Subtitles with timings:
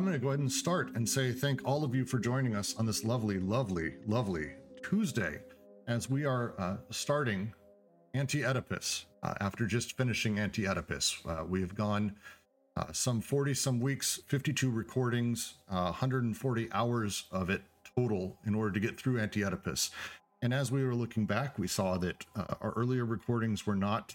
[0.00, 2.56] I'm going to go ahead and start and say thank all of you for joining
[2.56, 4.52] us on this lovely, lovely, lovely
[4.82, 5.42] Tuesday
[5.88, 7.52] as we are uh, starting
[8.14, 9.04] Anti Oedipus.
[9.22, 12.16] Uh, after just finishing Anti Oedipus, uh, we have gone
[12.78, 17.60] uh, some 40 some weeks, 52 recordings, 140 uh, hours of it
[17.94, 19.90] total in order to get through Anti Oedipus.
[20.40, 24.14] And as we were looking back, we saw that uh, our earlier recordings were not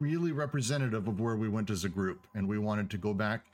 [0.00, 2.26] really representative of where we went as a group.
[2.34, 3.44] And we wanted to go back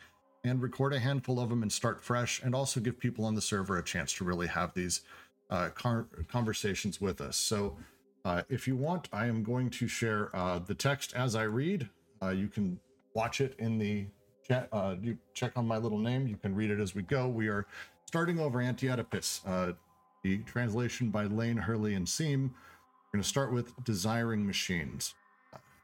[0.45, 3.41] and record a handful of them and start fresh, and also give people on the
[3.41, 5.03] server a chance to really have these
[5.51, 7.37] uh, car- conversations with us.
[7.37, 7.77] So,
[8.25, 11.89] uh, if you want, I am going to share uh, the text as I read.
[12.23, 12.79] Uh, you can
[13.15, 14.07] watch it in the
[14.47, 14.69] chat.
[14.73, 16.27] Uh, you check on my little name.
[16.27, 17.29] You can read it as we go.
[17.29, 17.67] We are
[18.07, 19.73] starting over Anti Oedipus, uh,
[20.23, 22.55] the translation by Lane, Hurley, and Seem.
[23.13, 25.15] We're going to start with Desiring Machines.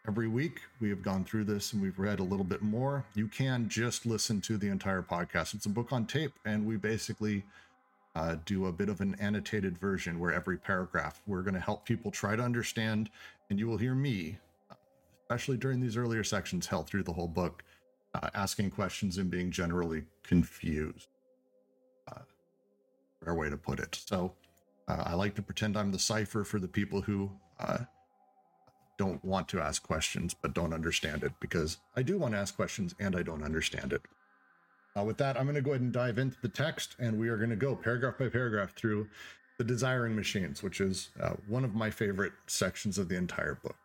[0.08, 3.04] Every week, we have gone through this and we've read a little bit more.
[3.14, 5.52] You can just listen to the entire podcast.
[5.52, 7.44] It's a book on tape, and we basically
[8.14, 11.84] uh, do a bit of an annotated version where every paragraph we're going to help
[11.84, 13.10] people try to understand,
[13.50, 14.38] and you will hear me,
[15.24, 17.62] especially during these earlier sections, held through the whole book,
[18.14, 21.08] uh, asking questions and being generally confused.
[22.10, 24.00] Uh, way to put it.
[24.06, 24.32] So
[24.88, 27.80] uh, I like to pretend I'm the cipher for the people who uh,
[28.98, 32.54] don't want to ask questions but don't understand it because I do want to ask
[32.54, 34.02] questions and I don't understand it.
[34.98, 37.28] Uh, with that, I'm going to go ahead and dive into the text and we
[37.28, 39.08] are going to go paragraph by paragraph through
[39.56, 43.76] the desiring machines, which is uh, one of my favorite sections of the entire book.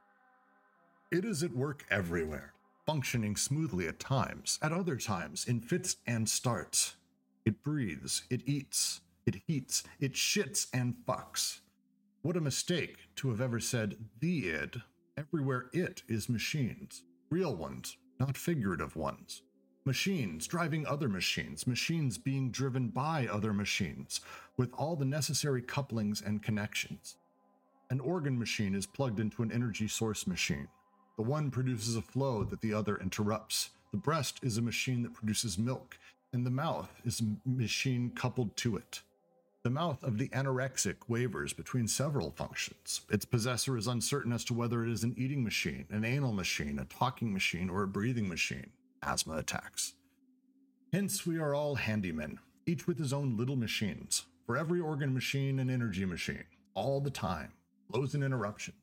[1.12, 2.54] It is at work everywhere,
[2.86, 6.96] functioning smoothly at times, at other times in fits and starts.
[7.46, 11.60] It breathes, it eats, it heats, it shits and fucks.
[12.22, 14.82] What a mistake to have ever said the id
[15.16, 17.04] Everywhere it is machines.
[17.30, 19.44] Real ones, not figurative ones.
[19.86, 24.22] Machines driving other machines, machines being driven by other machines,
[24.58, 27.18] with all the necessary couplings and connections.
[27.92, 30.68] An organ machine is plugged into an energy source machine.
[31.16, 33.70] The one produces a flow that the other interrupts.
[33.92, 36.00] The breast is a machine that produces milk,
[36.32, 39.02] and the mouth is a machine coupled to it.
[39.64, 43.00] The mouth of the anorexic wavers between several functions.
[43.10, 46.80] Its possessor is uncertain as to whether it is an eating machine, an anal machine,
[46.80, 48.72] a talking machine, or a breathing machine.
[49.02, 49.94] Asthma attacks.
[50.92, 54.26] Hence, we are all handymen, each with his own little machines.
[54.46, 56.44] For every organ machine and energy machine,
[56.74, 57.54] all the time,
[57.90, 58.76] blows and interruptions.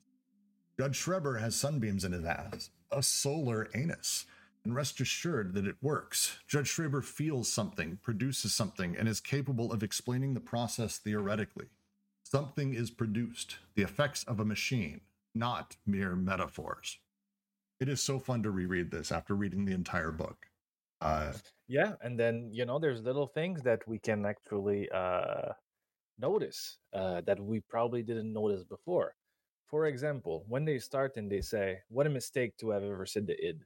[0.78, 4.24] Judge Schreber has sunbeams in his ass, a solar anus
[4.64, 6.38] and rest assured that it works.
[6.46, 11.68] Judge Schreber feels something, produces something, and is capable of explaining the process theoretically.
[12.22, 15.00] Something is produced, the effects of a machine,
[15.34, 16.98] not mere metaphors.
[17.80, 20.46] It is so fun to reread this after reading the entire book.
[21.00, 21.32] Uh,
[21.66, 25.52] yeah, and then you know, there's little things that we can actually uh,
[26.18, 29.14] notice uh, that we probably didn't notice before.
[29.66, 33.26] For example, when they start and they say, "What a mistake to have ever said
[33.26, 33.64] the id,"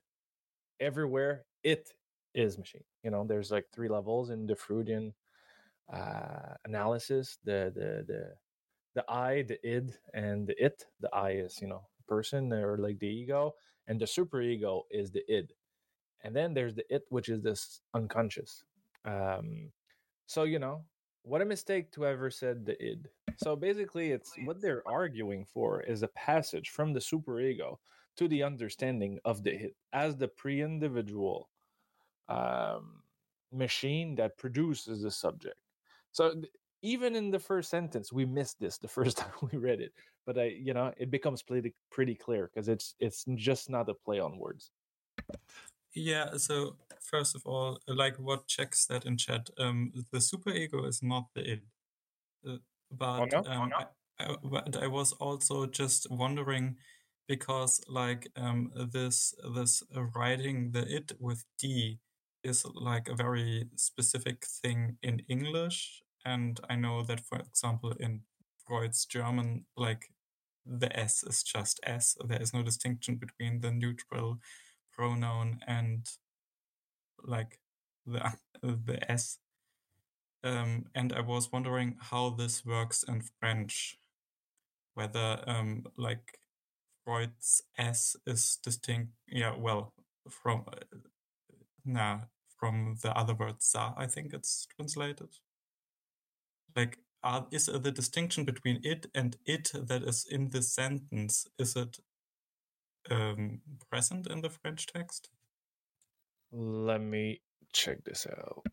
[0.80, 1.92] everywhere it
[2.34, 2.84] is machine.
[3.02, 5.14] You know, there's like three levels in the Freudian
[5.92, 7.38] uh, analysis.
[7.44, 8.34] The the the
[8.94, 10.84] the I, the id, and the it.
[11.00, 13.54] The I is you know person or like the ego,
[13.88, 15.52] and the super ego is the id.
[16.22, 18.64] And then there's the it, which is this unconscious.
[19.04, 19.70] Um,
[20.26, 20.84] so you know,
[21.22, 23.08] what a mistake to ever said the id.
[23.38, 27.78] So basically, it's what they're arguing for is a passage from the super ego
[28.16, 31.48] to the understanding of the hit as the pre-individual
[32.28, 33.02] um,
[33.52, 35.56] machine that produces the subject.
[36.12, 36.52] So th-
[36.82, 39.92] even in the first sentence, we missed this the first time we read it,
[40.26, 43.94] but I, you know, it becomes pretty pretty clear because it's it's just not a
[43.94, 44.70] play on words.
[45.94, 46.36] Yeah.
[46.36, 51.26] So first of all, like what Jack said in chat, um, the superego is not
[51.34, 51.62] the id,
[52.48, 52.56] uh,
[52.90, 53.50] but oh no?
[53.50, 53.76] um, oh no?
[53.76, 53.84] I,
[54.18, 56.76] I, but I was also just wondering
[57.26, 59.82] because like um, this this
[60.14, 61.98] writing the it with d
[62.42, 68.22] is like a very specific thing in English, and I know that for example in
[68.66, 70.10] Freud's German, like
[70.66, 72.16] the s is just s.
[72.26, 74.38] There is no distinction between the neutral
[74.92, 76.06] pronoun and
[77.24, 77.58] like
[78.06, 78.32] the
[78.62, 79.38] the s.
[80.44, 83.96] Um, and I was wondering how this works in French,
[84.94, 86.38] whether um, like
[87.04, 89.12] Freud's S is distinct.
[89.28, 89.92] Yeah, well,
[90.28, 90.98] from uh,
[91.84, 92.20] nah,
[92.58, 95.28] from the other word "ça," I think it's translated.
[96.74, 101.46] Like, are, is the distinction between it and it that is in this sentence?
[101.58, 101.98] Is it
[103.10, 103.60] um,
[103.90, 105.28] present in the French text?
[106.52, 107.40] Let me
[107.72, 108.64] check this out.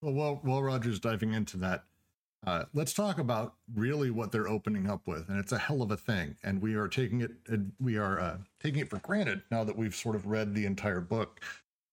[0.00, 1.84] Well, while, while Roger's diving into that,
[2.46, 5.90] uh, let's talk about really what they're opening up with, and it's a hell of
[5.90, 6.36] a thing.
[6.42, 7.32] And we are taking it,
[7.80, 11.00] we are uh, taking it for granted now that we've sort of read the entire
[11.00, 11.40] book.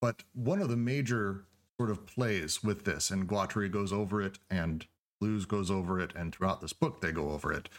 [0.01, 1.45] But one of the major
[1.79, 4.85] sort of plays with this, and Guattari goes over it, and
[5.21, 7.69] Deleuze goes over it, and throughout this book they go over it.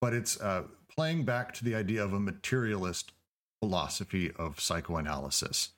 [0.00, 3.12] But it's uh, playing back to the idea of a materialist
[3.60, 5.70] philosophy of psychoanalysis.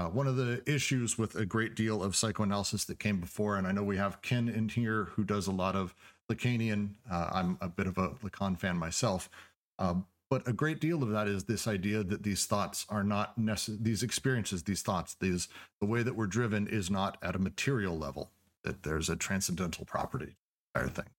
[0.00, 3.66] Uh, one of the issues with a great deal of psychoanalysis that came before, and
[3.66, 5.94] I know we have Ken in here who does a lot of
[6.32, 6.92] Lacanian.
[7.10, 9.28] Uh, I'm a bit of a Lacan fan myself.
[9.78, 13.36] Um, but a great deal of that is this idea that these thoughts are not
[13.36, 15.48] necessary, these experiences, these thoughts, these
[15.82, 18.30] the way that we're driven is not at a material level,
[18.64, 20.36] that there's a transcendental property
[20.74, 21.10] entire thing.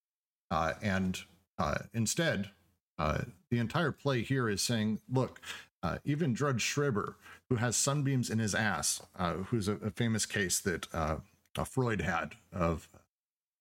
[0.49, 1.19] Uh, and
[1.59, 2.49] uh, instead,
[2.97, 3.19] uh,
[3.51, 5.39] the entire play here is saying, look,
[5.83, 7.15] uh, even Judge Schreber,
[7.49, 11.17] who has sunbeams in his ass, uh, who's a, a, famous case that uh,
[11.65, 12.87] Freud had of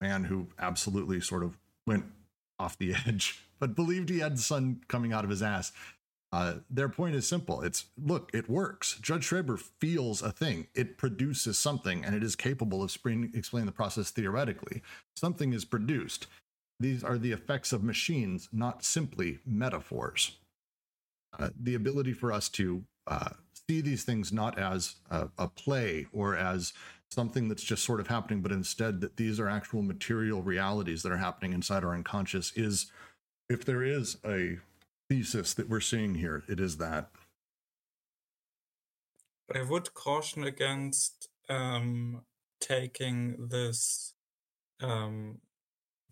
[0.00, 1.56] a man who absolutely sort of
[1.87, 2.05] went
[2.58, 5.72] off the edge, but believed he had sun coming out of his ass.
[6.32, 7.61] Uh, their point is simple.
[7.62, 8.99] It's look, it works.
[9.00, 10.69] Judge Schreber feels a thing.
[10.75, 14.82] It produces something, and it is capable of spring, explaining the process theoretically.
[15.17, 16.28] Something is produced.
[16.78, 20.37] These are the effects of machines, not simply metaphors.
[21.38, 23.31] Uh, the ability for us to uh,
[23.69, 26.73] see these things not as a, a, play or as
[27.11, 31.12] something that's just sort of happening, but instead that these are actual material realities that
[31.12, 32.91] are happening inside our unconscious is,
[33.49, 34.59] if there is a
[35.09, 37.11] thesis that we're seeing here, it is that.
[39.55, 42.23] I would caution against um,
[42.61, 44.15] taking this
[44.81, 45.38] um,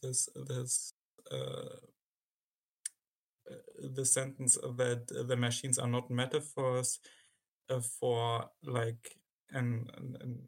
[0.02, 0.92] this this
[1.30, 1.76] uh,
[3.78, 6.98] the sentence that the machines are not metaphors
[7.70, 9.16] uh, for like
[9.50, 10.38] an, an,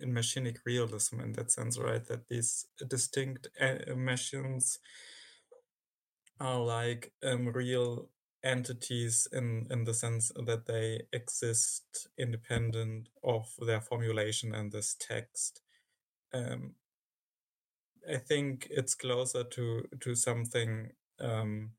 [0.00, 2.04] in machinic realism in that sense, right?
[2.06, 4.78] That these distinct uh, machines
[6.40, 8.08] are like um, real
[8.44, 15.62] entities in in the sense that they exist independent of their formulation and this text.
[16.32, 16.74] Um,
[18.12, 20.90] I think it's closer to to something
[21.20, 21.70] um,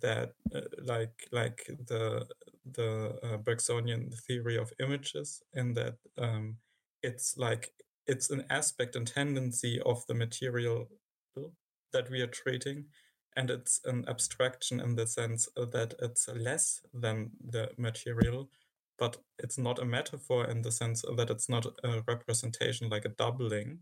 [0.00, 2.26] that uh, like like the
[2.72, 6.56] the uh, Bergsonian theory of images, in that um,
[7.02, 7.72] it's like
[8.06, 10.88] it's an aspect and tendency of the material
[11.92, 12.84] that we are treating,
[13.36, 18.50] and it's an abstraction in the sense that it's less than the material,
[18.98, 23.10] but it's not a metaphor in the sense that it's not a representation like a
[23.10, 23.78] doubling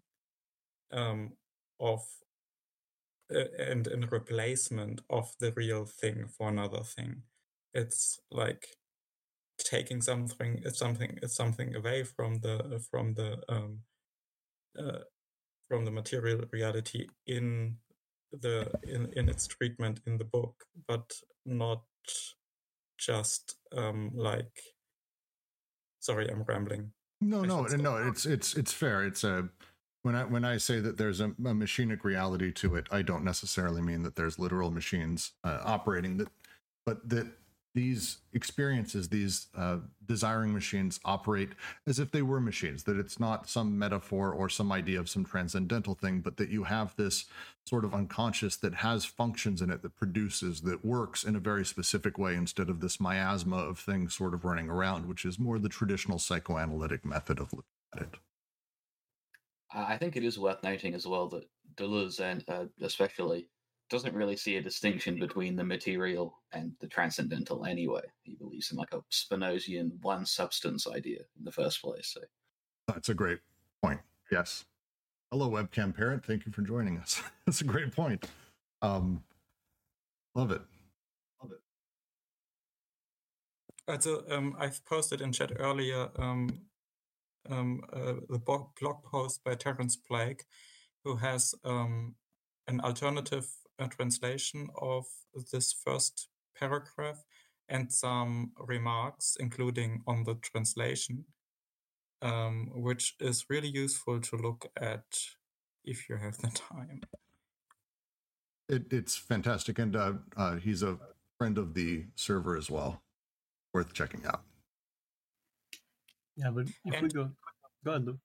[0.92, 1.32] um,
[1.80, 2.00] of
[3.30, 7.22] and in replacement of the real thing for another thing.
[7.74, 8.68] It's like
[9.58, 13.80] taking something it's something it's something away from the from the um
[14.78, 14.98] uh,
[15.68, 17.76] from the material reality in
[18.32, 21.12] the in, in its treatment in the book but
[21.46, 21.82] not
[22.98, 24.60] just um like
[26.00, 26.92] sorry i'm rambling.
[27.20, 29.04] No no no it's it's it's fair.
[29.04, 29.48] It's a
[30.06, 33.24] when I when I say that there's a, a machinic reality to it, I don't
[33.24, 36.28] necessarily mean that there's literal machines uh, operating that,
[36.84, 37.26] but that
[37.74, 41.50] these experiences, these uh, desiring machines operate
[41.88, 45.24] as if they were machines, that it's not some metaphor or some idea of some
[45.24, 47.24] transcendental thing, but that you have this
[47.66, 51.64] sort of unconscious that has functions in it that produces, that works in a very
[51.64, 55.58] specific way instead of this miasma of things sort of running around, which is more
[55.58, 58.14] the traditional psychoanalytic method of looking at it.
[59.76, 61.44] I think it is worth noting as well that
[61.76, 63.48] Deleuze, and uh, especially,
[63.90, 68.02] doesn't really see a distinction between the material and the transcendental anyway.
[68.22, 72.08] He believes in like a Spinozian one substance idea in the first place.
[72.14, 72.20] So
[72.88, 73.38] that's a great
[73.82, 74.00] point.
[74.32, 74.64] Yes.
[75.30, 76.24] Hello, webcam parent.
[76.24, 77.22] Thank you for joining us.
[77.46, 78.26] that's a great point.
[78.82, 79.22] Um,
[80.34, 80.62] love it.
[81.42, 81.60] Love it.
[83.86, 86.60] Also, um, I've posted in chat earlier um,
[87.50, 90.44] um, uh, the blog post by Terence Blake,
[91.04, 92.14] who has um,
[92.66, 93.48] an alternative
[93.78, 95.06] uh, translation of
[95.52, 97.24] this first paragraph
[97.68, 101.24] and some remarks, including on the translation,
[102.22, 105.04] um, which is really useful to look at
[105.84, 107.00] if you have the time.
[108.68, 110.98] It, it's fantastic, and uh, uh, he's a
[111.38, 113.02] friend of the server as well.
[113.72, 114.42] Worth checking out.
[116.36, 117.30] Yeah, but if and we go,
[117.84, 118.18] go ahead.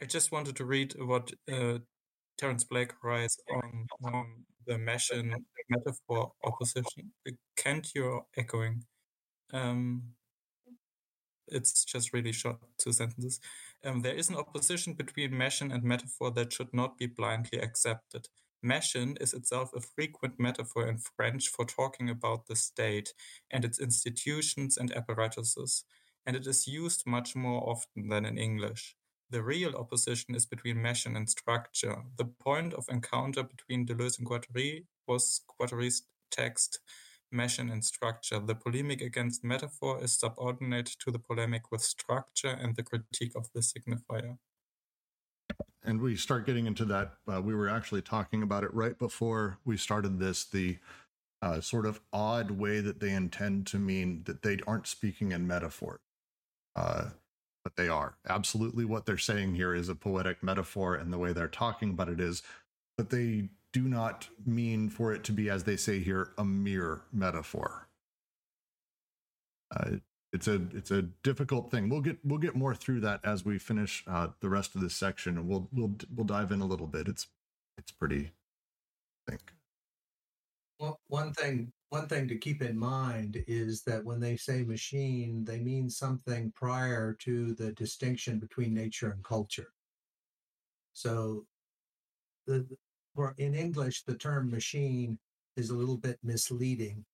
[0.00, 1.78] I just wanted to read what uh,
[2.38, 4.26] Terence Blake writes on, on
[4.66, 7.12] the machine metaphor opposition.
[7.56, 8.84] Kent, you're echoing.
[9.52, 10.02] Um,
[11.48, 13.40] it's just really short, two sentences.
[13.84, 18.28] Um, there is an opposition between machine and metaphor that should not be blindly accepted.
[18.62, 23.12] Machine is itself a frequent metaphor in French for talking about the state
[23.50, 25.84] and its institutions and apparatuses,
[26.26, 28.96] and it is used much more often than in English.
[29.30, 32.04] The real opposition is between machine and structure.
[32.16, 36.80] The point of encounter between Deleuze and Guattari was Guattari's text
[37.30, 38.38] machine and structure.
[38.38, 43.48] The polemic against metaphor is subordinate to the polemic with structure and the critique of
[43.54, 44.36] the signifier.
[45.84, 47.14] And we start getting into that.
[47.26, 50.44] Uh, we were actually talking about it right before we started this.
[50.44, 50.78] The
[51.40, 55.46] uh, sort of odd way that they intend to mean that they aren't speaking in
[55.46, 56.00] metaphor,
[56.76, 57.10] uh,
[57.64, 58.16] but they are.
[58.28, 62.08] Absolutely, what they're saying here is a poetic metaphor, and the way they're talking about
[62.08, 62.42] it is,
[62.96, 67.02] but they do not mean for it to be, as they say here, a mere
[67.12, 67.88] metaphor.
[69.74, 69.96] Uh,
[70.32, 71.88] it's a it's a difficult thing.
[71.88, 74.94] We'll get we'll get more through that as we finish uh, the rest of this
[74.94, 77.06] section, and we'll we'll we'll dive in a little bit.
[77.06, 77.28] It's
[77.78, 78.32] it's pretty.
[79.26, 79.52] I think.
[80.78, 85.44] Well, one thing one thing to keep in mind is that when they say machine,
[85.44, 89.68] they mean something prior to the distinction between nature and culture.
[90.94, 91.44] So,
[92.46, 92.66] the,
[93.36, 95.18] in English, the term machine
[95.58, 97.04] is a little bit misleading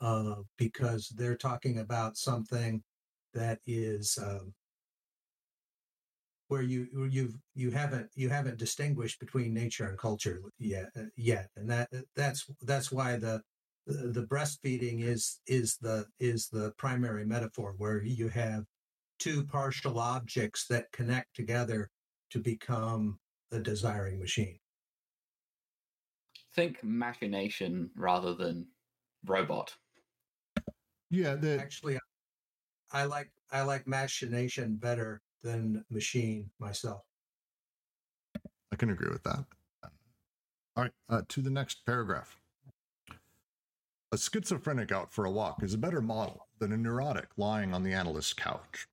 [0.00, 2.82] uh, because they're talking about something
[3.34, 4.54] that is um,
[6.48, 11.50] where you you've you haven't you haven't distinguished between nature and culture yet uh, yet
[11.56, 13.42] and that that's that's why the
[13.88, 18.64] the breastfeeding is is the is the primary metaphor where you have
[19.18, 21.90] two partial objects that connect together
[22.30, 23.18] to become
[23.50, 24.58] a desiring machine
[26.58, 28.66] think machination rather than
[29.24, 29.72] robot.
[31.08, 31.58] Yeah, the...
[31.60, 31.98] actually,
[32.90, 37.02] I like I like machination better than machine myself.
[38.72, 39.44] I can agree with that.
[40.76, 42.36] All right, uh, to the next paragraph.
[44.10, 47.82] A schizophrenic out for a walk is a better model than a neurotic lying on
[47.82, 48.88] the analyst's couch.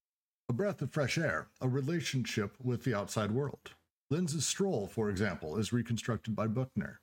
[0.49, 3.71] A breath of fresh air, a relationship with the outside world.
[4.09, 6.99] Lenz's stroll, for example, is reconstructed by Buchner.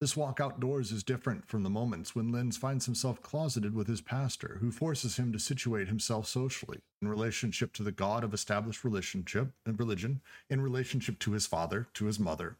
[0.00, 4.00] This walk outdoors is different from the moments when Lenz finds himself closeted with his
[4.00, 8.84] pastor, who forces him to situate himself socially in relationship to the God of established
[8.84, 12.56] relationship and religion, in relationship to his father, to his mother.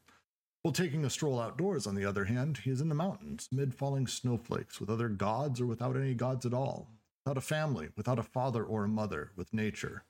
[0.62, 3.75] While taking a stroll outdoors, on the other hand, he is in the mountains, mid
[3.75, 6.88] falling snowflakes, with other gods or without any gods at all,
[7.25, 10.05] without a family, without a father or a mother, with nature.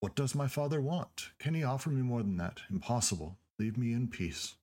[0.00, 1.30] What does my father want?
[1.38, 2.60] Can he offer me more than that?
[2.70, 3.38] Impossible.
[3.58, 4.56] Leave me in peace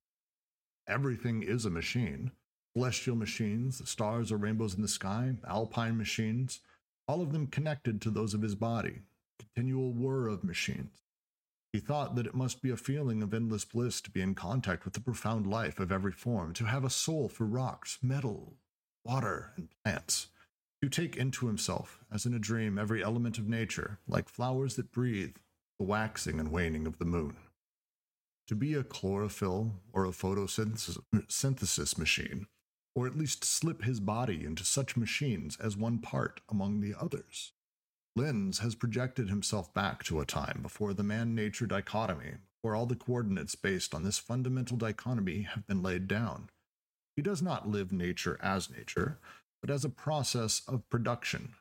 [0.90, 2.32] everything is a machine.
[2.76, 6.60] Celestial machines, the stars or rainbows in the sky, alpine machines,
[7.08, 9.02] all of them connected to those of his body,
[9.40, 11.02] continual whir of machines.
[11.72, 14.86] He thought that it must be a feeling of endless bliss to be in contact
[14.86, 18.56] with the profound life of every form, to have a soul for rocks, metal,
[19.06, 20.28] water, and plants,
[20.82, 24.92] to take into himself, as in a dream, every element of nature, like flowers that
[24.92, 25.36] breathe,
[25.78, 27.36] the waxing and waning of the moon
[28.50, 32.48] to be a chlorophyll or a photosynthesis machine,
[32.96, 37.52] or at least slip his body into such machines as one part among the others.
[38.20, 42.86] Lenz has projected himself back to a time before the man nature dichotomy, where all
[42.86, 46.50] the coordinates based on this fundamental dichotomy have been laid down.
[47.16, 49.20] He does not live nature as nature,
[49.62, 51.54] but as a process of production.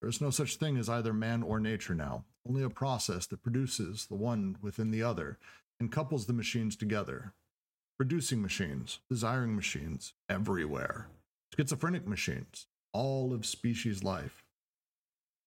[0.00, 3.42] There is no such thing as either man or nature now, only a process that
[3.42, 5.38] produces the one within the other
[5.80, 7.32] and couples the machines together.
[7.96, 11.08] Producing machines, desiring machines, everywhere.
[11.56, 14.43] Schizophrenic machines, all of species life.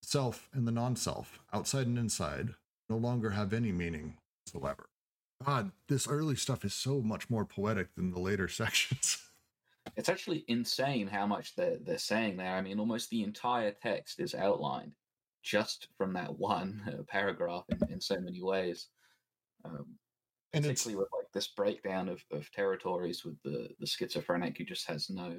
[0.02, 2.54] Self and the non self, outside and inside,
[2.88, 4.88] no longer have any meaning whatsoever.
[5.44, 9.18] God, this early stuff is so much more poetic than the later sections.
[9.96, 12.54] it's actually insane how much they're, they're saying there.
[12.54, 14.92] I mean, almost the entire text is outlined
[15.42, 18.88] just from that one uh, paragraph in, in so many ways.
[19.64, 19.86] Um,
[20.52, 24.86] and particularly with like this breakdown of, of territories with the the schizophrenic who just
[24.88, 25.36] has no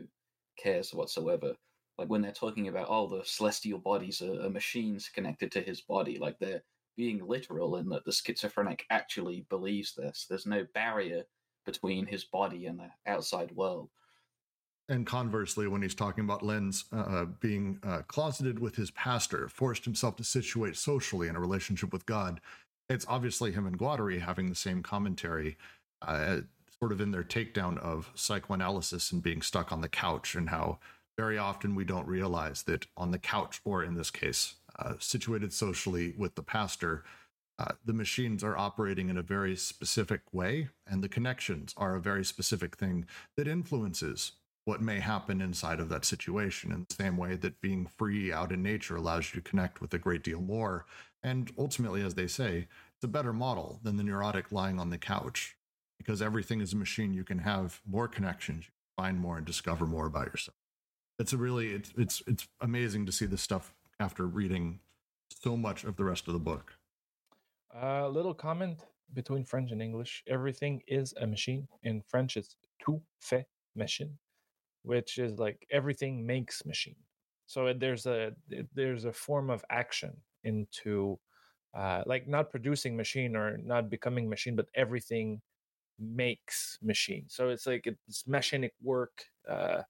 [0.62, 1.56] cares whatsoever
[2.00, 5.82] like when they're talking about oh the celestial bodies are, are machines connected to his
[5.82, 6.64] body like they're
[7.00, 10.26] being literal in that the schizophrenic actually believes this.
[10.30, 11.24] There's no barrier
[11.66, 13.90] between his body and the outside world.
[14.90, 19.48] And conversely, when he's talking about Lenz uh, uh, being uh, closeted with his pastor,
[19.48, 22.42] forced himself to situate socially in a relationship with God,
[22.90, 25.58] it's obviously him and Guattari having the same commentary,
[26.02, 26.40] uh,
[26.80, 30.80] sort of in their takedown of psychoanalysis and being stuck on the couch, and how
[31.20, 35.52] very often we don't realize that on the couch, or in this case, uh, situated
[35.52, 37.04] socially with the pastor,
[37.60, 42.00] uh, the machines are operating in a very specific way, and the connections are a
[42.00, 44.32] very specific thing that influences
[44.64, 48.54] what may happen inside of that situation in the same way that being free out
[48.54, 50.86] in nature allows you to connect with a great deal more.
[51.22, 54.98] And ultimately, as they say, it's a better model than the neurotic lying on the
[54.98, 55.58] couch
[55.98, 57.14] because everything is a machine.
[57.14, 60.56] You can have more connections, you find more, and discover more about yourself.
[61.20, 64.80] It's really it's it's it's amazing to see this stuff after reading
[65.30, 66.74] so much of the rest of the book.
[67.76, 68.80] A uh, little comment
[69.14, 70.24] between French and English.
[70.28, 71.68] Everything is a machine.
[71.84, 73.46] In French, it's tout fait
[73.76, 74.18] machine,
[74.84, 76.96] which is like everything makes machine.
[77.48, 78.32] So there's a
[78.74, 81.20] there's a form of action into
[81.76, 85.42] uh, like not producing machine or not becoming machine, but everything
[86.00, 87.26] makes machine.
[87.28, 89.82] So it's like it's mechanic work, uh,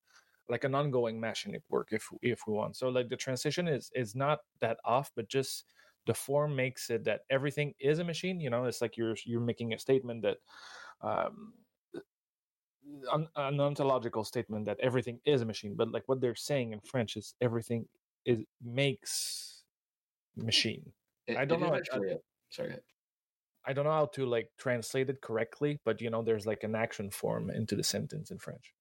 [0.49, 2.75] like an ongoing mechanic work, if if we want.
[2.75, 5.65] So like the transition is is not that off, but just
[6.07, 8.39] the form makes it that everything is a machine.
[8.39, 10.37] You know, it's like you're you're making a statement that.
[11.01, 11.53] Um,
[13.13, 16.79] an, an ontological statement that everything is a machine, but like what they're saying in
[16.79, 17.85] French is everything
[18.25, 19.63] is makes
[20.35, 20.91] machine.
[21.27, 21.75] It, I don't know.
[21.75, 22.15] Actually,
[22.49, 22.75] sorry.
[23.65, 26.75] I don't know how to like translate it correctly, but you know, there's like an
[26.75, 28.73] action form into the sentence in French.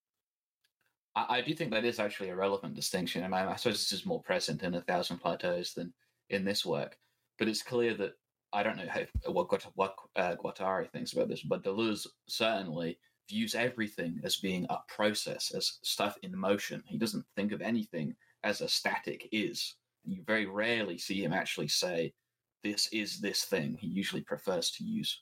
[1.19, 3.25] I, I do think that is actually a relevant distinction.
[3.25, 5.93] I, mean, I suppose this is more present in A Thousand Plateaus than
[6.31, 6.97] in this work,
[7.39, 8.13] but it's clear that
[8.53, 12.99] I don't know how, what what uh, Guattari thinks about this, but Deleuze certainly
[13.29, 16.83] views everything as being a process, as stuff in motion.
[16.87, 19.75] He doesn't think of anything as a static is.
[20.05, 22.15] You very rarely see him actually say,
[22.63, 25.21] "This is this thing." He usually prefers to use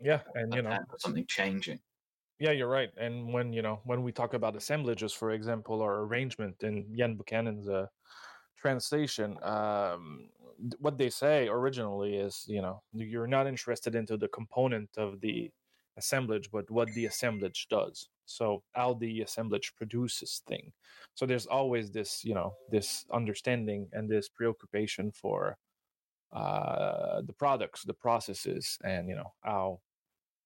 [0.00, 1.80] yeah, and you know something changing.
[2.38, 2.90] Yeah, you're right.
[2.96, 7.16] And when you know when we talk about assemblages, for example, or arrangement in Ian
[7.16, 7.86] Buchanan's uh,
[8.56, 10.28] translation, um,
[10.78, 15.50] what they say originally is, you know, you're not interested into the component of the
[15.96, 18.08] assemblage, but what the assemblage does.
[18.26, 20.72] So how the assemblage produces thing.
[21.14, 25.56] So there's always this, you know, this understanding and this preoccupation for
[26.32, 29.80] uh, the products, the processes, and you know how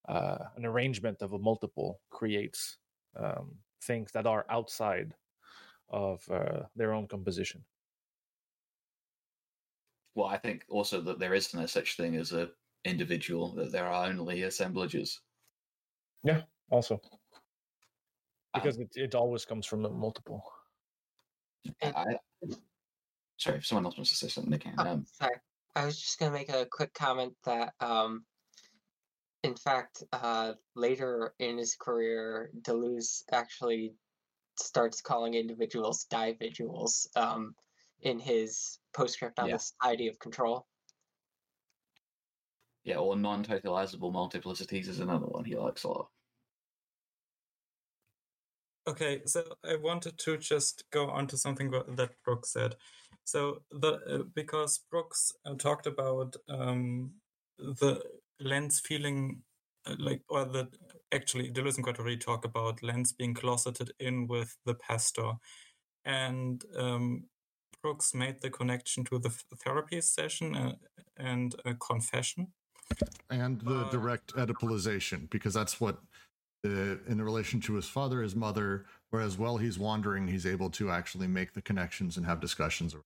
[0.09, 2.79] uh, an arrangement of a multiple creates
[3.17, 5.15] um, things that are outside
[5.91, 7.63] of uh, their own composition.
[10.15, 12.51] Well, I think also that there is no such thing as a
[12.85, 15.21] individual; that there are only assemblages.
[16.25, 17.01] Yeah, also
[18.55, 20.43] because um, it, it always comes from a multiple.
[21.83, 22.05] I,
[23.37, 24.75] sorry, if someone else wants to say something, they can.
[24.79, 25.37] Oh, um, sorry,
[25.75, 28.25] I was just going to make a quick comment that, um,
[29.45, 33.95] in fact, uh, later in his career, Deleuze actually
[34.59, 37.55] starts calling individuals dividuals um,
[38.03, 39.57] in his postscript on yeah.
[39.57, 40.67] the Society of Control.
[42.85, 46.09] Yeah, or non-totalizable multiplicities is another one he likes a lot.
[48.89, 52.77] Okay, so I wanted to just go on to something that Brooks said.
[53.25, 57.13] So the uh, because Brooks uh, talked about um,
[57.59, 58.01] the
[58.41, 59.43] Lenz feeling
[59.87, 60.69] uh, like, or the
[61.13, 65.33] actually Deleuze and Guattari talk about Lenz being closeted in with the pastor,
[66.05, 67.25] and um,
[67.83, 69.31] Brooks made the connection to the
[69.63, 70.73] therapy session uh,
[71.17, 72.49] and a confession,
[73.31, 75.99] and the uh, direct Oedipalization because that's what
[76.65, 80.91] in in relation to his father, his mother, whereas while he's wandering, he's able to
[80.91, 82.97] actually make the connections and have discussions.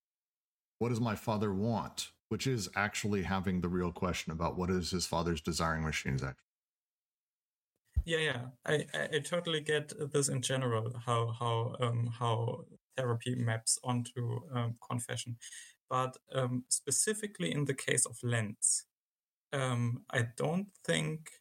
[0.78, 2.10] What does my father want?
[2.32, 6.54] Which is actually having the real question about what is his father's desiring machines actually.
[8.06, 12.64] Yeah, yeah, I, I totally get this in general how how um, how
[12.96, 15.36] therapy maps onto um, confession,
[15.90, 18.86] but um, specifically in the case of Lenz,
[19.52, 21.32] um, I don't think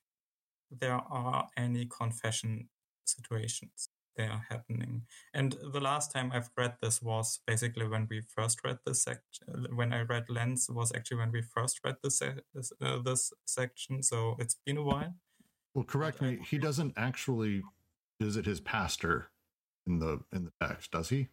[0.70, 2.68] there are any confession
[3.06, 5.04] situations they are happening.
[5.34, 9.68] And the last time I've read this was basically when we first read this section.
[9.76, 12.22] When I read Lenz was actually when we first read this
[12.54, 14.04] this, uh, this section.
[14.04, 15.16] So it's been a while.
[15.74, 16.40] Well, correct but me.
[16.42, 17.64] I, he doesn't actually
[18.20, 19.32] visit his pastor
[19.88, 21.30] in the in the text, does he?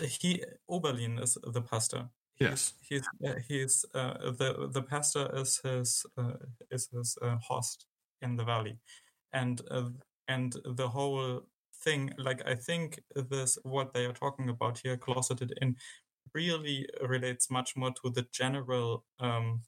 [0.00, 2.08] He Oberlin is the pastor.
[2.38, 6.32] Yes, he's uh, he's uh, the the pastor is his uh,
[6.70, 7.86] is his uh, host
[8.20, 8.78] in the valley,
[9.32, 9.90] and uh,
[10.28, 11.42] and the whole
[11.84, 15.76] thing, like I think this what they are talking about here, closeted in,
[16.34, 19.62] really relates much more to the general um,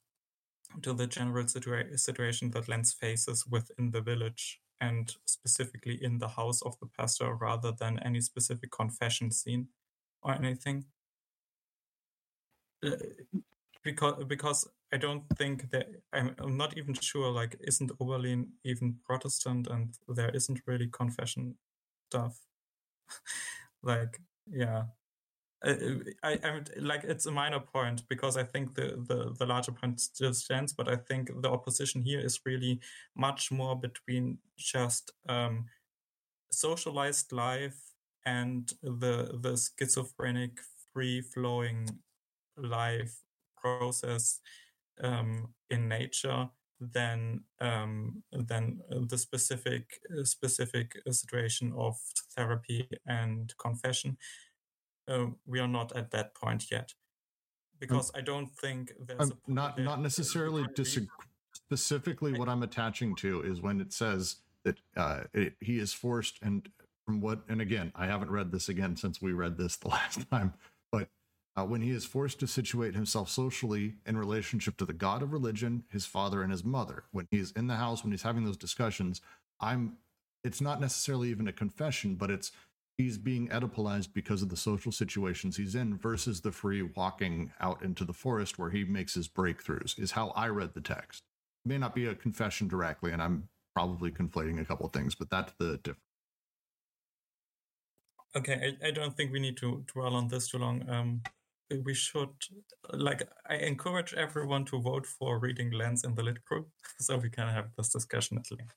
[0.83, 6.29] to the general situa- situation that Lenz faces within the village and specifically in the
[6.29, 9.69] house of the pastor rather than any specific confession scene
[10.23, 10.85] or anything.
[12.85, 12.91] uh,
[13.83, 17.31] because because I don't think that I'm, I'm not even sure.
[17.31, 21.57] Like, isn't Oberlin even Protestant, and there isn't really confession
[22.15, 22.39] stuff.
[23.83, 24.85] like, yeah,
[25.65, 25.71] I,
[26.23, 30.01] I, I like it's a minor point because I think the, the the larger point
[30.01, 32.81] still stands, but I think the opposition here is really
[33.17, 35.67] much more between just um,
[36.51, 37.81] socialized life
[38.27, 40.59] and the the schizophrenic
[40.93, 41.89] free flowing
[42.57, 43.17] life
[43.57, 44.41] process
[45.03, 46.49] um, in nature
[46.81, 51.97] than um, than the specific specific situation of
[52.37, 54.17] therapy and confession.
[55.07, 56.95] Uh, we are not at that point yet.
[57.81, 61.09] Because I don't think there's not not necessarily disagree.
[61.53, 66.39] Specifically, what I'm attaching to is when it says that uh, it, he is forced,
[66.43, 66.69] and
[67.05, 70.29] from what, and again, I haven't read this again since we read this the last
[70.31, 70.55] time,
[70.91, 71.09] but
[71.57, 75.33] uh, when he is forced to situate himself socially in relationship to the God of
[75.33, 78.57] religion, his father, and his mother, when he's in the house, when he's having those
[78.57, 79.21] discussions,
[79.61, 79.99] I'm.
[80.43, 82.53] It's not necessarily even a confession, but it's
[82.99, 87.83] he's being Oedipalized because of the social situations he's in versus the free walking out
[87.83, 91.23] into the forest where he makes his breakthroughs is how I read the text.
[91.65, 95.31] It may not be a confession directly, and I'm probably conflating a couple things, but
[95.31, 96.01] that's the difference.
[98.37, 100.89] Okay, I, I don't think we need to dwell on this too long.
[100.89, 101.23] Um,
[101.85, 102.31] we should,
[102.93, 107.31] like, I encourage everyone to vote for reading Lenz in the Lit group so we
[107.31, 108.75] can have this discussion at length.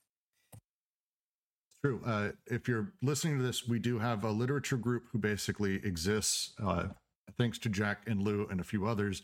[1.84, 2.00] True.
[2.04, 6.52] Uh, if you're listening to this, we do have a literature group who basically exists,
[6.62, 6.88] uh,
[7.36, 9.22] thanks to Jack and Lou and a few others,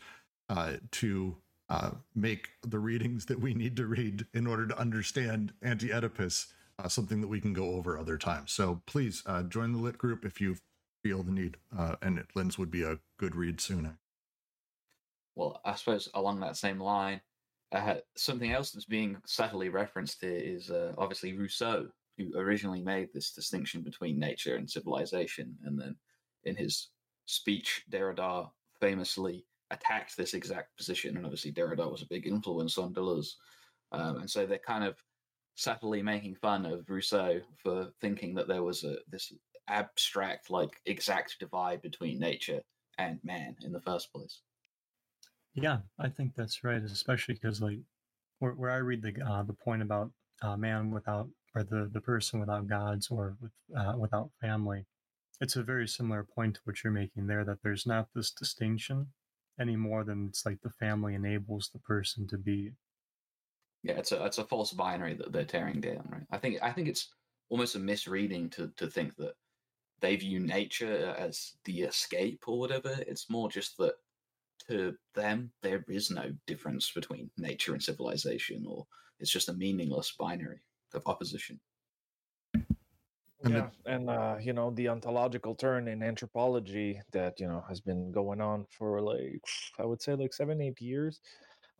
[0.49, 1.35] uh, to
[1.67, 6.53] uh, make the readings that we need to read in order to understand Anti Oedipus,
[6.79, 8.51] uh, something that we can go over other times.
[8.51, 10.55] So please uh, join the lit group if you
[11.05, 13.95] feel the need, uh, and it, Lenz would be a good read soon.
[15.35, 17.21] Well, I suppose along that same line,
[17.71, 23.09] uh, something else that's being subtly referenced here is uh, obviously Rousseau who originally made
[23.13, 25.55] this distinction between nature and civilization.
[25.63, 25.95] And then
[26.43, 26.89] in his
[27.27, 31.17] speech, Derrida famously attacked this exact position.
[31.17, 33.35] And obviously, Derrida was a big influence on Deleuze.
[33.91, 34.95] Um, and so they're kind of
[35.53, 39.31] subtly making fun of Rousseau for thinking that there was a this
[39.67, 42.61] abstract, like exact divide between nature
[42.97, 44.41] and man in the first place.
[45.53, 47.79] Yeah, I think that's right, especially because like
[48.39, 52.01] where, where I read the uh, the point about uh, man without or the, the
[52.01, 54.85] person without gods or with, uh, without family.
[55.39, 59.07] It's a very similar point to what you're making there that there's not this distinction
[59.59, 62.71] any more than it's like the family enables the person to be.
[63.83, 66.25] Yeah, it's a it's a false binary that they're tearing down, right?
[66.31, 67.09] I think I think it's
[67.49, 69.35] almost a misreading to to think that
[70.01, 72.95] they view nature as the escape or whatever.
[73.07, 73.93] It's more just that
[74.67, 78.85] to them there is no difference between nature and civilization, or
[79.19, 80.61] it's just a meaningless binary
[80.93, 81.59] of opposition.
[83.47, 88.11] Yeah, and uh, you know the ontological turn in anthropology that you know has been
[88.11, 89.43] going on for like
[89.77, 91.21] I would say like seven eight years.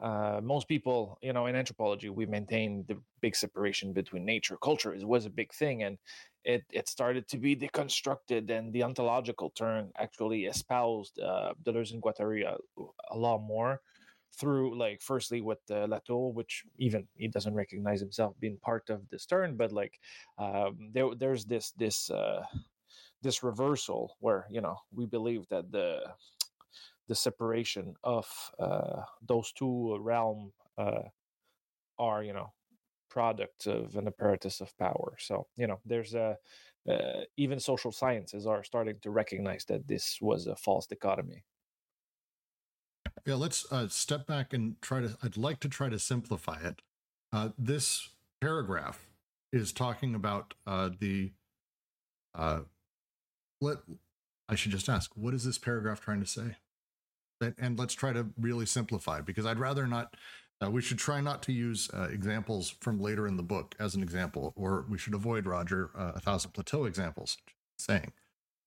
[0.01, 4.93] Uh, most people, you know, in anthropology, we maintain the big separation between nature, culture
[4.93, 5.97] is was a big thing, and
[6.43, 12.01] it it started to be deconstructed, and the ontological turn actually espoused uh, Deleuze and
[12.01, 12.57] Guattari a,
[13.11, 13.81] a lot more
[14.37, 19.07] through like firstly with uh, Latour, which even he doesn't recognize himself being part of
[19.09, 19.99] this turn, but like
[20.37, 22.43] um, there there's this this uh,
[23.21, 26.01] this reversal where you know we believe that the
[27.07, 28.27] the separation of
[28.59, 31.03] uh, those two realm uh,
[31.97, 32.51] are you know
[33.09, 35.15] products of an apparatus of power.
[35.19, 36.37] So you know there's a
[36.89, 41.43] uh, even social sciences are starting to recognize that this was a false dichotomy.
[43.25, 45.17] Yeah, let's uh, step back and try to.
[45.23, 46.81] I'd like to try to simplify it.
[47.33, 49.07] Uh, this paragraph
[49.51, 51.31] is talking about uh, the.
[52.35, 52.61] Uh,
[53.61, 53.77] let
[54.47, 56.57] I should just ask, what is this paragraph trying to say?
[57.57, 60.15] And let's try to really simplify because I'd rather not.
[60.63, 63.93] Uh, we should try not to use uh, examples from later in the book as
[63.93, 67.37] an example, or we should avoid Roger uh, a thousand plateau examples.
[67.77, 68.13] Saying,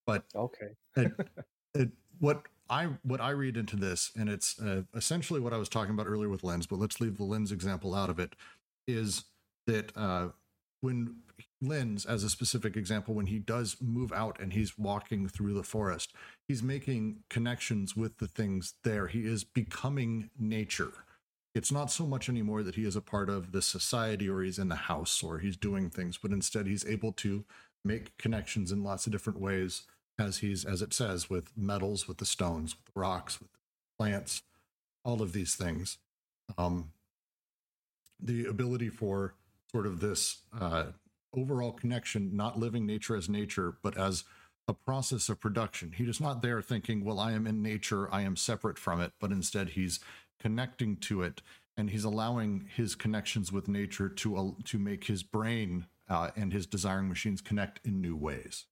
[0.07, 1.13] but okay, it,
[1.75, 1.89] it,
[2.19, 5.95] what I what I read into this, and it's uh, essentially what I was talking
[5.95, 8.35] about earlier with Lenz, but let's leave the Lenz example out of it.
[8.87, 9.25] Is
[9.67, 10.29] that uh,
[10.81, 11.17] when
[11.61, 15.65] Lenz, as a specific example, when he does move out and he's walking through the
[15.65, 16.13] forest,
[16.47, 19.09] he's making connections with the things there.
[19.09, 20.93] He is becoming nature.
[21.55, 24.59] It's not so much anymore that he is a part of the society or he's
[24.59, 27.45] in the house or he's doing things, but instead he's able to
[27.85, 29.83] make connections in lots of different ways
[30.19, 33.49] as he's as it says with metals with the stones with the rocks with
[33.99, 34.43] plants,
[35.05, 35.99] all of these things.
[36.57, 36.93] Um,
[38.21, 39.35] the ability for
[39.71, 40.87] sort of this uh,
[41.35, 44.25] overall connection, not living nature as nature, but as
[44.67, 45.93] a process of production.
[45.93, 49.13] He is not there thinking, well, I am in nature, I am separate from it,
[49.19, 50.01] but instead he's
[50.39, 51.41] connecting to it
[51.77, 56.53] and he's allowing his connections with nature to, uh, to make his brain uh, and
[56.53, 58.67] his desiring machines connect in new ways.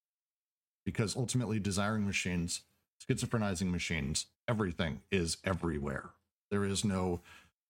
[0.85, 2.62] Because ultimately, desiring machines,
[3.09, 6.11] schizophrenizing machines, everything is everywhere.
[6.51, 7.21] There is no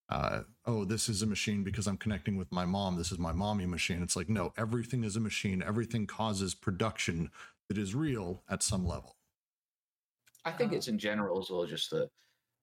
[0.08, 2.96] uh, oh, this is a machine because I'm connecting with my mom.
[2.96, 4.02] This is my mommy machine.
[4.02, 5.62] It's like, no, everything is a machine.
[5.66, 7.30] Everything causes production
[7.68, 9.16] that is real at some level.
[10.44, 12.08] I think it's in general as well, just that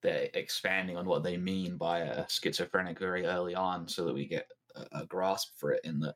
[0.02, 4.26] they're expanding on what they mean by a schizophrenic very early on so that we
[4.26, 6.16] get a, a grasp for it in that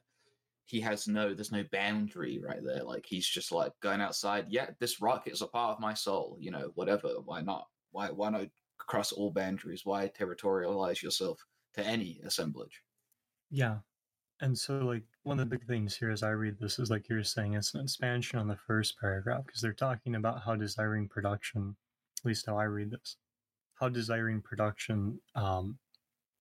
[0.65, 4.67] he has no there's no boundary right there like he's just like going outside yeah
[4.79, 8.29] this rock is a part of my soul you know whatever why not why why
[8.29, 8.47] not
[8.87, 9.85] across all boundaries.
[9.85, 12.81] Why territorialize yourself to any assemblage?
[13.49, 13.79] Yeah.
[14.39, 17.09] And so, like, one of the big things here as I read this is like
[17.09, 21.07] you're saying, it's an expansion on the first paragraph because they're talking about how desiring
[21.07, 21.75] production,
[22.19, 23.17] at least how I read this,
[23.75, 25.79] how desiring production um,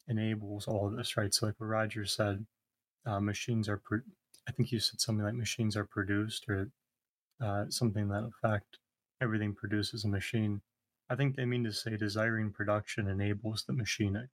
[0.08, 1.32] enables all of this, right?
[1.32, 2.46] So, like what Roger said,
[3.06, 4.00] uh, machines are, pro-
[4.46, 6.70] I think you said something like machines are produced or
[7.42, 8.78] uh, something that effect.
[9.22, 10.60] Everything produces a machine.
[11.08, 14.28] I think they mean to say desiring production enables the machinic.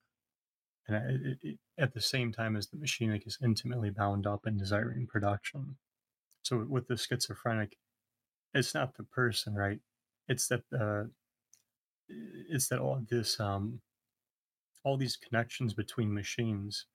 [0.88, 4.58] And it, it, at the same time as the machinic is intimately bound up in
[4.58, 5.78] desiring production.
[6.42, 7.78] So with the schizophrenic,
[8.54, 9.80] it's not the person, right?
[10.28, 11.06] It's that uh,
[12.50, 13.82] it's that all this um,
[14.84, 16.86] all these connections between machines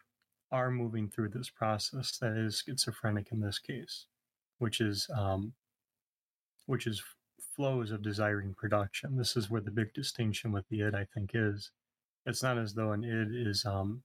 [0.51, 4.07] are moving through this process that is schizophrenic in this case,
[4.59, 5.55] which is um,
[6.67, 7.03] which is
[7.59, 9.16] flows of desiring production.
[9.16, 11.73] This is where the big distinction with the id, I think, is.
[12.25, 14.03] It's not as though an id is um,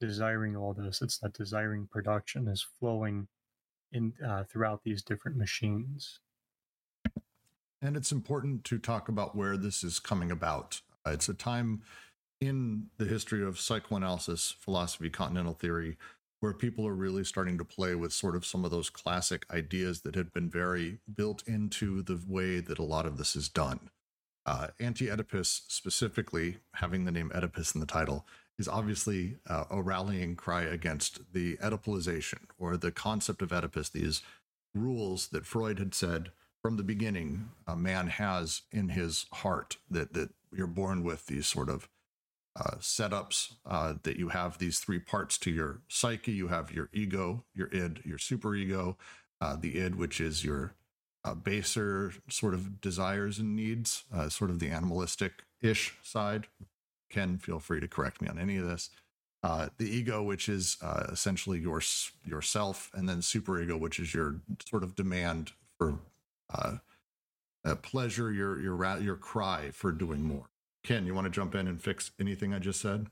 [0.00, 1.02] desiring all this.
[1.02, 3.26] It's that desiring production is flowing
[3.90, 6.20] in uh, throughout these different machines.
[7.82, 10.80] And it's important to talk about where this is coming about.
[11.04, 11.82] It's a time
[12.40, 15.98] in the history of psychoanalysis, philosophy, continental theory,
[16.44, 20.02] where people are really starting to play with sort of some of those classic ideas
[20.02, 23.88] that had been very built into the way that a lot of this is done.
[24.44, 28.26] Uh, Anti Oedipus, specifically having the name Oedipus in the title,
[28.58, 34.20] is obviously uh, a rallying cry against the Oedipalization or the concept of Oedipus, these
[34.74, 36.30] rules that Freud had said
[36.60, 41.46] from the beginning a man has in his heart that, that you're born with these
[41.46, 41.88] sort of
[42.56, 46.32] uh, setups uh, that you have these three parts to your psyche.
[46.32, 48.96] You have your ego, your id, your superego,
[49.40, 50.74] uh, the id, which is your
[51.24, 56.46] uh, baser sort of desires and needs, uh, sort of the animalistic ish side.
[57.10, 58.90] Ken, feel free to correct me on any of this.
[59.42, 60.78] Uh, the ego, which is
[61.12, 61.82] essentially your
[62.24, 65.98] yourself, and then superego, which is your sort of demand for
[67.82, 70.48] pleasure, your your your cry for doing more.
[70.84, 73.06] Ken, you want to jump in and fix anything I just said?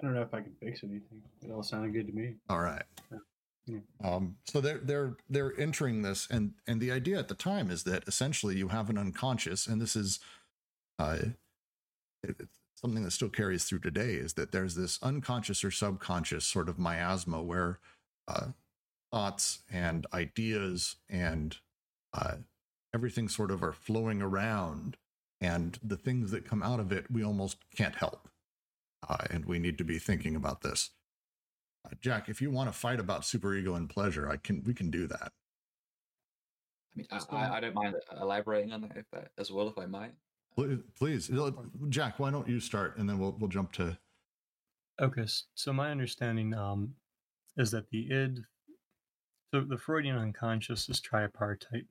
[0.00, 1.20] I don't know if I can fix anything.
[1.42, 2.34] It all sounded good to me.
[2.48, 2.84] All right.
[3.66, 3.80] Yeah.
[4.02, 7.82] Um, so they're they're they're entering this, and and the idea at the time is
[7.84, 10.20] that essentially you have an unconscious, and this is
[10.98, 11.18] uh,
[12.74, 16.78] something that still carries through today, is that there's this unconscious or subconscious sort of
[16.78, 17.78] miasma where
[18.26, 18.46] uh,
[19.12, 21.58] thoughts and ideas and
[22.14, 22.36] uh,
[22.94, 24.96] everything sort of are flowing around
[25.40, 28.28] and the things that come out of it we almost can't help.
[29.08, 30.90] Uh, and we need to be thinking about this.
[31.86, 34.90] Uh, jack if you want to fight about superego and pleasure i can we can
[34.90, 35.32] do that.
[36.92, 39.86] I mean i, I don't mind elaborating on that if that as well if i
[39.86, 40.12] might.
[40.98, 41.30] Please
[41.88, 43.96] jack why don't you start and then we'll we'll jump to
[45.00, 45.24] okay
[45.54, 46.92] so my understanding um
[47.56, 48.40] is that the id
[49.50, 51.86] so the freudian unconscious is tripartite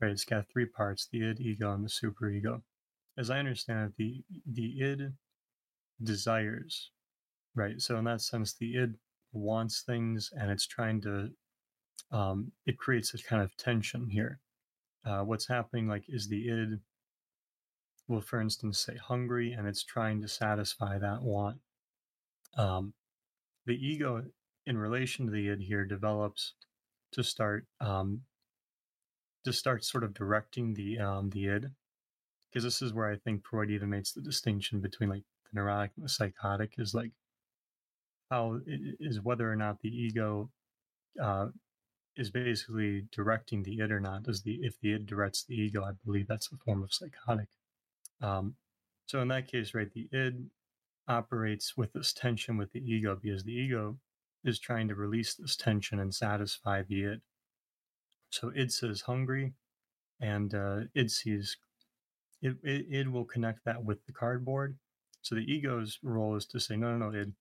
[0.00, 0.10] right?
[0.12, 2.62] It's got three parts the id ego and the superego
[3.16, 5.12] as I understand it, the the id
[6.02, 6.90] desires,
[7.54, 7.80] right?
[7.80, 8.94] So in that sense, the id
[9.32, 11.30] wants things, and it's trying to.
[12.10, 14.40] Um, it creates a kind of tension here.
[15.04, 16.80] Uh, what's happening, like, is the id
[18.08, 21.58] will, for instance, say hungry, and it's trying to satisfy that want.
[22.56, 22.94] Um,
[23.66, 24.24] the ego,
[24.66, 26.54] in relation to the id here, develops
[27.12, 28.22] to start um,
[29.44, 31.70] to start sort of directing the um, the id
[32.54, 35.90] because this is where I think Freud even makes the distinction between like the neurotic
[35.96, 37.10] and the psychotic is like
[38.30, 40.50] how is whether or not the ego
[41.20, 41.48] uh,
[42.16, 44.22] is basically directing the id or not.
[44.22, 47.48] Does the if the id directs the ego, I believe that's a form of psychotic.
[48.22, 48.54] Um,
[49.06, 50.46] So in that case, right, the id
[51.08, 53.98] operates with this tension with the ego because the ego
[54.44, 57.20] is trying to release this tension and satisfy the id.
[58.30, 59.54] So id says hungry,
[60.20, 61.56] and uh, id sees
[62.44, 64.76] it, it, id will connect that with the cardboard.
[65.22, 67.32] So the ego's role is to say, no, no, no, id,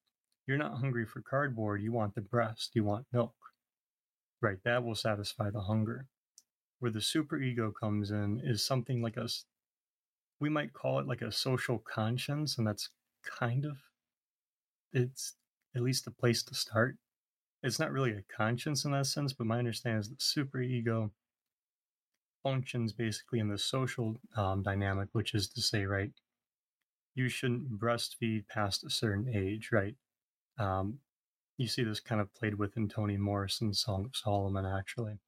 [0.48, 1.82] you're not hungry for cardboard.
[1.82, 2.72] You want the breast.
[2.74, 3.36] You want milk.
[4.42, 4.58] Right.
[4.64, 6.08] That will satisfy the hunger.
[6.80, 9.28] Where the superego comes in is something like a,
[10.40, 12.90] we might call it like a social conscience, and that's
[13.26, 13.78] kind of,
[14.92, 15.34] it's
[15.76, 16.98] at least a place to start.
[17.62, 21.12] It's not really a conscience in that sense, but my understanding is the superego
[22.44, 26.12] functions basically in the social um, dynamic, which is to say, right,
[27.16, 29.96] you shouldn't breastfeed past a certain age, right?
[30.60, 31.00] Um,
[31.58, 35.20] you see this kind of played with in Toni Morrison's Song of Solomon, actually.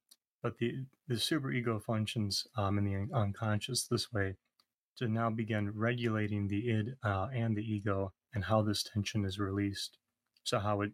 [0.42, 4.36] But the, the superego functions um, in the unconscious this way
[4.98, 9.38] to now begin regulating the id uh, and the ego and how this tension is
[9.38, 9.98] released.
[10.44, 10.92] So how it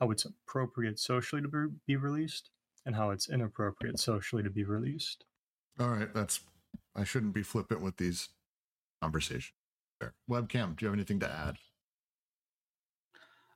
[0.00, 2.50] how it's appropriate socially to be released
[2.86, 5.24] and how it's inappropriate socially to be released.
[5.78, 6.40] All right, that's
[6.94, 8.28] I shouldn't be flippant with these
[9.00, 9.54] conversations.
[10.00, 10.14] There.
[10.28, 11.56] Webcam, do you have anything to add?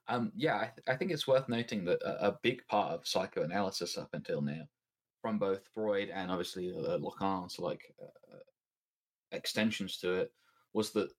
[0.08, 3.06] Um, yeah, I, th- I, think it's worth noting that a, a, big part of
[3.06, 4.62] psychoanalysis up until now,
[5.20, 8.36] from both Freud and obviously uh, Lacan's like uh,
[9.32, 10.32] extensions to it,
[10.72, 11.10] was that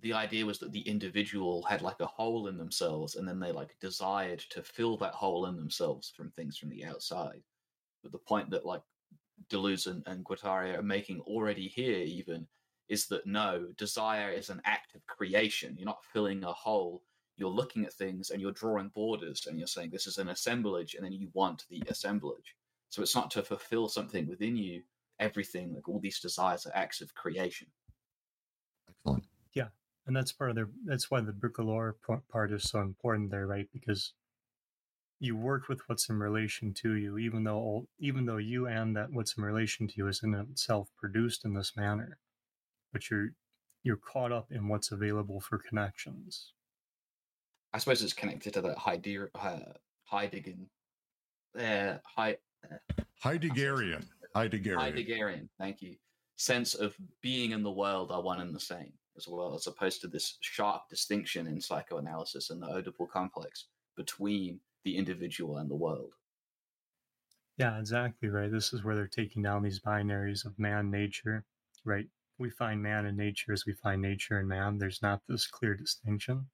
[0.00, 3.52] the idea was that the individual had like a hole in themselves, and then they
[3.52, 7.42] like desired to fill that hole in themselves from things from the outside.
[8.02, 8.82] But the point that like
[9.50, 12.46] Deleuze and, and Guattari are making already here, even,
[12.88, 15.74] is that no, desire is an act of creation.
[15.76, 17.02] You're not filling a hole
[17.36, 20.94] you're looking at things and you're drawing borders and you're saying this is an assemblage
[20.94, 22.56] and then you want the assemblage
[22.88, 24.82] so it's not to fulfill something within you
[25.20, 27.68] everything like all these desires are acts of creation
[28.88, 29.24] excellent
[30.06, 31.94] and that's part of the that's why the bricoleur
[32.30, 34.12] part is so important there right because
[35.18, 39.10] you work with what's in relation to you even though even though you and that
[39.12, 42.18] what's in relation to you is in itself produced in this manner
[42.92, 43.30] but you're
[43.82, 46.52] you're caught up in what's available for connections
[47.76, 49.58] I suppose it's connected to that Heidegger, uh,
[50.04, 50.54] Heidegger,
[51.58, 52.78] uh, He, uh,
[53.22, 55.48] Heideggerian, Heideggerian, Heideggerian.
[55.58, 55.96] Thank you.
[56.36, 60.00] Sense of being in the world are one and the same, as well as opposed
[60.02, 65.76] to this sharp distinction in psychoanalysis and the Oedipal complex between the individual and the
[65.76, 66.12] world.
[67.58, 68.50] Yeah, exactly right.
[68.50, 71.44] This is where they're taking down these binaries of man, nature,
[71.84, 72.06] right?
[72.38, 74.78] We find man in nature as we find nature in man.
[74.78, 76.48] There's not this clear distinction.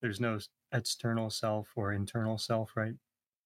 [0.00, 0.38] There's no
[0.72, 2.94] external self or internal self, right?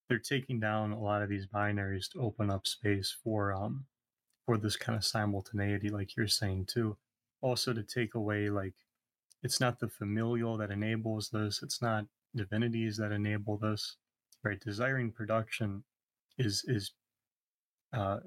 [0.08, 3.86] They're taking down a lot of these binaries to open up space for um
[4.46, 6.96] for this kind of simultaneity, like you're saying too.
[7.42, 8.74] Also to take away like
[9.42, 13.98] it's not the familial that enables this, it's not divinities that enable this,
[14.44, 14.60] right?
[14.60, 15.84] Desiring production
[16.38, 16.92] is is
[17.92, 18.20] uh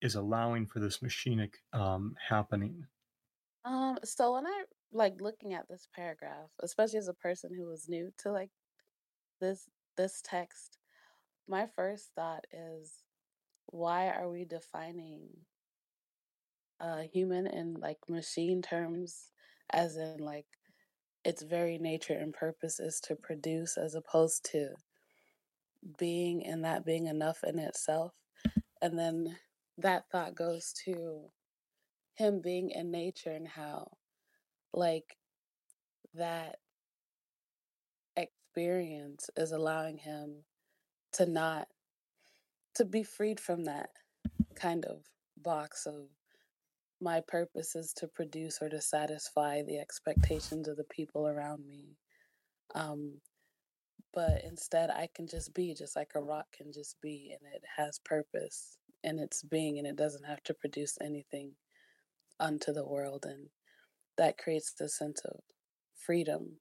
[0.00, 2.86] is allowing for this machinic um happening.
[3.64, 7.88] Um, so when I like looking at this paragraph, especially as a person who was
[7.88, 8.50] new to like
[9.40, 10.78] this this text,
[11.48, 13.04] my first thought is
[13.66, 15.46] why are we defining
[16.80, 19.30] a human in like machine terms
[19.72, 20.46] as in like
[21.24, 24.68] its very nature and purpose is to produce as opposed to
[25.98, 28.14] being and that being enough in itself.
[28.80, 29.36] And then
[29.78, 31.30] that thought goes to
[32.14, 33.90] him being in nature and how
[34.72, 35.16] like
[36.14, 36.56] that
[38.16, 40.44] experience is allowing him
[41.12, 41.68] to not
[42.74, 43.90] to be freed from that
[44.54, 45.02] kind of
[45.36, 46.08] box of
[47.00, 51.96] my purpose is to produce or to satisfy the expectations of the people around me
[52.74, 53.14] um
[54.14, 57.62] but instead i can just be just like a rock can just be and it
[57.76, 61.52] has purpose in its being and it doesn't have to produce anything
[62.40, 63.48] unto the world and
[64.16, 65.40] that creates the sense of
[65.94, 66.58] freedom.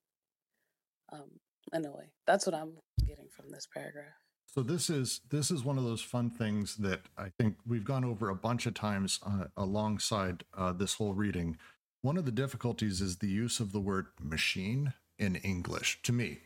[1.11, 1.39] Um,
[1.73, 2.73] in a way, that's what I'm
[3.07, 4.24] getting from this paragraph.
[4.45, 8.05] So this is this is one of those fun things that I think we've gone
[8.05, 11.57] over a bunch of times uh, alongside uh, this whole reading.
[12.01, 16.39] One of the difficulties is the use of the word machine in English to me.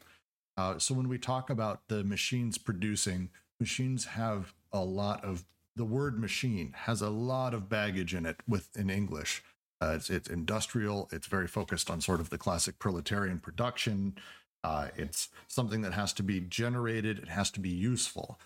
[0.58, 3.30] Uh, so when we talk about the machines producing,
[3.60, 5.46] machines have a lot of
[5.76, 9.44] the word machine has a lot of baggage in it with in English.
[9.82, 11.08] Uh, it's, it's industrial.
[11.12, 14.16] It's very focused on sort of the classic proletarian production.
[14.64, 17.20] Uh, it's something that has to be generated.
[17.20, 18.40] It has to be useful.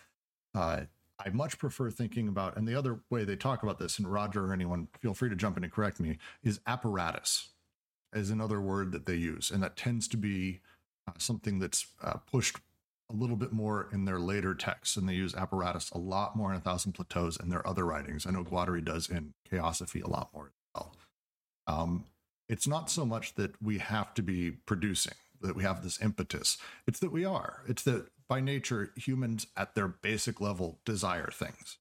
[0.53, 0.81] Uh,
[1.23, 4.45] I much prefer thinking about, and the other way they talk about this, and Roger
[4.45, 7.49] or anyone, feel free to jump in and correct me, is apparatus,
[8.13, 9.49] as another word that they use.
[9.49, 10.59] And that tends to be
[11.07, 12.57] uh, something that's uh, pushed
[13.11, 16.51] a little bit more in their later texts, and they use apparatus a lot more
[16.51, 18.25] in A Thousand Plateaus and their other writings.
[18.25, 20.95] I know Guattari does in Chaosophy a lot more as well.
[21.67, 22.05] Um,
[22.49, 25.13] it's not so much that we have to be producing,
[25.43, 26.57] that we have this impetus.
[26.87, 27.61] It's that we are.
[27.67, 31.77] It's that by nature, humans at their basic level desire things,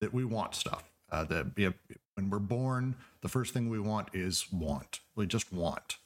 [0.00, 0.84] that we want stuff.
[1.10, 1.74] Uh, that you know,
[2.16, 5.00] when we're born, the first thing we want is want.
[5.14, 5.96] We just want.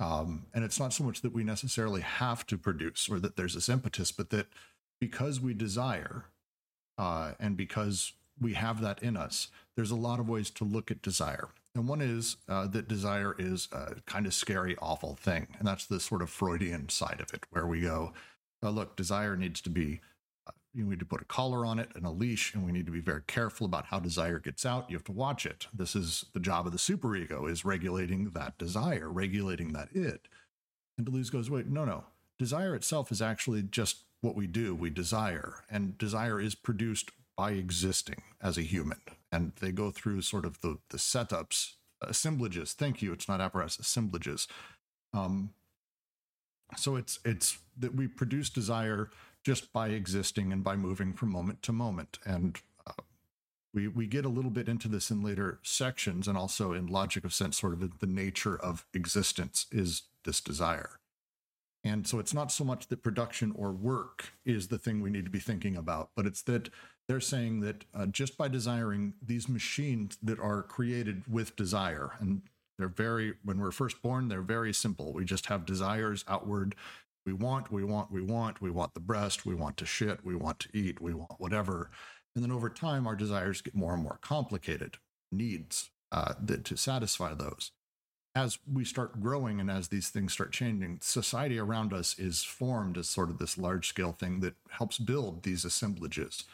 [0.00, 3.54] Um, and it's not so much that we necessarily have to produce or that there's
[3.54, 4.46] this impetus, but that
[5.00, 6.26] because we desire
[6.98, 10.90] uh, and because we have that in us, there's a lot of ways to look
[10.90, 11.48] at desire.
[11.74, 15.48] And one is uh, that desire is a kind of scary, awful thing.
[15.58, 18.12] And that's the sort of Freudian side of it, where we go,
[18.62, 20.00] oh, look, desire needs to be,
[20.46, 22.86] uh, you need to put a collar on it and a leash, and we need
[22.86, 24.88] to be very careful about how desire gets out.
[24.88, 25.66] You have to watch it.
[25.74, 30.28] This is the job of the superego, is regulating that desire, regulating that it.
[30.96, 32.04] And Deleuze goes, wait, no, no.
[32.38, 34.76] Desire itself is actually just what we do.
[34.76, 39.00] We desire, and desire is produced by existing as a human.
[39.34, 42.72] And they go through sort of the, the setups, assemblages.
[42.72, 43.12] Thank you.
[43.12, 44.46] It's not apparatus, assemblages.
[45.12, 45.50] Um,
[46.76, 49.10] so it's it's that we produce desire
[49.42, 52.18] just by existing and by moving from moment to moment.
[52.24, 53.02] And uh,
[53.74, 57.24] we we get a little bit into this in later sections, and also in logic
[57.24, 60.98] of sense, sort of the nature of existence is this desire.
[61.86, 65.26] And so it's not so much that production or work is the thing we need
[65.26, 66.70] to be thinking about, but it's that
[67.08, 72.42] they're saying that uh, just by desiring these machines that are created with desire, and
[72.78, 75.12] they're very, when we're first born, they're very simple.
[75.12, 76.74] We just have desires outward.
[77.26, 80.34] We want, we want, we want, we want the breast, we want to shit, we
[80.34, 81.90] want to eat, we want whatever.
[82.34, 84.96] And then over time, our desires get more and more complicated
[85.30, 87.70] needs uh, that, to satisfy those.
[88.34, 92.98] As we start growing and as these things start changing, society around us is formed
[92.98, 96.44] as sort of this large scale thing that helps build these assemblages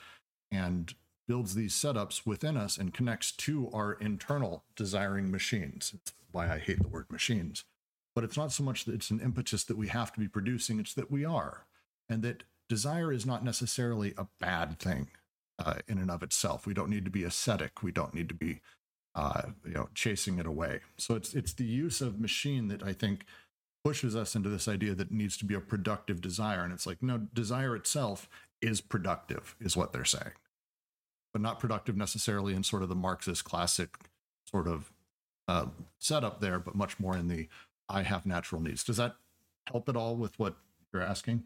[0.51, 0.95] and
[1.29, 5.93] builds these setups within us and connects to our internal desiring machines.
[5.95, 7.65] It's why I hate the word machines.
[8.15, 10.81] But it's not so much that it's an impetus that we have to be producing,
[10.81, 11.67] it's that we are.
[12.09, 15.09] And that desire is not necessarily a bad thing
[15.59, 16.67] uh, in and of itself.
[16.67, 17.83] We don't need to be ascetic.
[17.83, 18.61] We don't need to be,
[19.15, 20.81] uh, you know, chasing it away.
[20.99, 23.25] So it's it's the use of machine that I think
[23.85, 26.63] pushes us into this idea that needs to be a productive desire.
[26.63, 28.29] And it's like, no, desire itself
[28.61, 30.33] is productive, is what they're saying,
[31.33, 33.97] but not productive necessarily in sort of the Marxist classic
[34.45, 34.93] sort of
[35.49, 35.67] uh,
[35.99, 37.49] setup there, but much more in the
[37.89, 38.85] I have natural needs.
[38.85, 39.17] Does that
[39.71, 40.57] help at all with what
[40.93, 41.45] you're asking?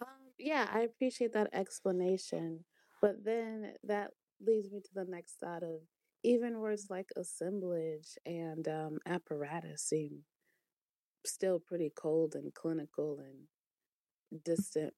[0.00, 0.08] Um,
[0.38, 2.64] yeah, I appreciate that explanation.
[3.02, 4.12] But then that
[4.44, 5.80] leads me to the next thought of
[6.22, 10.24] even words like assemblage and um, apparatus seem
[11.24, 14.94] still pretty cold and clinical and distant.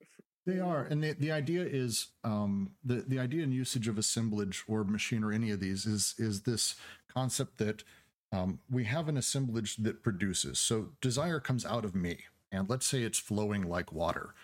[0.46, 4.64] They are, and the, the idea is um, the the idea and usage of assemblage
[4.66, 6.76] or machine or any of these is is this
[7.12, 7.84] concept that
[8.32, 10.58] um, we have an assemblage that produces.
[10.58, 14.34] So desire comes out of me, and let's say it's flowing like water.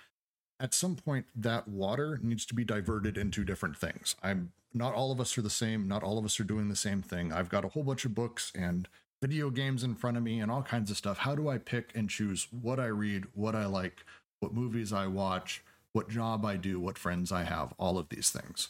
[0.60, 4.16] At some point, that water needs to be diverted into different things.
[4.22, 5.88] I'm not all of us are the same.
[5.88, 7.32] Not all of us are doing the same thing.
[7.32, 8.88] I've got a whole bunch of books and
[9.22, 11.18] video games in front of me and all kinds of stuff.
[11.18, 14.04] How do I pick and choose what I read, what I like,
[14.40, 18.30] what movies I watch, what job I do, what friends I have, all of these
[18.30, 18.68] things.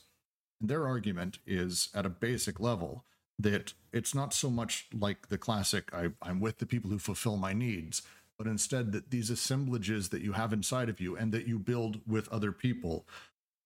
[0.61, 3.05] And their argument is at a basic level
[3.39, 7.37] that it's not so much like the classic I, I'm with the people who fulfill
[7.37, 8.03] my needs,
[8.39, 12.01] but instead that these assemblages that you have inside of you and that you build
[12.07, 13.07] with other people,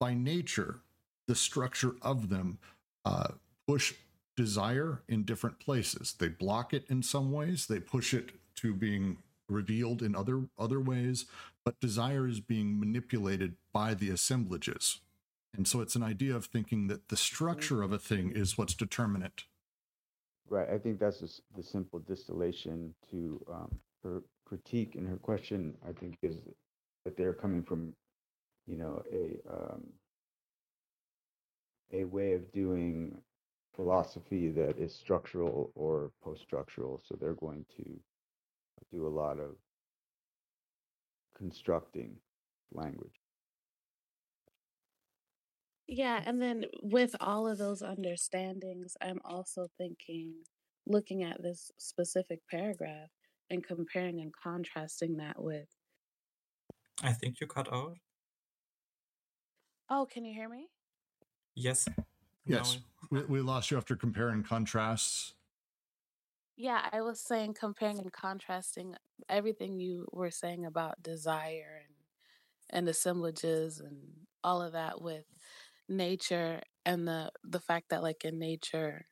[0.01, 0.80] by nature,
[1.31, 2.59] the structure of them
[3.05, 3.28] uh,
[3.68, 3.95] push
[4.37, 6.12] desire in different places.
[6.18, 9.18] They block it in some ways, they push it to being
[9.49, 11.26] revealed in other other ways,
[11.64, 15.03] but desire is being manipulated by the assemblages.
[15.57, 18.74] And so it's an idea of thinking that the structure of a thing is what's
[18.74, 19.45] determinate.
[20.49, 20.68] Right.
[20.68, 25.76] I think that's just the simple distillation to um, her critique and her question.
[25.89, 26.39] I think is
[27.05, 27.95] that they're coming from,
[28.66, 29.83] you know, a um,
[31.93, 33.20] a way of doing
[33.74, 37.03] philosophy that is structural or post-structural.
[37.05, 38.01] So they're going to
[38.93, 39.57] do a lot of
[41.36, 42.16] constructing
[42.72, 43.20] language.
[45.86, 50.34] Yeah, and then with all of those understandings, I'm also thinking,
[50.86, 53.11] looking at this specific paragraph
[53.51, 55.68] and comparing and contrasting that with.
[57.03, 57.97] I think you cut out.
[59.88, 60.68] Oh, can you hear me?
[61.61, 61.88] Yes.
[62.46, 62.78] Yes.
[63.11, 65.34] We, we lost you after comparing contrasts.
[66.56, 68.94] Yeah, I was saying comparing and contrasting
[69.28, 71.94] everything you were saying about desire and
[72.70, 73.98] and assemblages and
[74.44, 75.24] all of that with
[75.88, 79.06] nature and the the fact that like in nature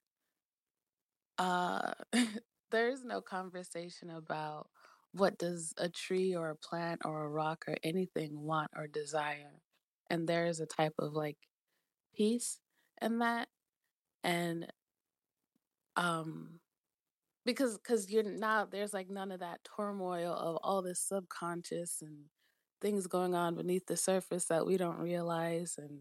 [1.38, 1.92] uh
[2.70, 4.68] there is no conversation about
[5.12, 9.60] what does a tree or a plant or a rock or anything want or desire
[10.08, 11.38] and there is a type of like
[12.14, 12.58] peace
[13.00, 13.48] in that
[14.24, 14.66] and
[15.96, 16.60] um
[17.44, 22.16] because because you're now there's like none of that turmoil of all this subconscious and
[22.80, 26.00] things going on beneath the surface that we don't realize and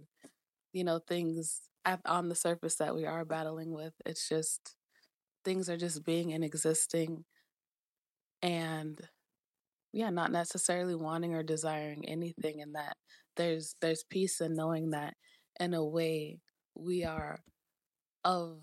[0.74, 3.94] you know things at, on the surface that we are battling with.
[4.06, 4.76] It's just
[5.46, 7.24] things are just being and existing
[8.42, 9.00] and
[9.94, 12.98] yeah not necessarily wanting or desiring anything and that.
[13.38, 15.14] There's there's peace in knowing that
[15.60, 16.40] in a way
[16.76, 17.40] we are
[18.24, 18.60] of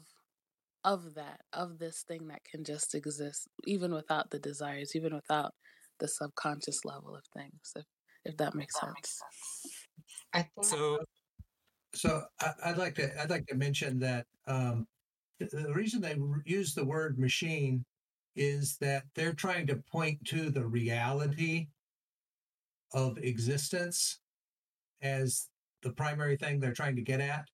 [0.84, 5.52] of that of this thing that can just exist even without the desires even without
[6.00, 7.84] the subconscious level of things if
[8.24, 9.22] if that makes sense.
[10.34, 10.98] i think so
[11.94, 14.86] so I, would like to i'd like to mention that um,
[15.38, 17.84] the reason they use the word machine
[18.36, 21.68] is that they're trying to point to the reality
[22.92, 24.20] of existence
[25.02, 25.48] as
[25.84, 27.44] the primary thing they're trying to get at.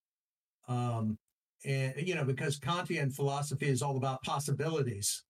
[0.68, 1.18] Um,
[1.64, 5.24] and, you know, because Kantian philosophy is all about possibilities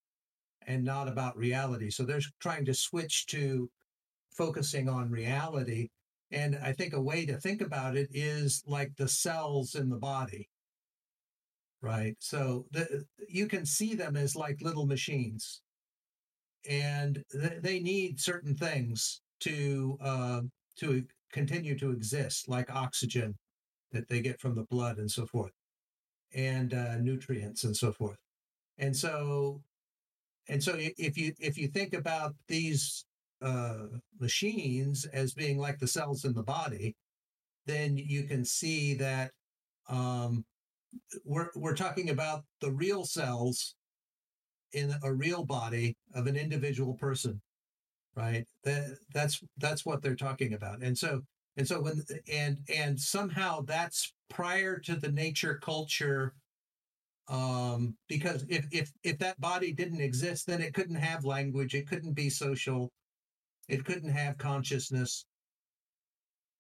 [0.67, 1.91] and not about reality.
[1.91, 3.69] So they're trying to switch to
[4.37, 5.89] focusing on reality.
[6.31, 9.97] And I think a way to think about it is like the cells in the
[9.99, 10.49] body
[11.83, 12.17] right?
[12.19, 15.63] So the, you can see them as like little machines,
[16.69, 20.41] and th- they need certain things to uh,
[20.79, 23.37] to continue to exist, like oxygen
[23.93, 25.53] that they get from the blood and so forth,
[26.35, 28.19] and uh, nutrients and so forth.
[28.79, 29.63] And so,
[30.49, 33.05] and so if you if you think about these
[33.43, 33.87] uh,
[34.19, 36.95] machines as being like the cells in the body,
[37.67, 39.31] then you can see that
[39.89, 40.45] um,
[41.25, 43.75] we're we're talking about the real cells
[44.73, 47.41] in a real body of an individual person
[48.17, 48.47] right?
[48.65, 50.83] That that's that's what they're talking about.
[50.83, 51.23] And so
[51.57, 52.03] and so when
[52.33, 56.35] and and somehow that's prior to the nature culture
[57.29, 61.87] um because if if if that body didn't exist then it couldn't have language it
[61.89, 62.91] couldn't be social
[63.71, 65.25] it couldn't have consciousness.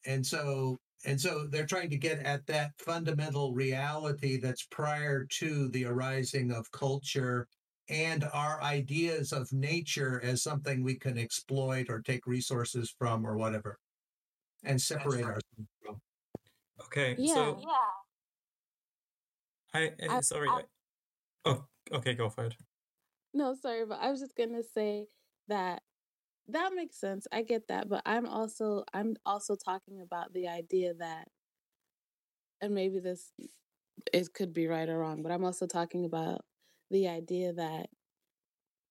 [0.06, 5.68] And so and so they're trying to get at that fundamental reality that's prior to
[5.68, 7.48] the arising of culture
[7.90, 13.36] and our ideas of nature as something we can exploit or take resources from or
[13.36, 13.78] whatever
[14.64, 16.00] and separate ourselves from.
[16.86, 17.90] Okay, yeah so yeah
[19.74, 20.48] I, I I, sorry.
[20.48, 20.62] I, I,
[21.44, 22.54] oh, okay, go for it.
[23.34, 25.06] no sorry but i was just gonna say
[25.48, 25.82] that
[26.52, 27.26] that makes sense.
[27.32, 31.28] I get that, but I'm also I'm also talking about the idea that
[32.60, 33.32] and maybe this
[34.12, 36.44] it could be right or wrong, but I'm also talking about
[36.90, 37.86] the idea that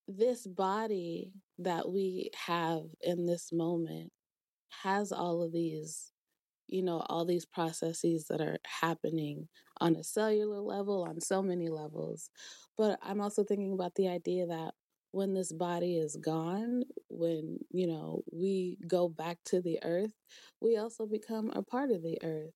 [0.08, 4.10] this body that we have in this moment
[4.82, 6.12] has all of these
[6.66, 9.48] you know all these processes that are happening
[9.80, 12.30] on a cellular level on so many levels
[12.78, 14.72] but i'm also thinking about the idea that
[15.12, 20.12] when this body is gone, when, you know, we go back to the earth,
[20.60, 22.54] we also become a part of the earth.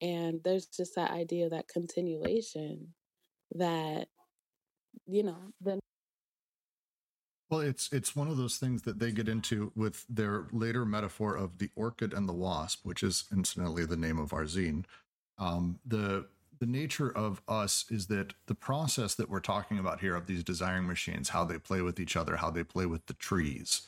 [0.00, 2.94] And there's just that idea, of that continuation
[3.52, 4.08] that,
[5.06, 5.80] you know, then.
[7.50, 11.36] Well, it's it's one of those things that they get into with their later metaphor
[11.36, 14.84] of the orchid and the wasp, which is incidentally the name of our zine.
[15.38, 16.26] Um, the
[16.60, 20.44] the nature of us is that the process that we're talking about here of these
[20.44, 23.82] desiring machines, how they play with each other, how they play with the trees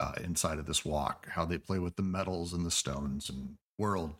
[0.00, 3.56] uh, inside of this walk, how they play with the metals and the stones and
[3.78, 4.14] world.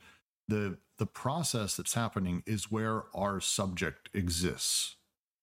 [0.49, 4.97] The the process that's happening is where our subject exists.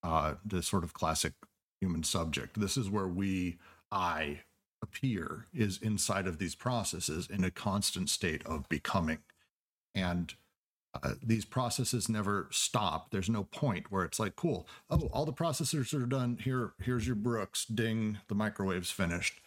[0.03, 1.33] Uh, the sort of classic
[1.79, 2.59] human subject.
[2.59, 3.57] This is where we,
[3.91, 4.41] I,
[4.81, 9.19] appear is inside of these processes in a constant state of becoming.
[9.93, 10.33] And
[10.93, 13.11] uh, these processes never stop.
[13.11, 16.37] There's no point where it's like, cool, oh, all the processors are done.
[16.43, 17.65] Here, here's your Brooks.
[17.65, 19.39] Ding, the microwave's finished.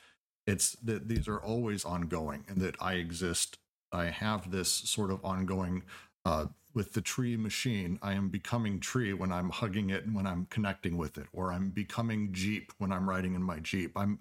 [0.47, 3.59] It's that these are always ongoing, and that I exist.
[3.93, 5.85] I have this sort of ongoing.
[6.25, 10.27] Uh, with the tree machine, I am becoming tree when I'm hugging it and when
[10.27, 13.93] I'm connecting with it, or I'm becoming Jeep when I'm riding in my Jeep.
[13.97, 14.19] I'm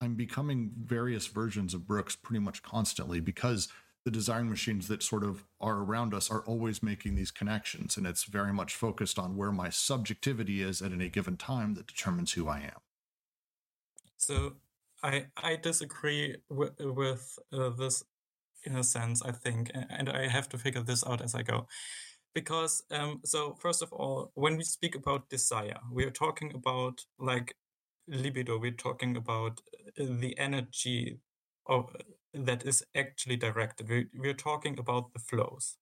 [0.00, 3.68] I'm becoming various versions of Brooks pretty much constantly because
[4.04, 7.96] the desiring machines that sort of are around us are always making these connections.
[7.96, 11.86] And it's very much focused on where my subjectivity is at any given time that
[11.86, 12.80] determines who I am.
[14.18, 14.54] So
[15.02, 18.04] I, I disagree with, with uh, this
[18.64, 21.66] in a sense, I think, and I have to figure this out as I go.
[22.34, 27.04] Because, um, so first of all, when we speak about desire, we are talking about
[27.18, 27.54] like
[28.08, 29.60] libido, we're talking about
[30.00, 31.18] uh, the energy
[31.66, 31.94] of
[32.34, 33.88] that is actually directed.
[33.88, 35.76] We, we're talking about the flows.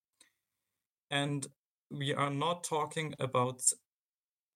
[1.11, 1.47] And
[1.91, 3.63] we are not talking about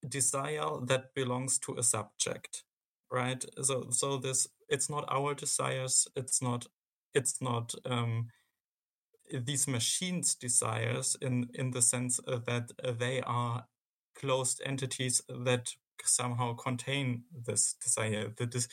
[0.06, 2.64] desire that belongs to a subject,
[3.10, 3.44] right?
[3.62, 6.06] So, so this, it's not our desires.
[6.16, 6.66] It's not,
[7.16, 8.28] it's not, um,
[9.32, 13.66] these machines desires in in the sense that they are
[14.14, 18.68] closed entities that somehow contain this desire the des-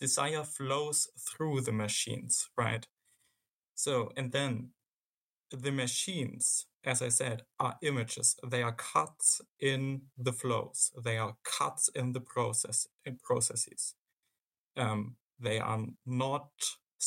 [0.00, 2.86] desire flows through the machines, right?
[3.74, 4.70] So, and then
[5.50, 8.36] the machines, as I said, are images.
[8.46, 10.90] They are cuts in the flows.
[11.04, 13.94] They are cuts in the process in processes.
[14.76, 16.48] Um, they are not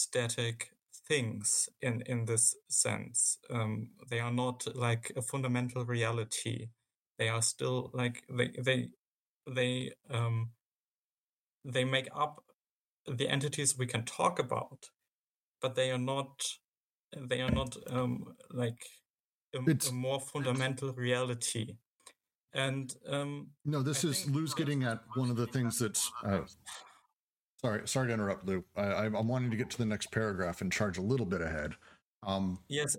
[0.02, 0.72] static
[1.08, 3.38] things in in this sense.
[3.50, 6.70] Um, they are not like a fundamental reality.
[7.18, 8.90] They are still like they they
[9.48, 10.52] they um,
[11.66, 12.44] they make up
[13.08, 14.90] the entities we can talk about,
[15.62, 16.44] but they are not
[17.18, 18.82] they are not um, like
[19.56, 21.76] a, a, more fundamental reality.
[22.54, 26.12] And um, no, this I is Lou's getting at one of the things that's.
[26.24, 26.42] Uh,
[27.62, 28.64] sorry, sorry to interrupt, Lou.
[28.76, 31.74] I, am wanting to get to the next paragraph and charge a little bit ahead.
[32.24, 32.98] Um, yes,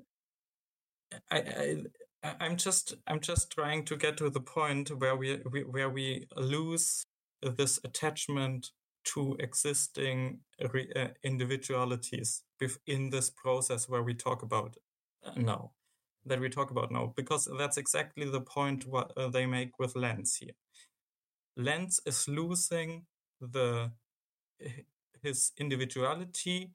[1.31, 1.77] I, I
[2.23, 6.27] I'm just I'm just trying to get to the point where we, we where we
[6.37, 7.05] lose
[7.43, 8.71] this attachment
[9.03, 10.41] to existing
[10.73, 14.77] re- uh, individualities within this process where we talk about
[15.25, 15.71] uh, now
[16.27, 19.97] that we talk about now because that's exactly the point what uh, they make with
[19.97, 20.53] Lenz here
[21.57, 23.07] Lenz is losing
[23.41, 23.91] the
[25.23, 26.73] his individuality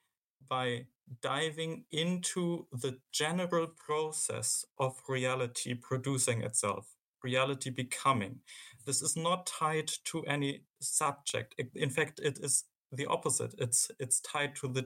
[0.48, 0.86] by
[1.22, 8.40] diving into the general process of reality producing itself reality becoming.
[8.86, 11.56] This is not tied to any subject.
[11.74, 13.54] In fact, it is the opposite.
[13.58, 14.84] It's it's tied to the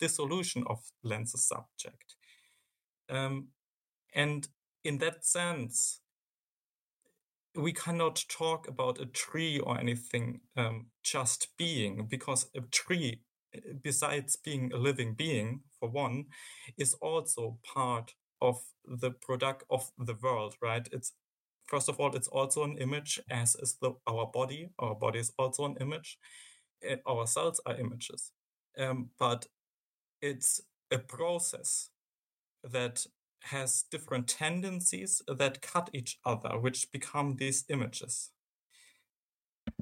[0.00, 2.16] dissolution of Lenz's subject.
[3.10, 3.48] Um,
[4.14, 4.48] and
[4.82, 6.00] in that sense,
[7.58, 13.22] we cannot talk about a tree or anything um, just being, because a tree,
[13.82, 16.26] besides being a living being, for one,
[16.78, 20.88] is also part of the product of the world, right?
[20.92, 21.12] It's
[21.66, 24.70] first of all, it's also an image, as is the, our body.
[24.78, 26.18] Our body is also an image.
[26.82, 28.32] Eh, our cells are images.
[28.78, 29.46] Um, but
[30.22, 31.90] it's a process
[32.62, 33.04] that
[33.44, 38.30] has different tendencies that cut each other, which become these images.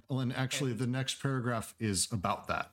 [0.08, 2.70] Well, and actually, and, the next paragraph is about that,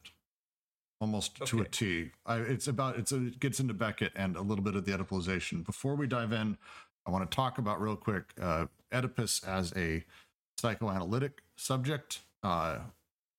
[1.00, 1.50] almost okay.
[1.50, 2.12] to a T.
[2.26, 4.92] I, it's about it's a, it gets into Beckett and a little bit of the
[4.92, 5.66] Oedipalization.
[5.66, 6.58] Before we dive in,
[7.06, 10.04] I want to talk about real quick uh, Oedipus as a
[10.58, 12.80] psychoanalytic subject uh,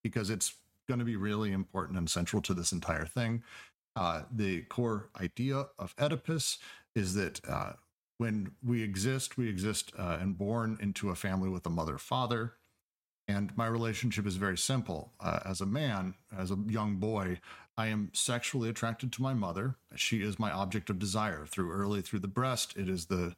[0.02, 0.54] because it's
[0.88, 3.42] going to be really important and central to this entire thing.
[3.96, 6.58] Uh, the core idea of Oedipus
[6.94, 7.72] is that uh,
[8.18, 12.54] when we exist, we exist uh, and born into a family with a mother father.
[13.26, 15.12] And my relationship is very simple.
[15.18, 17.40] Uh, as a man, as a young boy,
[17.76, 19.76] I am sexually attracted to my mother.
[19.96, 22.76] She is my object of desire through early through the breast.
[22.76, 23.34] It is the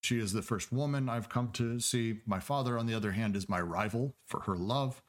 [0.00, 2.20] she is the first woman I've come to see.
[2.24, 5.02] My father, on the other hand, is my rival for her love,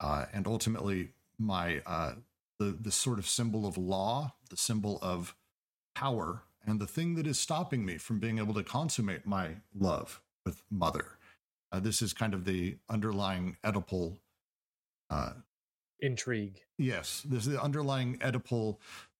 [0.00, 2.14] uh, and ultimately my uh,
[2.58, 5.34] the the sort of symbol of law, the symbol of
[5.94, 10.20] power, and the thing that is stopping me from being able to consummate my love
[10.44, 11.18] with mother.
[11.70, 14.16] Uh, this is kind of the underlying Oedipal
[15.10, 15.32] uh,
[16.00, 16.60] intrigue.
[16.78, 18.78] Yes, this is the underlying Oedipal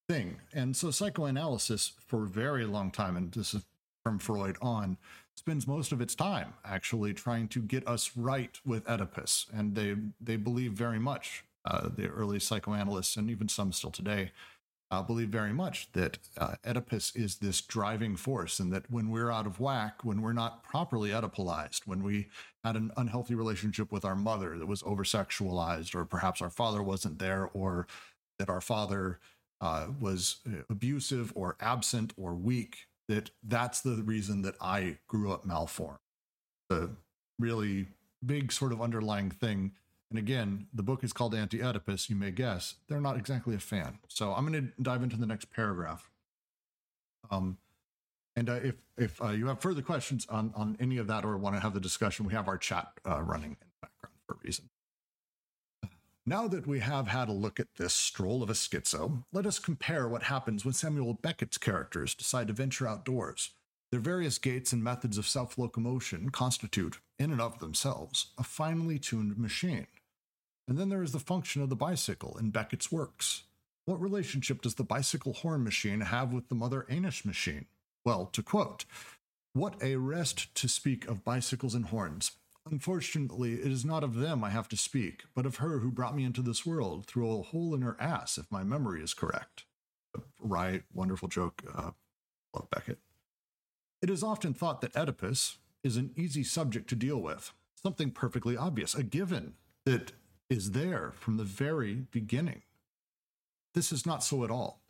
[0.09, 3.64] thing, and so psychoanalysis for a very long time, and this is
[4.03, 4.97] from Freud on,
[5.36, 9.47] spends most of its time actually trying to get us right with Oedipus.
[9.53, 14.32] And they, they believe very much, uh, the early psychoanalysts and even some still today,
[14.91, 19.30] uh, believe very much that uh, Oedipus is this driving force, and that when we're
[19.30, 22.28] out of whack, when we're not properly Oedipalized, when we
[22.64, 26.82] had an unhealthy relationship with our mother that was over sexualized, or perhaps our father
[26.82, 27.86] wasn't there, or
[28.39, 29.18] that our father
[29.61, 35.32] uh, was uh, abusive or absent or weak, that that's the reason that I grew
[35.32, 35.99] up malformed.
[36.70, 36.91] The
[37.39, 37.86] really
[38.24, 39.72] big sort of underlying thing.
[40.11, 42.09] And again, the book is called Anti Oedipus.
[42.09, 43.99] You may guess they're not exactly a fan.
[44.09, 46.11] So I'm going to dive into the next paragraph.
[47.31, 47.59] Um,
[48.37, 51.37] and uh, if if uh, you have further questions on on any of that or
[51.37, 54.35] want to have the discussion, we have our chat uh, running in the background for
[54.35, 54.69] a reason.
[56.25, 59.59] Now that we have had a look at this stroll of a schizo, let us
[59.59, 63.53] compare what happens when Samuel Beckett's characters decide to venture outdoors.
[63.91, 68.99] Their various gaits and methods of self locomotion constitute, in and of themselves, a finely
[68.99, 69.87] tuned machine.
[70.69, 73.45] And then there is the function of the bicycle in Beckett's works.
[73.87, 77.64] What relationship does the bicycle horn machine have with the Mother anus machine?
[78.05, 78.85] Well, to quote,
[79.55, 82.33] What a rest to speak of bicycles and horns.
[82.71, 86.14] Unfortunately, it is not of them I have to speak, but of her who brought
[86.14, 89.64] me into this world through a hole in her ass, if my memory is correct.
[90.39, 91.62] Right, wonderful joke.
[91.75, 91.93] Uh,
[92.55, 92.99] love Beckett.
[94.03, 97.53] It is often thought that Oedipus is an easy subject to deal with,
[97.83, 99.55] something perfectly obvious, a given
[99.87, 100.12] that
[100.51, 102.63] is there from the very beginning.
[103.75, 104.81] This is not so at all.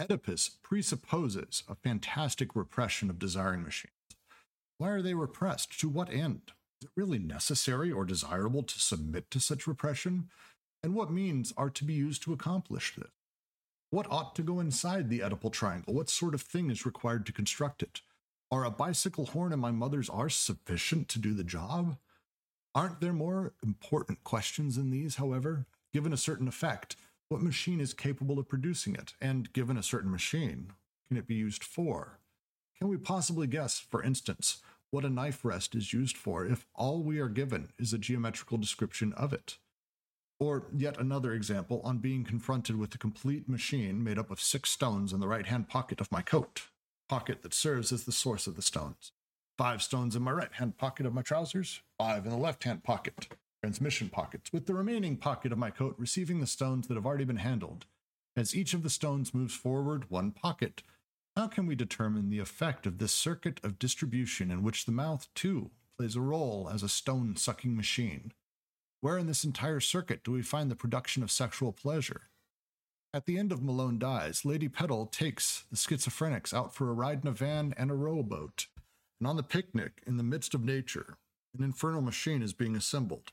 [0.00, 3.92] Oedipus presupposes a fantastic repression of desiring machines.
[4.78, 5.78] Why are they repressed?
[5.80, 6.52] To what end?
[6.80, 10.30] Is it really necessary or desirable to submit to such repression?
[10.82, 13.10] And what means are to be used to accomplish this?
[13.90, 15.94] What ought to go inside the Oedipal triangle?
[15.94, 18.00] What sort of thing is required to construct it?
[18.50, 21.96] Are a bicycle horn and my mother's arse sufficient to do the job?
[22.74, 25.66] Aren't there more important questions than these, however?
[25.92, 26.96] Given a certain effect,
[27.28, 29.14] what machine is capable of producing it?
[29.20, 30.72] And given a certain machine,
[31.06, 32.18] can it be used for?
[32.76, 34.60] Can we possibly guess, for instance,
[34.90, 38.58] what a knife rest is used for if all we are given is a geometrical
[38.58, 39.58] description of it?
[40.40, 44.70] Or yet another example on being confronted with a complete machine made up of six
[44.70, 46.62] stones in the right hand pocket of my coat,
[47.08, 49.12] pocket that serves as the source of the stones.
[49.56, 52.82] Five stones in my right hand pocket of my trousers, five in the left hand
[52.82, 53.28] pocket,
[53.62, 57.24] transmission pockets, with the remaining pocket of my coat receiving the stones that have already
[57.24, 57.86] been handled.
[58.36, 60.82] As each of the stones moves forward one pocket,
[61.36, 65.28] how can we determine the effect of this circuit of distribution in which the mouth,
[65.36, 68.32] too, plays a role as a stone sucking machine?
[69.02, 72.22] Where in this entire circuit do we find the production of sexual pleasure?
[73.12, 77.20] At the end of Malone Dies, Lady Pedal takes the schizophrenics out for a ride
[77.22, 78.66] in a van and a rowboat
[79.20, 81.16] and on the picnic in the midst of nature,
[81.56, 83.32] an infernal machine is being assembled.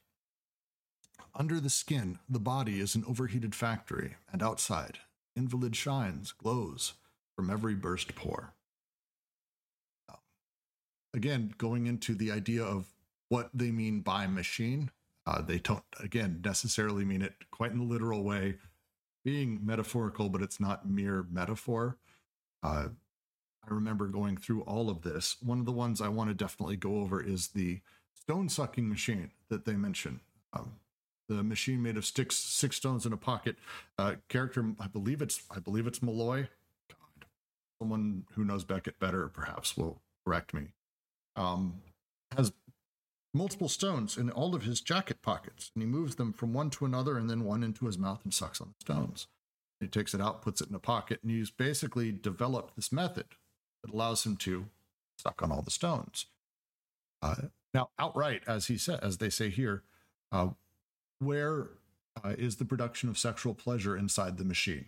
[1.34, 5.00] Under the skin, the body is an overheated factory, and outside,
[5.36, 6.94] invalid shines, glows
[7.36, 8.54] from every burst pore.
[11.14, 12.94] Again, going into the idea of
[13.30, 14.92] what they mean by machine,
[15.26, 18.58] uh, they don't, again, necessarily mean it quite in the literal way,
[19.24, 21.98] being metaphorical, but it's not mere metaphor.
[22.64, 22.90] Uh,
[23.70, 25.38] I remember going through all of this.
[25.41, 27.82] One of the ones I want to definitely go over is the
[28.16, 30.22] stone sucking machine that they mention.
[30.53, 30.74] Um,
[31.30, 33.57] the machine made of sticks, six stones in a pocket.
[33.97, 36.47] Uh, character, I believe it's, I believe it's Molloy.
[36.89, 37.26] God,
[37.80, 40.70] someone who knows Beckett better, perhaps, will correct me.
[41.36, 41.82] Um,
[42.36, 42.51] has
[43.34, 46.86] multiple stones in all of his jacket pockets, and he moves them from one to
[46.86, 49.28] another, and then one into his mouth and sucks on the stones.
[49.80, 53.26] He takes it out, puts it in a pocket, and he's basically developed this method
[53.84, 54.66] that allows him to
[55.18, 56.28] suck on all the stones.
[57.22, 57.36] Uh,
[57.74, 59.84] now, outright, as he said, as they say here,
[60.32, 60.50] uh,
[61.20, 61.70] where
[62.24, 64.86] uh, is the production of sexual pleasure inside the machine?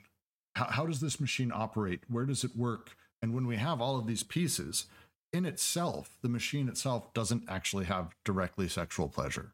[0.55, 2.01] How, how does this machine operate?
[2.07, 2.95] Where does it work?
[3.21, 4.87] And when we have all of these pieces,
[5.31, 9.53] in itself, the machine itself doesn't actually have directly sexual pleasure.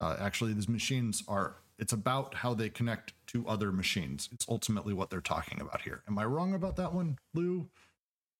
[0.00, 4.28] Uh, actually, these machines are, it's about how they connect to other machines.
[4.32, 6.02] It's ultimately what they're talking about here.
[6.08, 7.68] Am I wrong about that one, Lou?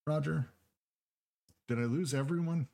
[0.07, 0.47] Roger?
[1.67, 2.69] Did I lose everyone?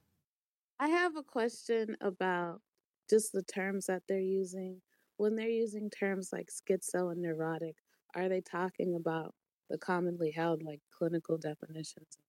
[0.80, 2.60] I have a question about
[3.08, 4.80] just the terms that they're using.
[5.16, 7.76] When they're using terms like schizo and neurotic,
[8.16, 9.34] are they talking about
[9.68, 12.24] the commonly held like clinical definitions of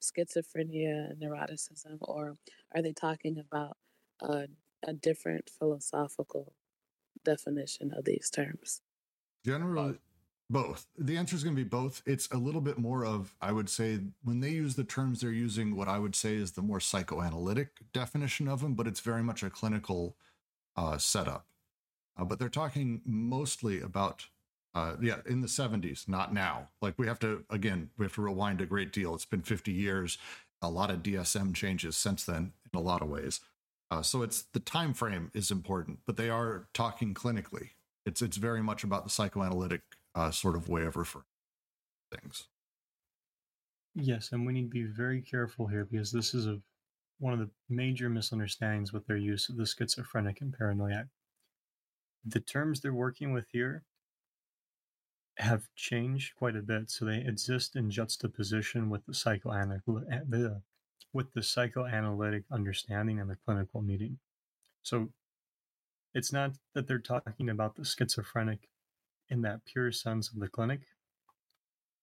[0.00, 2.36] schizophrenia and neuroticism, or
[2.74, 3.76] are they talking about
[4.22, 4.46] a,
[4.86, 6.54] a different philosophical
[7.24, 8.80] definition of these terms?
[9.44, 9.98] Generally,
[10.48, 10.86] both.
[10.96, 12.02] The answer is going to be both.
[12.06, 15.30] It's a little bit more of, I would say, when they use the terms, they're
[15.30, 19.22] using what I would say is the more psychoanalytic definition of them, but it's very
[19.22, 20.16] much a clinical
[20.76, 21.46] uh, setup.
[22.18, 24.26] Uh, but they're talking mostly about,
[24.74, 26.68] uh, yeah, in the 70s, not now.
[26.80, 29.14] Like we have to, again, we have to rewind a great deal.
[29.14, 30.16] It's been 50 years.
[30.62, 33.40] A lot of DSM changes since then in a lot of ways.
[33.90, 37.70] Uh, so it's the time frame is important, but they are talking clinically.
[38.04, 39.82] It's it's very much about the psychoanalytic
[40.16, 41.24] uh, sort of way of referring
[42.10, 42.48] things.
[43.94, 46.60] Yes, and we need to be very careful here because this is a
[47.18, 51.06] one of the major misunderstandings with their use of the schizophrenic and paranoiac.
[52.26, 53.84] The terms they're working with here
[55.38, 56.90] have changed quite a bit.
[56.90, 59.82] So they exist in juxtaposition with the psychoanalytic
[61.12, 64.18] with the psychoanalytic understanding and the clinical meaning.
[64.82, 65.08] So
[66.12, 68.68] it's not that they're talking about the schizophrenic
[69.28, 70.80] in that pure sense of the clinic.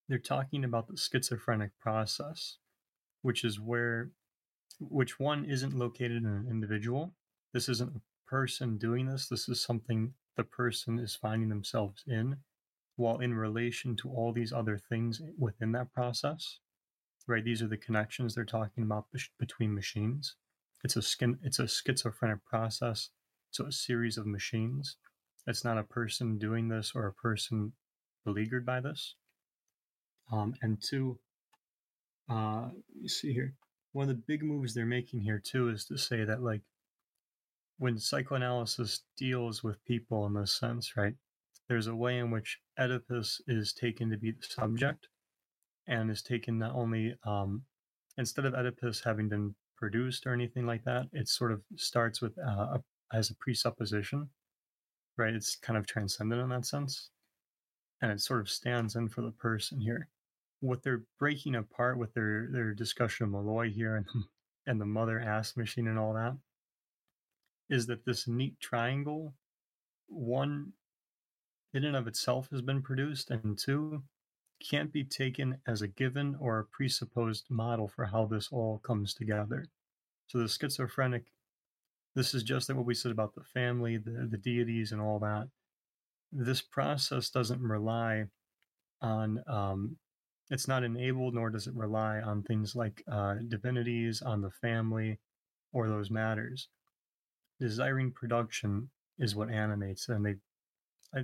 [0.08, 2.58] They're talking about the schizophrenic process,
[3.22, 4.12] which is where
[4.80, 7.14] which one isn't located in an individual.
[7.54, 9.28] This isn't a person doing this.
[9.28, 12.38] This is something the person is finding themselves in
[12.96, 16.60] while in relation to all these other things within that process
[17.28, 19.06] right these are the connections they're talking about
[19.40, 20.36] between machines
[20.84, 23.10] it's a skin it's a schizophrenic process
[23.52, 24.98] so a series of machines
[25.46, 27.74] it's not a person doing this or a person
[28.26, 29.16] beleaguered by this?
[30.32, 31.20] Um, and two
[32.30, 33.54] uh you see here
[33.92, 36.62] one of the big moves they're making here too is to say that like
[37.78, 41.16] when psychoanalysis deals with people in this sense right
[41.68, 45.08] there's a way in which Oedipus is taken to be the subject
[45.88, 47.64] and is taken not only um,
[48.18, 52.38] instead of Oedipus having been produced or anything like that, it sort of starts with
[52.38, 54.30] uh, a, as a presupposition,
[55.18, 55.34] right?
[55.34, 57.10] It's kind of transcendent in that sense,
[58.02, 60.10] and it sort of stands in for the person here.
[60.60, 64.06] What they're breaking apart with their their discussion of Molloy here and
[64.66, 66.38] and the mother ass machine and all that
[67.70, 69.34] is that this neat triangle
[70.08, 70.74] one
[71.74, 74.04] in and of itself has been produced, and two,
[74.60, 79.14] can't be taken as a given or a presupposed model for how this all comes
[79.14, 79.66] together.
[80.28, 81.26] So the schizophrenic,
[82.16, 85.20] this is just like what we said about the family, the, the deities, and all
[85.20, 85.48] that.
[86.32, 88.26] This process doesn't rely
[89.02, 89.98] on, um,
[90.50, 95.20] it's not enabled, nor does it rely on things like uh, divinities, on the family,
[95.72, 96.70] or those matters.
[97.60, 98.90] Desiring production
[99.20, 100.36] is what animates, and they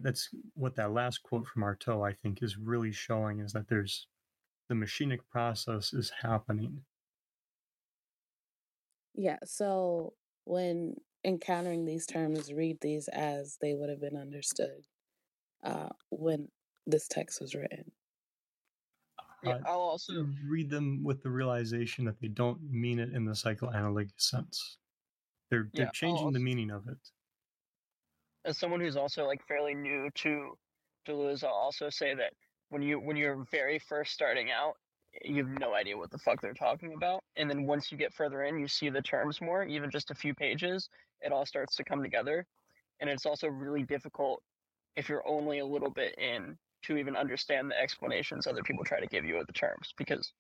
[0.03, 4.07] that's what that last quote from Artaud, I think, is really showing is that there's
[4.67, 6.81] the machinic process is happening.
[9.15, 9.37] Yeah.
[9.43, 10.13] So
[10.49, 14.85] when encountering these terms, read these as they would have been understood
[15.63, 16.47] uh, when
[16.87, 17.91] this text was written.
[19.43, 23.25] Yeah, uh, I'll also read them with the realization that they don't mean it in
[23.25, 24.77] the psychoanalytic sense.
[25.49, 26.97] They're they're yeah, changing also, the meaning of it
[28.45, 30.57] as someone who's also like fairly new to
[31.07, 32.33] Deleuze, I'll also say that
[32.69, 34.73] when you when you're very first starting out,
[35.24, 38.14] you have no idea what the fuck they're talking about, and then once you get
[38.14, 39.64] further in, you see the terms more.
[39.64, 40.89] Even just a few pages,
[41.22, 42.45] it all starts to come together,
[42.99, 44.41] and it's also really difficult
[44.95, 48.99] if you're only a little bit in to even understand the explanations other people try
[48.99, 50.32] to give you of the terms because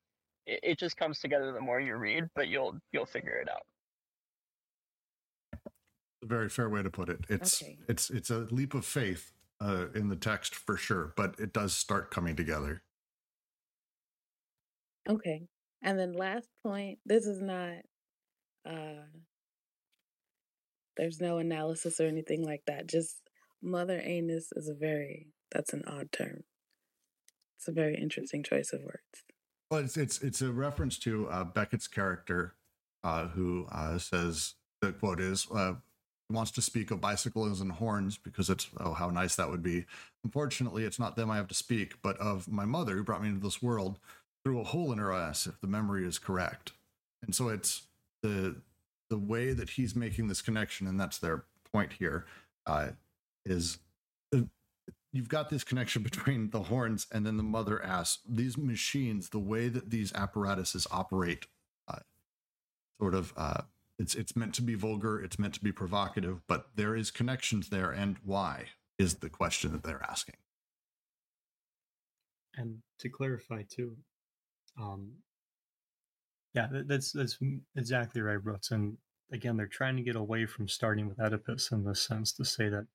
[0.45, 3.63] it, it just comes together the more you read, but you'll you'll figure it out
[6.21, 7.25] a very fair way to put it.
[7.29, 7.77] It's okay.
[7.87, 11.73] it's it's a leap of faith uh, in the text for sure, but it does
[11.73, 12.81] start coming together.
[15.09, 15.47] Okay.
[15.81, 17.77] And then last point, this is not
[18.65, 19.05] uh
[20.97, 22.87] there's no analysis or anything like that.
[22.87, 23.21] Just
[23.61, 26.43] mother anus is a very that's an odd term.
[27.57, 29.23] It's a very interesting choice of words.
[29.71, 32.55] Well, it's it's it's a reference to uh, Beckett's character,
[33.03, 35.73] uh, who uh, says the quote is, uh,
[36.29, 39.85] wants to speak of bicycles and horns because it's oh how nice that would be.
[40.23, 43.29] Unfortunately, it's not them I have to speak, but of my mother who brought me
[43.29, 43.99] into this world
[44.43, 46.73] through a hole in her ass, if the memory is correct.
[47.21, 47.87] And so it's
[48.21, 48.57] the
[49.09, 52.25] the way that he's making this connection, and that's their point here,
[52.67, 52.89] uh,
[53.43, 53.79] is
[54.35, 54.41] uh,
[55.11, 58.19] you've got this connection between the horns and then the mother ass.
[58.27, 61.47] These machines, the way that these apparatuses operate,
[61.87, 61.99] uh,
[62.99, 63.61] sort of uh,
[63.97, 67.69] it's it's meant to be vulgar, it's meant to be provocative, but there is connections
[67.69, 68.67] there, and why
[68.97, 70.35] is the question that they're asking.
[72.55, 73.95] And to clarify too,
[74.79, 75.11] um,
[76.53, 77.37] yeah, that's that's
[77.75, 78.71] exactly right, Brooks.
[78.71, 78.97] And
[79.31, 82.69] again, they're trying to get away from starting with Oedipus in this sense to say
[82.69, 82.87] that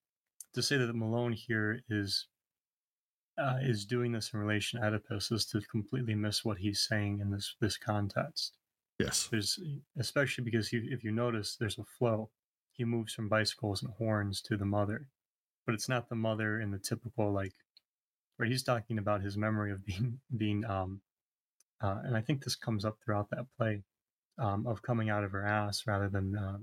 [0.54, 2.26] to say that Malone here is
[3.38, 7.20] uh, is doing this in relation to Oedipus is to completely miss what he's saying
[7.20, 8.56] in this this context.
[8.98, 9.28] Yes.
[9.30, 9.58] There's
[9.98, 12.30] especially because you, if you notice, there's a flow.
[12.72, 15.08] He moves from bicycles and horns to the mother,
[15.66, 17.52] but it's not the mother in the typical like.
[18.36, 21.00] Right, he's talking about his memory of being being um,
[21.84, 23.82] uh, and I think this comes up throughout that play,
[24.38, 26.58] um, of coming out of her ass rather than uh,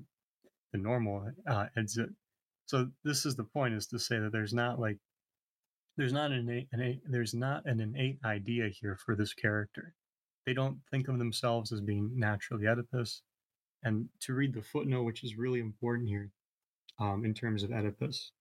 [0.73, 2.09] the normal uh, exit.
[2.67, 4.97] So this is the point: is to say that there's not like
[5.97, 9.93] there's not an innate, an, there's not an innate idea here for this character
[10.45, 13.21] they don't think of themselves as being naturally Oedipus.
[13.83, 16.31] And to read the footnote, which is really important here
[16.99, 18.31] um, in terms of Oedipus,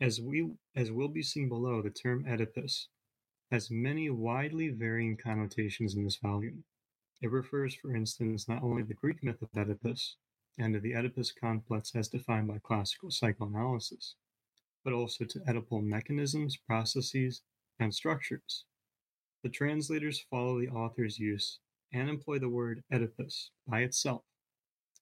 [0.00, 2.88] As we as will be seen below, the term Oedipus
[3.54, 6.64] has many widely varying connotations in this volume.
[7.22, 10.16] It refers, for instance, not only to the Greek myth of Oedipus
[10.58, 14.16] and to the Oedipus complex as defined by classical psychoanalysis,
[14.82, 17.42] but also to Oedipal mechanisms, processes,
[17.78, 18.64] and structures.
[19.44, 21.60] The translators follow the author's use
[21.92, 24.22] and employ the word Oedipus by itself,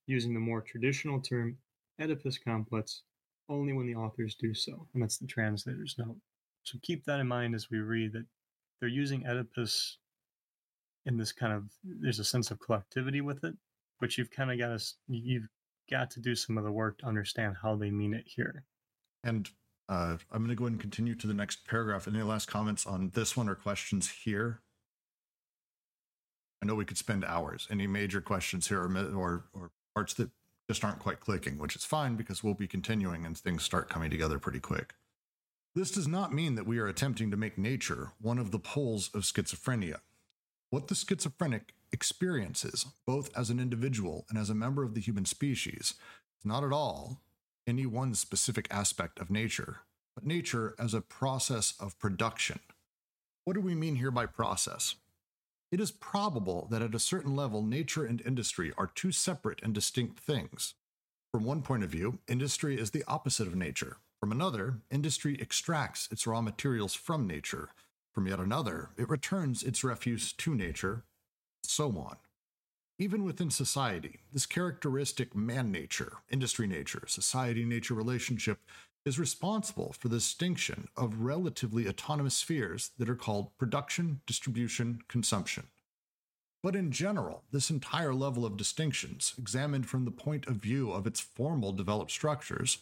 [0.07, 1.57] using the more traditional term
[1.99, 3.01] Oedipus complex
[3.49, 6.19] only when the authors do so, and that's the translator's note.
[6.65, 8.27] So keep that in mind as we read that
[8.83, 9.99] they're using Oedipus
[11.07, 13.55] in this kind of there's a sense of collectivity with it,
[14.01, 15.47] but you've kind of got to you've
[15.89, 18.65] got to do some of the work to understand how they mean it here.
[19.23, 19.49] And
[19.89, 22.09] uh, I'm going to go ahead and continue to the next paragraph.
[22.09, 24.63] Any last comments on this one or questions here?
[26.61, 27.69] I know we could spend hours.
[27.71, 30.31] Any major questions here or, or, or parts that
[30.69, 34.11] just aren't quite clicking, which is fine because we'll be continuing and things start coming
[34.11, 34.95] together pretty quick.
[35.75, 39.09] This does not mean that we are attempting to make nature one of the poles
[39.15, 40.01] of schizophrenia.
[40.69, 45.25] What the schizophrenic experiences, both as an individual and as a member of the human
[45.25, 45.95] species,
[46.39, 47.23] is not at all
[47.67, 49.79] any one specific aspect of nature,
[50.15, 52.61] but nature as a process of production.
[53.45, 54.97] What do we mean here by process?
[55.71, 59.73] It is probable that at a certain level, nature and industry are two separate and
[59.73, 60.75] distinct things.
[61.33, 63.97] From one point of view, industry is the opposite of nature.
[64.23, 67.71] From another, industry extracts its raw materials from nature.
[68.15, 71.03] From yet another, it returns its refuse to nature,
[71.65, 72.19] so on.
[73.01, 78.61] Even within society, this characteristic man nature, industry nature, society nature relationship
[79.05, 85.67] is responsible for the distinction of relatively autonomous spheres that are called production, distribution, consumption.
[86.63, 91.09] But in general, this entire level of distinctions, examined from the point of view of
[91.09, 92.79] its formal developed structures,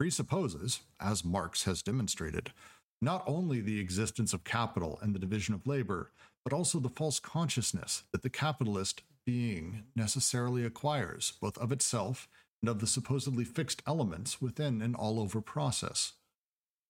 [0.00, 2.54] presupposes, as Marx has demonstrated,
[3.02, 6.10] not only the existence of capital and the division of labor,
[6.42, 12.28] but also the false consciousness that the capitalist being necessarily acquires, both of itself
[12.62, 16.14] and of the supposedly fixed elements within an all over process.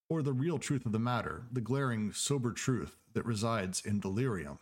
[0.09, 4.61] Or the real truth of the matter, the glaring, sober truth that resides in delirium,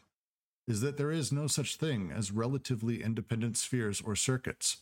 [0.66, 4.78] is that there is no such thing as relatively independent spheres or circuits.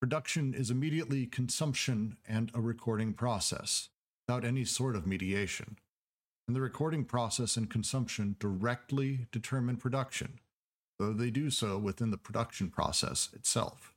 [0.00, 3.90] Production is immediately consumption and a recording process,
[4.26, 5.76] without any sort of mediation.
[6.48, 10.40] And the recording process and consumption directly determine production,
[10.98, 13.92] though they do so within the production process itself.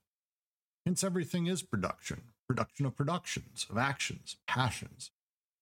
[0.86, 5.12] Hence, everything is production production of productions, of actions, passions,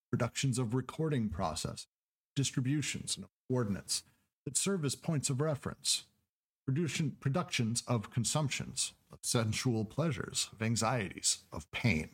[0.10, 1.86] productions of recording process,
[2.36, 4.02] distributions, and coordinates
[4.46, 6.06] that serve as points of reference,
[6.66, 12.10] production, productions of consumptions, sensual pleasures, of anxieties, of pain.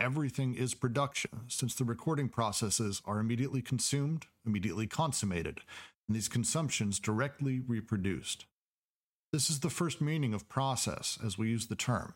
[0.00, 5.60] Everything is production, since the recording processes are immediately consumed, immediately consummated,
[6.08, 8.46] and these consumptions directly reproduced.
[9.32, 12.14] This is the first meaning of process as we use the term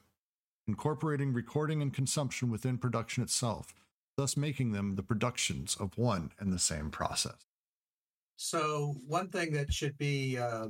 [0.67, 3.75] incorporating recording and consumption within production itself,
[4.19, 7.47] thus making them the productions of one and the same process.
[8.37, 10.69] So, one thing that should be uh,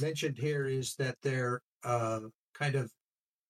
[0.00, 2.20] mentioned here is that they're uh,
[2.58, 2.90] kind of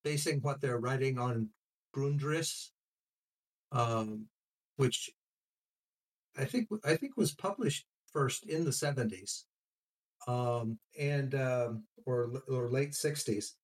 [0.05, 1.49] basing what they're writing on
[1.95, 2.71] Grundriss,
[3.73, 4.27] um,
[4.77, 5.11] which
[6.39, 9.47] I think I think was published first in the seventies,
[10.27, 13.57] um, and um, or or late sixties,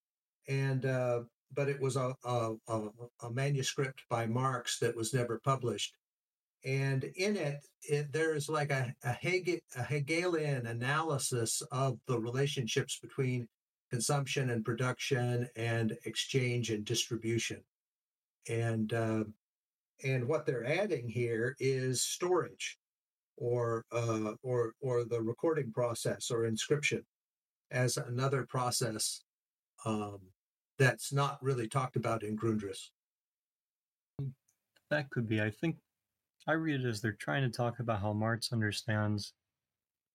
[0.48, 1.20] and uh,
[1.54, 5.94] but it was a, a, a, manuscript by Marx that was never published.
[6.64, 12.18] And in it, it there is like a, a, Hegel, a Hegelian analysis of the
[12.18, 13.48] relationships between
[13.92, 17.62] consumption and production and exchange and distribution.
[18.48, 19.24] And uh,
[20.02, 22.78] and what they're adding here is storage,
[23.36, 27.04] or uh, or or the recording process or inscription
[27.70, 29.22] as another process
[29.84, 30.18] um,
[30.78, 32.88] that's not really talked about in Grundriss.
[34.90, 35.40] That could be.
[35.40, 35.76] I think
[36.48, 39.34] I read it as they're trying to talk about how Marx understands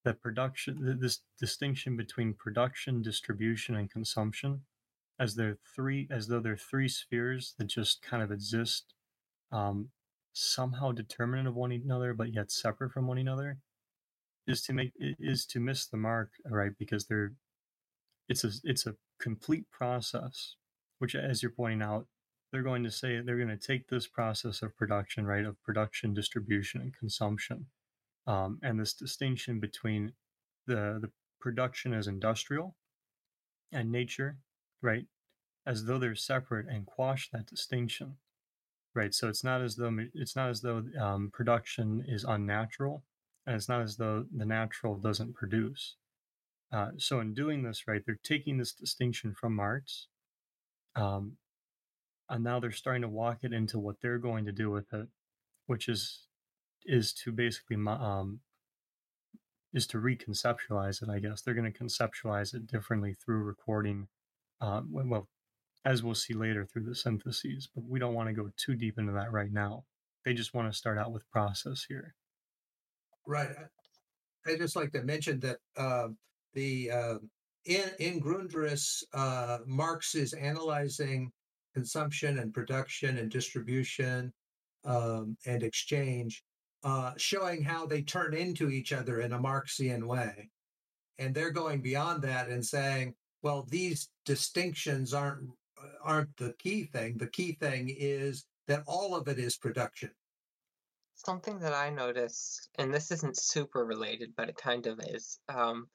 [0.07, 4.61] that production, this distinction between production, distribution, and consumption,
[5.19, 8.93] as they're three, as though they're three spheres that just kind of exist,
[9.51, 9.89] um,
[10.31, 13.57] somehow determinant of one another, but yet separate from one another,
[14.47, 16.71] is to make is to miss the mark, right?
[16.79, 17.33] Because they're
[18.29, 20.55] it's a it's a complete process,
[20.99, 22.07] which, as you're pointing out,
[22.51, 26.13] they're going to say they're going to take this process of production, right, of production,
[26.13, 27.65] distribution, and consumption,
[28.28, 30.13] um, and this distinction between
[30.67, 31.09] the the
[31.39, 32.75] production as industrial
[33.71, 34.38] and nature,
[34.82, 35.05] right,
[35.65, 38.17] as though they're separate, and quash that distinction,
[38.93, 39.13] right?
[39.13, 43.03] So it's not as though it's not as though um, production is unnatural,
[43.45, 45.95] and it's not as though the natural doesn't produce.
[46.71, 50.07] Uh, so in doing this, right, they're taking this distinction from Marx,
[50.95, 51.38] um,
[52.30, 55.07] and now they're starting to walk it into what they're going to do with it,
[55.67, 56.26] which is
[56.86, 58.39] is to basically um,
[59.73, 61.09] is to reconceptualize it.
[61.09, 64.07] I guess they're going to conceptualize it differently through recording.
[64.59, 65.28] Uh, well,
[65.86, 68.97] as we'll see later through the syntheses, but we don't want to go too deep
[68.97, 69.86] into that right now.
[70.25, 72.15] They just want to start out with process here.
[73.25, 73.49] Right.
[74.45, 76.07] I just like to mention that uh,
[76.53, 77.15] the uh,
[77.65, 81.32] in in Grundrisse, uh, Marx is analyzing
[81.73, 84.34] consumption and production and distribution
[84.86, 86.43] um, and exchange,
[86.88, 90.49] uh, showing how they turn into each other in a Marxian way,
[91.19, 93.13] and they're going beyond that and saying,
[93.43, 95.49] well, these distinctions aren't
[96.01, 97.17] aren't the key thing.
[97.17, 100.11] The key thing is that all of it is production.
[101.15, 105.89] Something that I noticed, and this isn't super related, but it kind of is, um,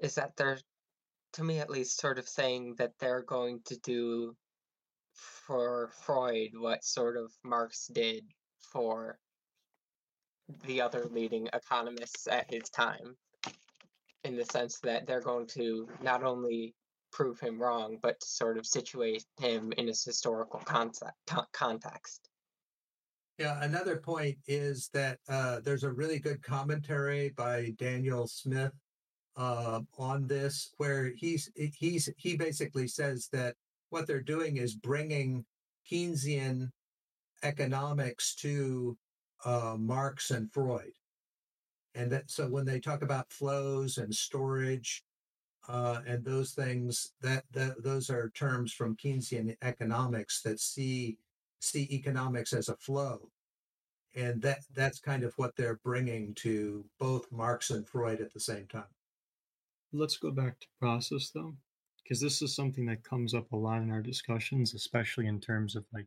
[0.00, 0.58] is that they're,
[1.32, 4.36] to me at least, sort of saying that they're going to do
[5.14, 8.24] for Freud what sort of Marx did
[8.72, 9.18] for
[10.66, 13.16] the other leading economists at his time,
[14.24, 16.74] in the sense that they're going to not only
[17.12, 21.14] prove him wrong, but to sort of situate him in his historical concept,
[21.52, 22.28] context.
[23.38, 28.72] Yeah, another point is that uh, there's a really good commentary by Daniel Smith
[29.36, 33.54] uh, on this, where he's he's he basically says that
[33.88, 35.44] what they're doing is bringing
[35.90, 36.68] Keynesian
[37.42, 38.96] economics to
[39.44, 40.92] uh, Marx and Freud,
[41.94, 45.04] and that so when they talk about flows and storage
[45.68, 51.18] uh, and those things that, that those are terms from Keynesian economics that see
[51.60, 53.30] see economics as a flow,
[54.14, 58.40] and that that's kind of what they're bringing to both Marx and Freud at the
[58.40, 58.84] same time.
[59.92, 61.54] Let's go back to process though,
[62.02, 65.76] because this is something that comes up a lot in our discussions, especially in terms
[65.76, 66.06] of like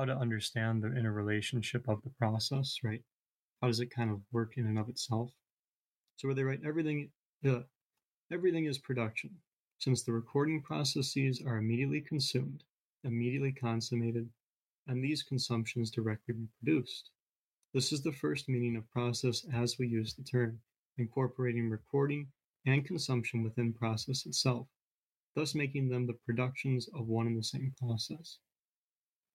[0.00, 3.02] how to understand the interrelationship of the process, right?
[3.60, 5.30] How does it kind of work in and of itself?
[6.16, 7.10] So where they write everything,
[7.42, 7.66] the
[8.32, 9.30] Everything is production,
[9.76, 12.64] since the recording processes are immediately consumed,
[13.04, 14.26] immediately consummated,
[14.86, 17.10] and these consumptions directly reproduced.
[17.74, 20.60] This is the first meaning of process as we use the term,
[20.96, 22.28] incorporating recording
[22.64, 24.66] and consumption within process itself,
[25.34, 28.38] thus making them the productions of one and the same process.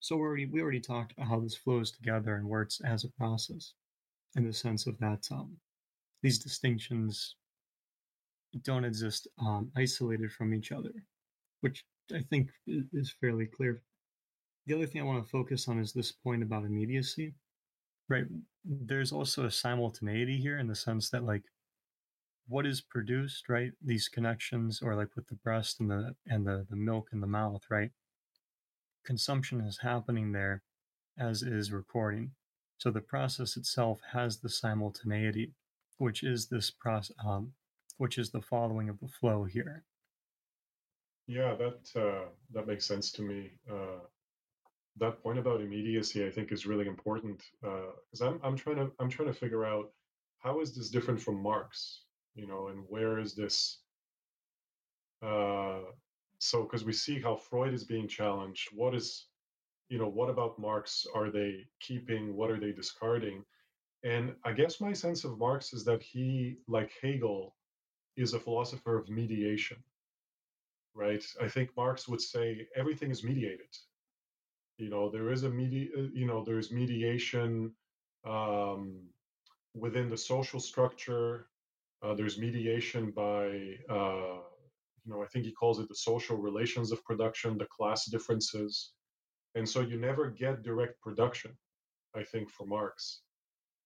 [0.06, 3.10] So we already, we already talked about how this flows together and works as a
[3.18, 3.74] process,
[4.36, 5.58] in the sense of that um,
[6.22, 7.38] these distinctions
[8.62, 10.92] don't exist um, isolated from each other,
[11.62, 13.82] which I think is fairly clear.
[14.68, 17.34] The other thing I want to focus on is this point about immediacy,
[18.08, 18.26] right?
[18.64, 21.46] There's also a simultaneity here in the sense that, like,
[22.48, 23.72] what is produced, right?
[23.84, 27.28] These connections, or like with the breast and the and the the milk in the
[27.28, 27.90] mouth, right?
[29.06, 30.64] Consumption is happening there,
[31.18, 32.32] as is recording.
[32.78, 35.54] So the process itself has the simultaneity,
[35.98, 37.54] which is this process, um,
[37.98, 39.84] which is the following of the flow here.
[41.28, 43.52] Yeah, that uh, that makes sense to me.
[43.72, 44.02] Uh,
[44.98, 48.92] that point about immediacy, I think, is really important because uh, I'm I'm trying to
[49.00, 49.92] I'm trying to figure out
[50.40, 52.02] how is this different from Marx,
[52.36, 53.80] you know, and where is this?
[56.46, 59.28] So because we see how Freud is being challenged, what is,
[59.90, 62.36] you know, what about Marx are they keeping?
[62.36, 63.44] What are they discarding?
[64.04, 67.56] And I guess my sense of Marx is that he, like Hegel,
[68.16, 69.78] is a philosopher of mediation,
[70.94, 71.26] right?
[71.42, 73.76] I think Marx would say everything is mediated.
[74.78, 77.72] You know, there is a medi, uh, you know, there's mediation
[78.24, 79.00] um,
[79.74, 81.48] within the social structure.
[82.04, 84.42] Uh, there's mediation by, uh,
[85.06, 88.94] you know, I think he calls it the social relations of production, the class differences.
[89.54, 91.52] And so you never get direct production,
[92.16, 93.22] I think, for Marx.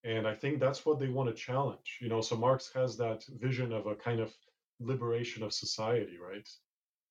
[0.05, 3.21] And i think that's what they want to challenge you know so marx has that
[3.37, 4.33] vision of a kind of
[4.79, 6.47] liberation of society right?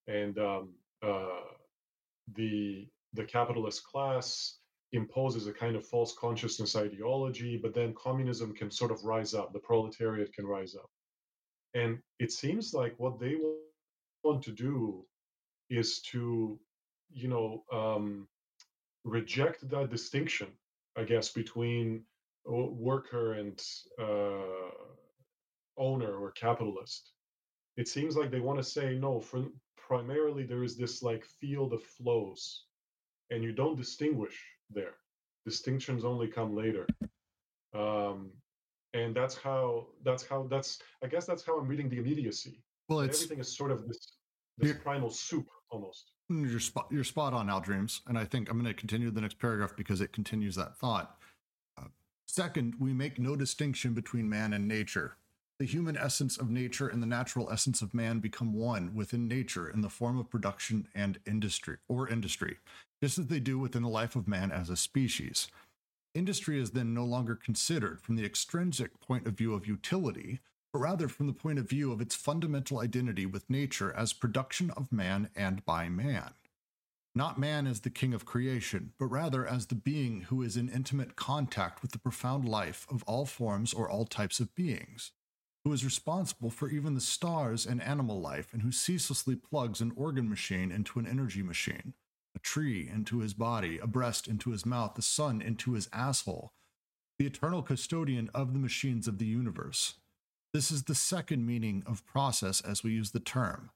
[0.07, 1.45] And um, uh,
[2.35, 4.59] the the capitalist class
[4.93, 9.53] imposes a kind of false consciousness ideology but then communism can sort of rise up
[9.53, 10.91] the proletariat can rise up.
[11.75, 13.35] And it seems like what they
[14.25, 15.05] want to do
[15.71, 16.59] is to
[17.11, 18.27] you know um,
[19.05, 20.49] reject that distinction
[20.97, 22.05] i guess between
[22.49, 23.63] worker and
[24.01, 24.71] uh,
[25.77, 27.13] owner or capitalist.
[27.77, 29.21] It seems like they want to say no.
[29.21, 29.45] For
[29.77, 32.65] primarily, there is this like field of flows,
[33.31, 34.37] and you don't distinguish
[34.71, 34.95] there.
[35.45, 36.87] Distinctions only come later.
[37.75, 38.33] Um,
[38.95, 42.61] and that's how that's how that's I guess that's how I'm reading the immediacy.
[42.89, 44.13] Well, it's everything is sort of this
[44.57, 46.13] this primal soup almost.
[46.29, 49.21] You're spot you're spot on, Al Dreams, and I think I'm going to continue the
[49.21, 51.17] next paragraph because it continues that thought.
[51.79, 51.89] Uh,
[52.27, 55.17] second, we make no distinction between man and nature.
[55.59, 59.69] The human essence of nature and the natural essence of man become one within nature
[59.69, 62.59] in the form of production and industry or industry,
[63.03, 65.49] just as they do within the life of man as a species.
[66.15, 70.41] Industry is then no longer considered from the extrinsic point of view of utility,
[70.79, 74.71] but rather from the point of view of its fundamental identity with nature as production
[74.71, 76.31] of man and by man.
[77.17, 80.69] Not man as the king of creation, but rather as the being who is in
[80.69, 85.11] intimate contact with the profound life of all forms or all types of beings,
[85.65, 89.93] who is responsible for even the stars and animal life, and who ceaselessly plugs an
[89.97, 91.95] organ machine into an energy machine,
[92.37, 96.53] a tree into his body, a breast into his mouth, the sun into his asshole,
[97.19, 99.95] the eternal custodian of the machines of the universe.
[100.55, 103.71] This is the second meaning of process as we use the term.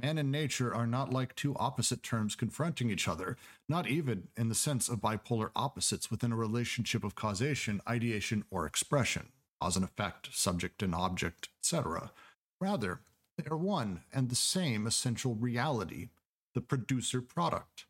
[0.00, 3.36] Man and nature are not like two opposite terms confronting each other,
[3.68, 8.64] not even in the sense of bipolar opposites within a relationship of causation, ideation, or
[8.64, 9.28] expression,
[9.60, 12.10] cause and effect, subject and object, etc.
[12.58, 13.00] Rather,
[13.36, 16.08] they are one and the same essential reality,
[16.54, 17.84] the producer product.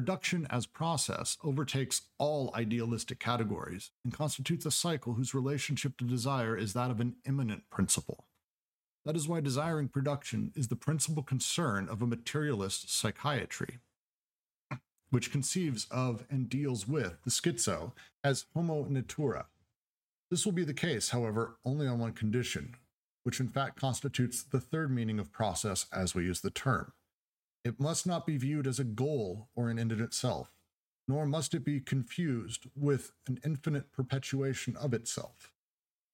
[0.00, 6.56] Production as process overtakes all idealistic categories and constitutes a cycle whose relationship to desire
[6.56, 8.24] is that of an immanent principle.
[9.04, 13.76] That is why desiring production is the principal concern of a materialist psychiatry,
[15.10, 17.92] which conceives of and deals with the schizo
[18.24, 19.48] as homo natura.
[20.30, 22.74] This will be the case, however, only on one condition,
[23.24, 26.94] which in fact constitutes the third meaning of process as we use the term.
[27.64, 30.52] It must not be viewed as a goal or an end in itself,
[31.06, 35.52] nor must it be confused with an infinite perpetuation of itself.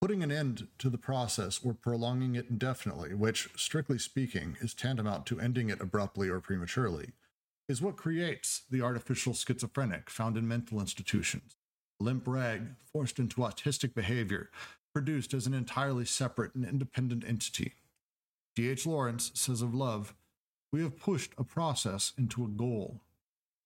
[0.01, 5.25] Putting an end to the process or prolonging it indefinitely, which, strictly speaking, is tantamount
[5.27, 7.13] to ending it abruptly or prematurely,
[7.69, 11.57] is what creates the artificial schizophrenic found in mental institutions.
[11.99, 14.51] Limp rag forced into autistic behavior,
[14.93, 17.75] produced as an entirely separate and independent entity.
[18.55, 18.87] D.H.
[18.87, 20.15] Lawrence says of love,
[20.77, 23.01] we have pushed a process into a goal.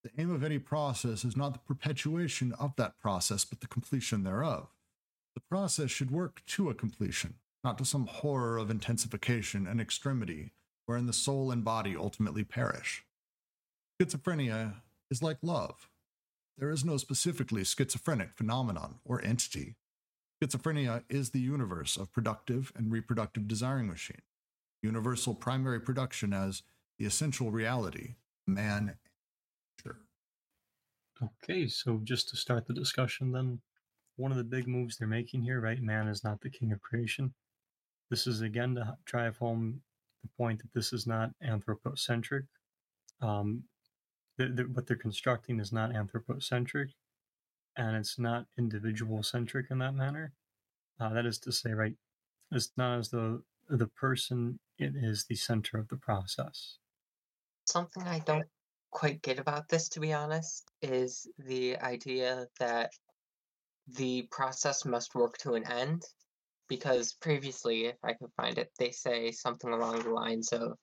[0.04, 4.22] The aim of any process is not the perpetuation of that process, but the completion
[4.22, 4.68] thereof.
[5.34, 7.34] The process should work to a completion,
[7.64, 10.52] not to some horror of intensification and extremity
[10.86, 13.04] wherein the soul and body ultimately perish.
[14.00, 14.74] Schizophrenia
[15.10, 15.88] is like love.
[16.58, 19.74] There is no specifically schizophrenic phenomenon or entity.
[20.40, 24.22] Schizophrenia is the universe of productive and reproductive desiring machine,
[24.80, 26.62] universal primary production as
[27.00, 28.16] the essential reality,
[28.46, 28.94] man.
[31.22, 33.60] Okay, so just to start the discussion, then,
[34.16, 35.80] one of the big moves they're making here, right?
[35.80, 37.32] Man is not the king of creation.
[38.10, 39.80] This is again to drive home
[40.22, 42.44] the point that this is not anthropocentric.
[43.22, 43.64] Um,
[44.36, 46.90] what they're constructing is not anthropocentric,
[47.76, 50.32] and it's not individual centric in that manner.
[50.98, 51.94] Uh, that is to say, right?
[52.52, 53.40] It's not as though
[53.70, 56.76] the person it is the center of the process
[57.70, 58.46] something I don't
[58.90, 62.90] quite get about this, to be honest, is the idea that
[63.86, 66.02] the process must work to an end.
[66.68, 70.78] Because previously, if I can find it, they say something along the lines of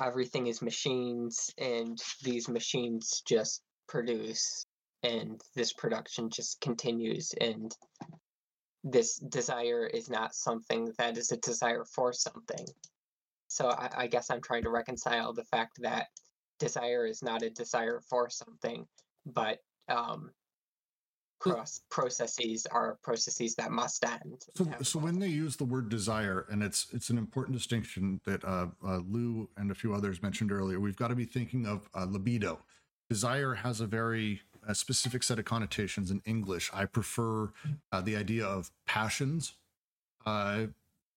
[0.00, 4.66] everything is machines and these machines just produce
[5.02, 7.74] and this production just continues and
[8.84, 12.66] this desire is not something that is a desire for something
[13.48, 16.08] so I, I guess I'm trying to reconcile the fact that
[16.58, 18.86] desire is not a desire for something,
[19.26, 19.58] but
[19.88, 20.30] um,
[21.38, 24.44] cross processes are processes that must end.
[24.56, 28.44] So, so when they use the word desire, and it's it's an important distinction that
[28.44, 30.80] uh, uh, Lou and a few others mentioned earlier.
[30.80, 32.60] We've got to be thinking of uh, libido.
[33.08, 34.42] Desire has a very
[34.74, 36.70] specific set of connotations in English.
[36.74, 37.52] I prefer
[37.90, 39.54] uh, the idea of passions.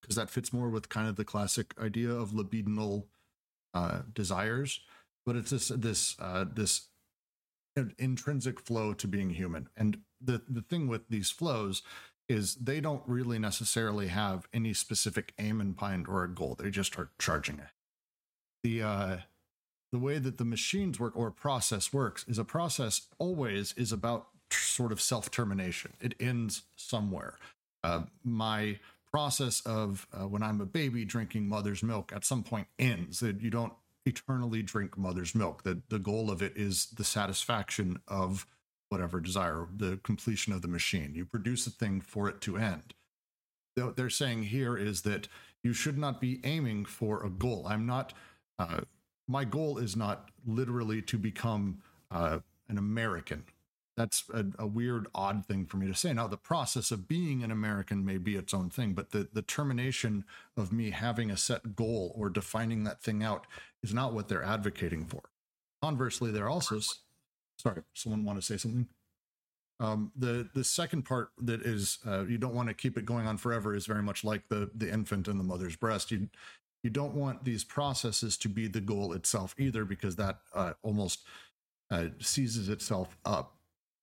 [0.01, 3.05] Because that fits more with kind of the classic idea of libidinal
[3.73, 4.81] uh, desires.
[5.25, 6.87] But it's this this uh, this
[7.99, 11.83] intrinsic flow to being human, and the the thing with these flows
[12.27, 16.55] is they don't really necessarily have any specific aim in mind or a goal.
[16.57, 17.69] They just are charging it.
[18.63, 19.17] The uh,
[19.91, 24.27] the way that the machines work or process works is a process always is about
[24.51, 25.93] sort of self termination.
[25.99, 27.35] It ends somewhere.
[27.83, 28.79] Uh, my
[29.11, 33.19] process of uh, when I'm a baby drinking mother's milk at some point ends.
[33.19, 33.73] That you don't
[34.05, 35.63] eternally drink mother's milk.
[35.63, 38.45] That the goal of it is the satisfaction of
[38.89, 41.13] whatever desire, the completion of the machine.
[41.15, 42.93] You produce a thing for it to end.
[43.75, 45.29] What they're saying here is that
[45.63, 47.65] you should not be aiming for a goal.
[47.69, 48.13] I'm not,
[48.59, 48.81] uh,
[49.29, 51.81] my goal is not literally to become
[52.11, 53.45] uh, an American.
[53.97, 56.13] That's a, a, weird, odd thing for me to say.
[56.13, 59.41] Now, the process of being an American may be its own thing, but the, the
[59.41, 60.23] termination
[60.55, 63.47] of me having a set goal or defining that thing out
[63.83, 65.23] is not what they're advocating for.
[65.81, 66.79] Conversely, they're also
[67.61, 68.87] sorry, someone want to say something?
[69.79, 73.25] Um, the the second part that is uh, you don't want to keep it going
[73.25, 76.11] on forever is very much like the the infant in the mother's breast.
[76.11, 76.29] You
[76.83, 81.25] you don't want these processes to be the goal itself either, because that uh, almost
[81.89, 83.55] uh, seizes itself up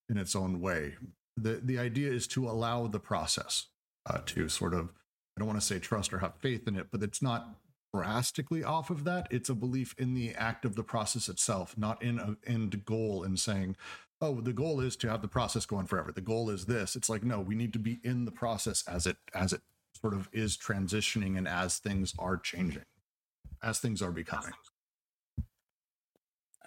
[0.08, 0.94] in its own way.
[1.36, 3.66] the The idea is to allow the process
[4.06, 4.92] uh, to sort of
[5.36, 7.54] I don't want to say trust or have faith in it, but it's not
[7.94, 9.28] drastically off of that.
[9.30, 13.22] It's a belief in the act of the process itself, not in an end goal
[13.22, 13.76] and saying,
[14.20, 16.12] oh, the goal is to have the process go on forever.
[16.12, 16.96] The goal is this.
[16.96, 19.60] It's like, no, we need to be in the process as it as it
[20.00, 22.84] sort of is transitioning and as things are changing,
[23.62, 24.52] as things are becoming.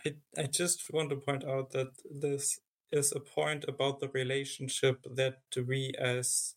[0.05, 2.59] I, I just want to point out that this
[2.91, 6.55] is a point about the relationship that we as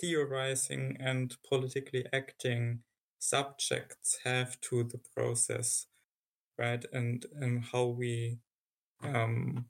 [0.00, 2.80] theorizing and politically acting
[3.18, 5.86] subjects have to the process,
[6.58, 6.84] right?
[6.92, 8.38] And and how we
[9.02, 9.66] um,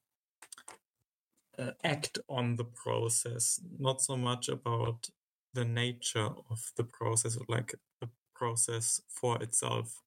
[1.59, 5.11] uh, act on the process, not so much about
[5.55, 10.01] the nature of the process, like the process for itself.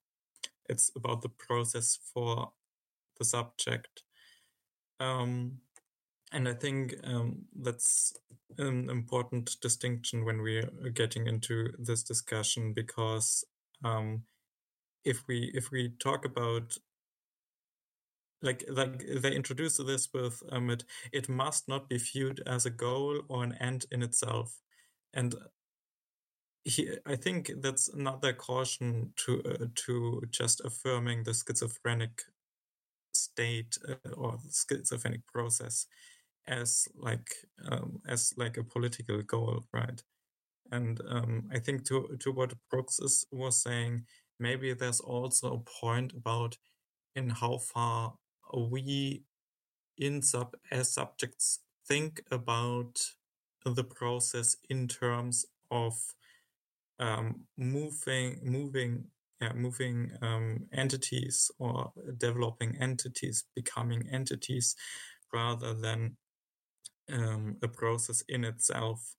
[0.68, 2.52] It's about the process for
[3.20, 4.04] the subject.
[5.00, 5.60] Um,
[6.32, 8.14] and I think um, that's
[8.58, 13.44] an important distinction when we are getting into this discussion because
[13.84, 14.24] um,
[15.04, 16.78] if we if we talk about
[18.42, 22.70] like like they introduce this with um, it it must not be viewed as a
[22.70, 24.60] goal or an end in itself,
[25.14, 25.36] and
[26.64, 32.24] he, I think that's another caution to uh, to just affirming the schizophrenic
[33.14, 35.88] state uh, or schizophrenic process
[36.48, 37.30] as like
[37.72, 40.02] um, as like a political goal, right?
[40.72, 44.06] And um, I think to to what Brooks is, was saying,
[44.40, 46.58] maybe there's also a point about
[47.16, 48.16] in how far
[48.54, 49.24] we
[49.98, 53.00] in sub as subjects think about
[53.66, 55.94] the process in terms of
[57.00, 59.06] um, moving moving
[59.42, 64.76] yeah, moving um, entities or developing entities becoming entities
[65.34, 66.16] rather than
[67.12, 69.16] um, a process in itself.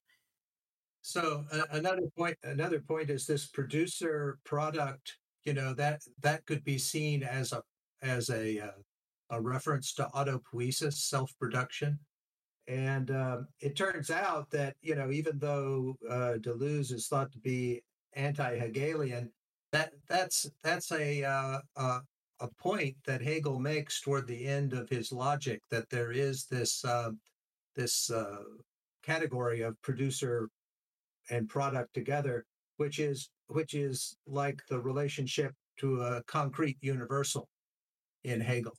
[1.01, 5.17] So uh, another point, another point is this producer product.
[5.45, 7.63] You know that that could be seen as a
[8.01, 8.81] as a uh,
[9.29, 11.99] a reference to autopoiesis, self production.
[12.67, 17.39] And um, it turns out that you know even though uh, Deleuze is thought to
[17.39, 17.81] be
[18.13, 19.31] anti-Hegelian,
[19.71, 21.59] that that's that's a uh,
[22.39, 26.83] a point that Hegel makes toward the end of his logic that there is this
[26.85, 27.11] uh,
[27.77, 28.43] this uh,
[29.03, 30.49] category of producer
[31.29, 32.45] and product together,
[32.75, 37.47] which is which is like the relationship to a concrete universal
[38.25, 38.73] in Hegel.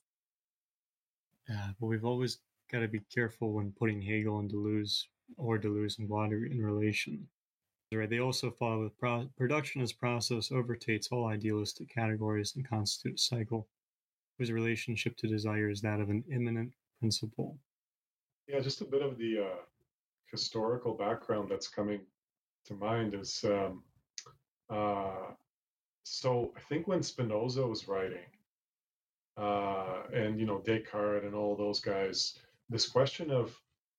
[1.49, 5.05] Yeah, but we've always got to be careful when putting Hegel and Deleuze
[5.39, 7.27] or Deleuze and Guattari in relation.
[7.91, 13.27] Right, they also follow with pro- production as process overtakes all idealistic categories and constitutes
[13.27, 13.66] cycle,
[14.37, 17.59] whose relationship to desire is that of an immanent principle.
[18.49, 19.59] Yeah, just a bit of the uh,
[20.31, 22.01] historical background that's coming
[22.65, 23.83] to mind is um,
[24.70, 25.33] uh,
[26.05, 28.25] so I think when Spinoza was writing,
[29.37, 32.39] uh, and you know Descartes and all those guys,
[32.70, 33.55] this question of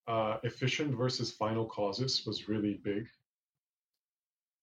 [0.07, 3.07] uh, efficient versus final causes was really big,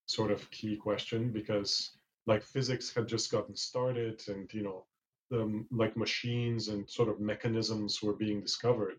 [0.06, 1.92] sort of key question because
[2.26, 4.84] like physics had just gotten started, and you know,
[5.30, 8.98] the, like machines and sort of mechanisms were being discovered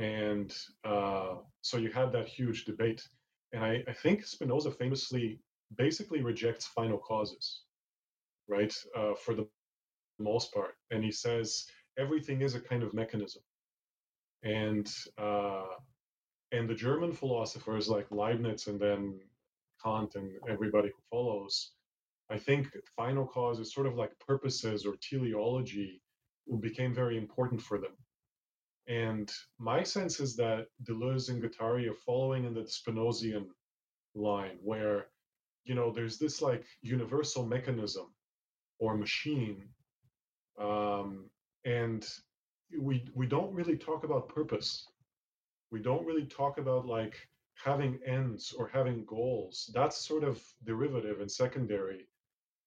[0.00, 3.06] and uh, so you had that huge debate.
[3.52, 5.40] And I, I, think Spinoza famously
[5.76, 7.62] basically rejects final causes,
[8.48, 9.46] right, uh, for the
[10.18, 10.74] most part.
[10.90, 11.66] And he says
[11.98, 13.42] everything is a kind of mechanism.
[14.42, 15.66] And uh,
[16.50, 19.20] and the German philosophers like Leibniz and then
[19.84, 21.72] Kant and everybody who follows,
[22.30, 26.00] I think final cause is sort of like purposes or teleology
[26.60, 27.92] became very important for them
[28.88, 33.46] and my sense is that Deleuze and Guattari are following in the Spinozian
[34.14, 35.06] line, where
[35.64, 38.06] you know there's this like universal mechanism
[38.78, 39.68] or machine
[40.60, 41.30] um,
[41.64, 42.06] and
[42.78, 44.86] we we don't really talk about purpose.
[45.70, 47.16] We don't really talk about like
[47.54, 49.70] having ends or having goals.
[49.74, 52.06] That's sort of derivative and secondary.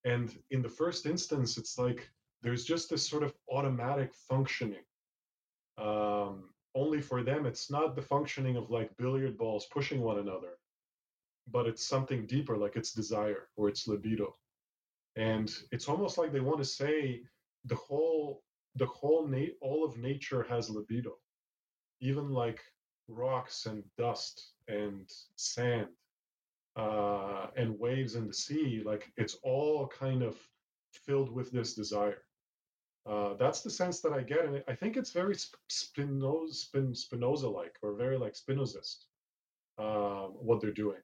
[0.04, 2.08] And in the first instance, it's like
[2.42, 4.84] there's just this sort of automatic functioning.
[5.78, 10.58] Um, only for them, it's not the functioning of like billiard balls pushing one another,
[11.50, 14.34] but it's something deeper, like it's desire or it's libido.
[15.16, 17.22] And it's almost like they want to say
[17.64, 18.42] the whole
[18.76, 21.12] the whole na- all of nature has libido
[22.00, 22.60] even like
[23.08, 25.88] rocks and dust and sand
[26.76, 30.36] uh, and waves in the sea like it's all kind of
[30.92, 32.22] filled with this desire
[33.06, 35.34] uh, that's the sense that i get and i think it's very
[35.68, 39.04] spinoza spin, spinoza like or very like spinozist
[39.78, 41.00] uh, what they're doing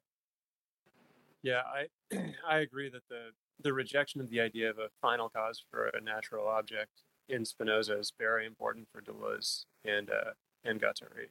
[1.43, 2.15] yeah i
[2.47, 3.29] i agree that the
[3.63, 7.97] the rejection of the idea of a final cause for a natural object in Spinoza
[7.97, 10.31] is very important for Deleuze and uh,
[10.63, 11.29] and Guattari.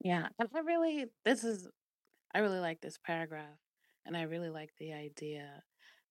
[0.00, 1.68] Yeah, and I really this is
[2.34, 3.58] I really like this paragraph,
[4.04, 5.62] and I really like the idea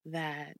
[0.06, 0.56] that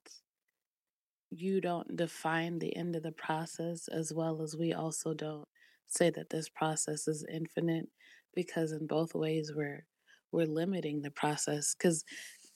[1.40, 5.46] you don't define the end of the process as well as we also don't
[5.86, 7.88] say that this process is infinite
[8.34, 9.84] because in both ways we're
[10.32, 11.74] we're limiting the process.
[11.74, 12.04] Because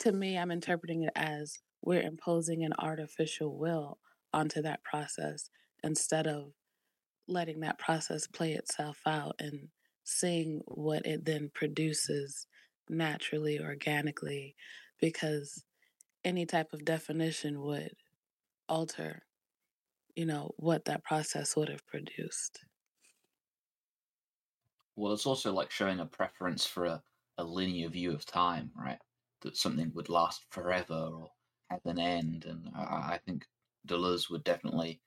[0.00, 3.98] to me i'm interpreting it as we're imposing an artificial will
[4.32, 5.50] onto that process
[5.82, 6.52] instead of
[7.28, 9.68] letting that process play itself out and
[10.04, 12.46] seeing what it then produces
[12.88, 14.56] naturally, organically,
[15.00, 15.64] because
[16.24, 17.92] any type of definition would
[18.70, 19.22] alter,
[20.14, 22.60] you know, what that process would have produced.
[24.96, 27.02] Well, it's also like showing a preference for a,
[27.38, 28.98] a linear view of time, right?
[29.42, 31.28] That something would last forever or
[31.70, 32.44] have an end.
[32.46, 33.46] And I, I think
[33.86, 35.00] Deleuze would definitely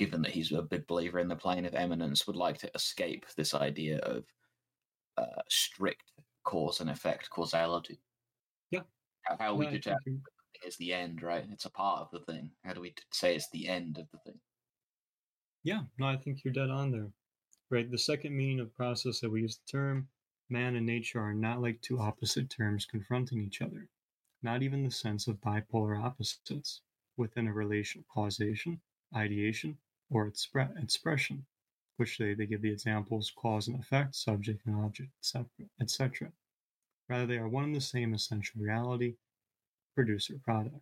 [0.00, 3.26] given that he's a big believer in the plane of immanence, would like to escape
[3.36, 4.24] this idea of
[5.18, 6.04] uh, strict
[6.42, 8.00] cause and effect causality.
[8.70, 8.80] Yeah.
[9.24, 10.22] How, how we determine
[10.66, 11.44] is the end, right?
[11.50, 12.50] It's a part of the thing.
[12.64, 14.40] How do we say it's the end of the thing?
[15.62, 17.12] Yeah, no, I think you're dead on there.
[17.70, 17.90] Right.
[17.90, 20.08] The second meaning of process that we use the term
[20.48, 23.88] man and nature are not like two opposite terms confronting each other,
[24.42, 26.80] not even the sense of bipolar opposites
[27.16, 28.80] within a relation of causation,
[29.14, 29.78] ideation,
[30.10, 31.46] or expre- expression,
[31.96, 35.10] which they, they give the examples cause and effect, subject and object,
[35.80, 36.32] etc.
[37.08, 39.14] Rather, they are one and the same essential reality,
[39.94, 40.76] producer product.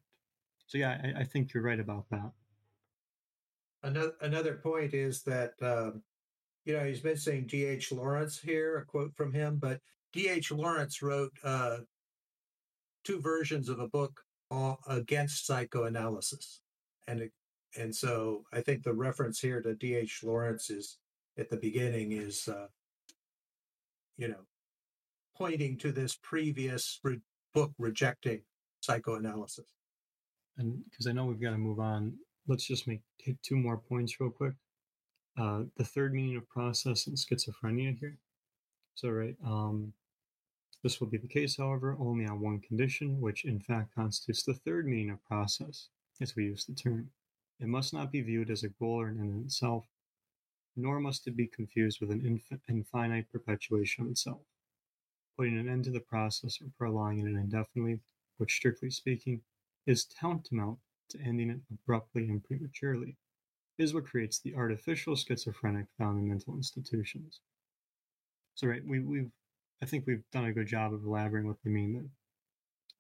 [0.67, 2.31] So, yeah, I, I think you're right about that.
[3.83, 6.03] Another, another point is that, um,
[6.65, 7.93] you know, he's mentioning D.H.
[7.93, 9.81] Lawrence here, a quote from him, but
[10.13, 10.51] D.H.
[10.53, 11.79] Lawrence wrote uh,
[13.05, 14.21] two versions of a book
[14.89, 16.61] against psychoanalysis.
[17.07, 17.33] And it,
[17.79, 20.21] and so I think the reference here to D.H.
[20.25, 20.99] Lawrence is
[21.39, 22.67] at the beginning is, uh,
[24.17, 24.47] you know,
[25.37, 27.21] pointing to this previous re-
[27.55, 28.41] book rejecting
[28.81, 29.67] psychoanalysis.
[30.57, 32.15] And because I know we've got to move on,
[32.47, 34.55] let's just make hit two more points real quick.
[35.39, 38.19] Uh, the third meaning of process in schizophrenia here.
[38.95, 39.93] So, right, um,
[40.83, 44.55] this will be the case, however, only on one condition, which in fact constitutes the
[44.55, 45.89] third meaning of process,
[46.21, 47.11] as we use the term.
[47.61, 49.87] It must not be viewed as a goal or an end in itself,
[50.77, 54.43] nor must it be confused with an inf- infinite perpetuation of itself.
[55.37, 58.01] Putting an end to the process or prolonging it indefinitely,
[58.39, 59.43] which, strictly speaking,
[59.87, 60.79] is tantamount
[61.11, 63.17] to ending it abruptly and prematurely,
[63.79, 67.41] is what creates the artificial schizophrenic found in mental institutions.
[68.55, 69.31] So, right, we, we've,
[69.83, 72.11] I think we've done a good job of elaborating what they mean.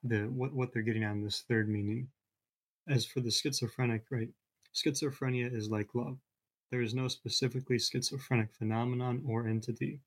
[0.04, 2.08] The, the what, what they're getting on this third meaning.
[2.88, 4.30] As for the schizophrenic, right,
[4.74, 6.18] Schizophrenia is like love.
[6.70, 10.00] There is no specifically schizophrenic phenomenon or entity.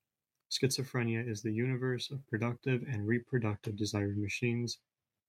[0.49, 4.77] Schizophrenia is the universe of productive and reproductive desired machines,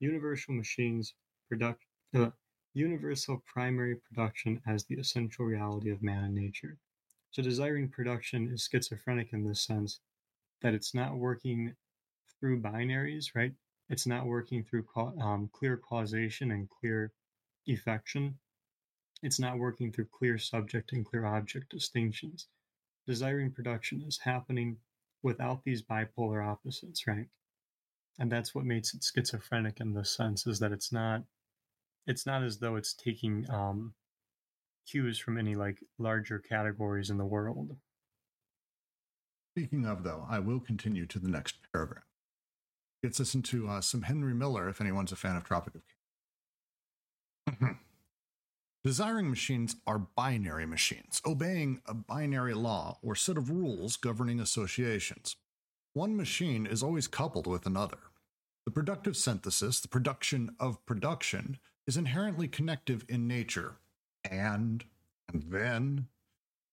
[0.02, 1.14] universal machines,
[1.48, 1.84] product,
[2.14, 2.30] uh,
[2.74, 6.76] universal primary production as the essential reality of man and nature.
[7.30, 10.00] So, desiring production is schizophrenic in this sense
[10.60, 11.74] that it's not working
[12.38, 13.52] through binaries, right?
[13.88, 17.12] It's not working through um, clear causation and clear
[17.66, 18.38] effection.
[19.22, 22.48] It's not working through clear subject and clear object distinctions.
[23.06, 24.78] Desiring production is happening
[25.22, 27.28] without these bipolar opposites, right?
[28.18, 31.22] And that's what makes it schizophrenic in the sense is that it's not
[32.06, 33.94] it's not as though it's taking um,
[34.88, 37.76] cues from any like larger categories in the world.
[39.56, 42.04] Speaking of, though, I will continue to the next paragraph.
[43.02, 45.82] Gets us into uh, some Henry Miller, if anyone's a fan of Tropic of
[47.46, 47.78] Cancer.
[48.84, 55.36] Desiring machines are binary machines, obeying a binary law or set of rules governing associations.
[55.94, 57.98] One machine is always coupled with another.
[58.64, 63.76] The productive synthesis, the production of production, is inherently connective in nature.
[64.24, 64.84] And,
[65.30, 66.06] and then,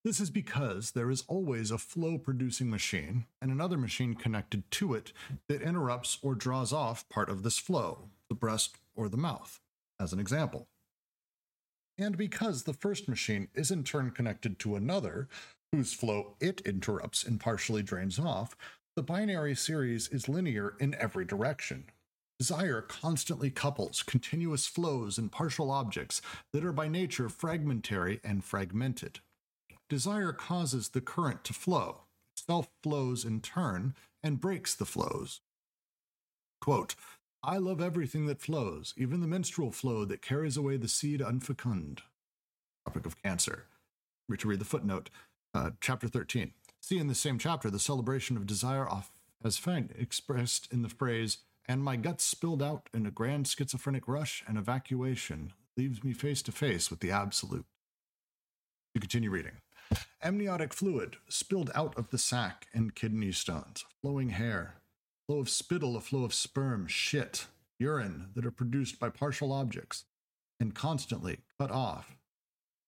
[0.05, 4.93] this is because there is always a flow producing machine and another machine connected to
[4.93, 5.11] it
[5.49, 9.59] that interrupts or draws off part of this flow, the breast or the mouth,
[9.99, 10.67] as an example.
[11.97, 15.27] And because the first machine is in turn connected to another,
[15.73, 18.55] whose flow it interrupts and partially drains off,
[18.95, 21.85] the binary series is linear in every direction.
[22.39, 26.21] Desire constantly couples continuous flows and partial objects
[26.53, 29.19] that are by nature fragmentary and fragmented.
[29.89, 32.01] Desire causes the current to flow,
[32.35, 33.93] self flows in turn,
[34.23, 35.41] and breaks the flows.
[36.61, 36.95] Quote,
[37.41, 41.99] I love everything that flows, even the menstrual flow that carries away the seed unfecund.
[42.85, 43.65] Tropic of Cancer.
[44.27, 45.09] We to read the footnote,
[45.53, 46.53] uh, chapter 13.
[46.81, 49.11] See in the same chapter the celebration of desire off
[49.43, 54.07] as found expressed in the phrase, and my guts spilled out in a grand schizophrenic
[54.07, 57.65] rush and evacuation leaves me face to face with the absolute.
[58.93, 59.61] To continue reading.
[60.21, 64.75] Amniotic fluid spilled out of the sac and kidney stones, flowing hair,
[65.25, 67.47] flow of spittle, a flow of sperm, shit,
[67.79, 70.05] urine that are produced by partial objects
[70.59, 72.17] and constantly cut off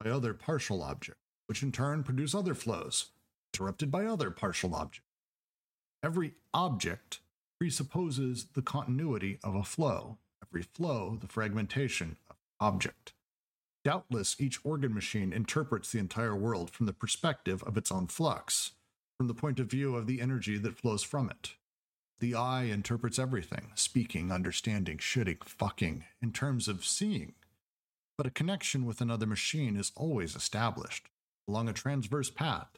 [0.03, 3.11] by other partial objects, which in turn produce other flows,
[3.53, 5.07] interrupted by other partial objects.
[6.03, 7.19] Every object
[7.59, 13.13] presupposes the continuity of a flow, every flow, the fragmentation of object.
[13.83, 18.71] Doubtless, each organ machine interprets the entire world from the perspective of its own flux,
[19.17, 21.53] from the point of view of the energy that flows from it.
[22.19, 27.33] The eye interprets everything speaking, understanding, shitting, fucking in terms of seeing.
[28.17, 31.09] But a connection with another machine is always established
[31.47, 32.77] along a transverse path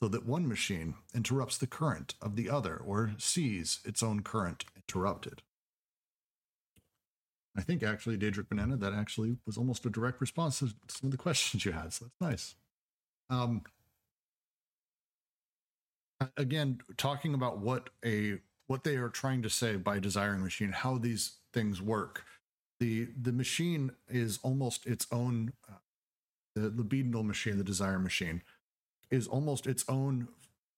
[0.00, 4.64] so that one machine interrupts the current of the other or sees its own current
[4.74, 5.42] interrupted.
[7.56, 11.10] I think actually, Daedric Banana, that actually was almost a direct response to some of
[11.10, 11.92] the questions you had.
[11.92, 12.54] So that's nice.
[13.28, 13.62] Um,
[16.36, 20.96] again, talking about what a what they are trying to say by desiring machine, how
[20.96, 22.24] these things work.
[22.78, 25.74] The the machine is almost its own uh,
[26.54, 28.42] the libidinal machine, the desire machine,
[29.10, 30.28] is almost its own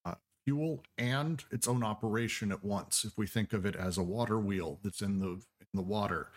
[0.05, 0.15] uh,
[0.45, 3.05] fuel and its own operation at once.
[3.05, 6.31] If we think of it as a water wheel that's in the in the water,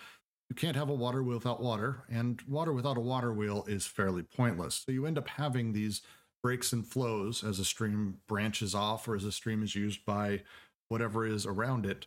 [0.50, 3.86] you can't have a water wheel without water, and water without a water wheel is
[3.86, 4.84] fairly pointless.
[4.86, 6.02] So you end up having these
[6.44, 10.44] breaks and flows as a stream branches off or as a stream is used by
[10.90, 12.06] whatever is around it.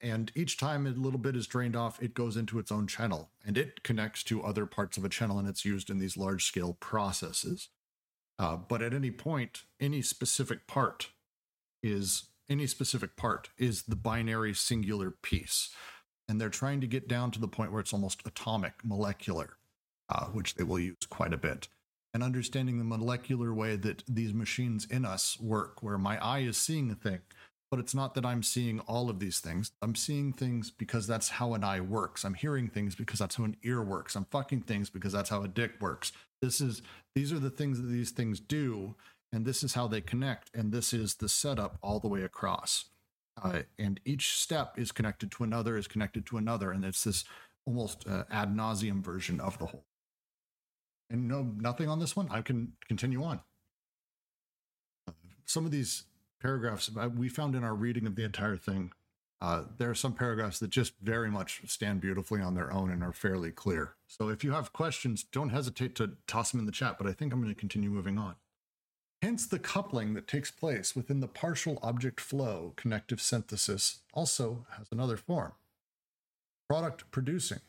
[0.00, 3.30] And each time a little bit is drained off, it goes into its own channel
[3.46, 6.44] and it connects to other parts of a channel and it's used in these large
[6.44, 7.70] scale processes.
[8.38, 11.08] Uh, but at any point, any specific part
[11.82, 15.70] is any specific part is the binary singular piece.
[16.28, 19.56] And they're trying to get down to the point where it's almost atomic, molecular,
[20.08, 21.68] uh, which they will use quite a bit.
[22.14, 26.56] And understanding the molecular way that these machines in us work, where my eye is
[26.56, 27.20] seeing a thing,
[27.70, 29.72] but it's not that I'm seeing all of these things.
[29.82, 32.24] I'm seeing things because that's how an eye works.
[32.24, 34.16] I'm hearing things because that's how an ear works.
[34.16, 36.12] I'm fucking things because that's how a dick works.
[36.40, 36.82] This is
[37.14, 38.94] these are the things that these things do,
[39.32, 42.86] and this is how they connect, and this is the setup all the way across.
[43.42, 47.24] Uh, and each step is connected to another, is connected to another, and it's this
[47.66, 49.84] almost uh, ad nauseum version of the whole.
[51.10, 52.28] And no, nothing on this one.
[52.30, 53.40] I can continue on.
[55.06, 55.12] Uh,
[55.44, 56.04] some of these
[56.40, 58.92] paragraphs we found in our reading of the entire thing.
[59.40, 63.02] Uh, there are some paragraphs that just very much stand beautifully on their own and
[63.04, 63.94] are fairly clear.
[64.08, 67.12] So if you have questions, don't hesitate to toss them in the chat, but I
[67.12, 68.34] think I'm going to continue moving on.
[69.22, 74.88] Hence, the coupling that takes place within the partial object flow connective synthesis also has
[74.90, 75.52] another form
[76.68, 77.60] product producing.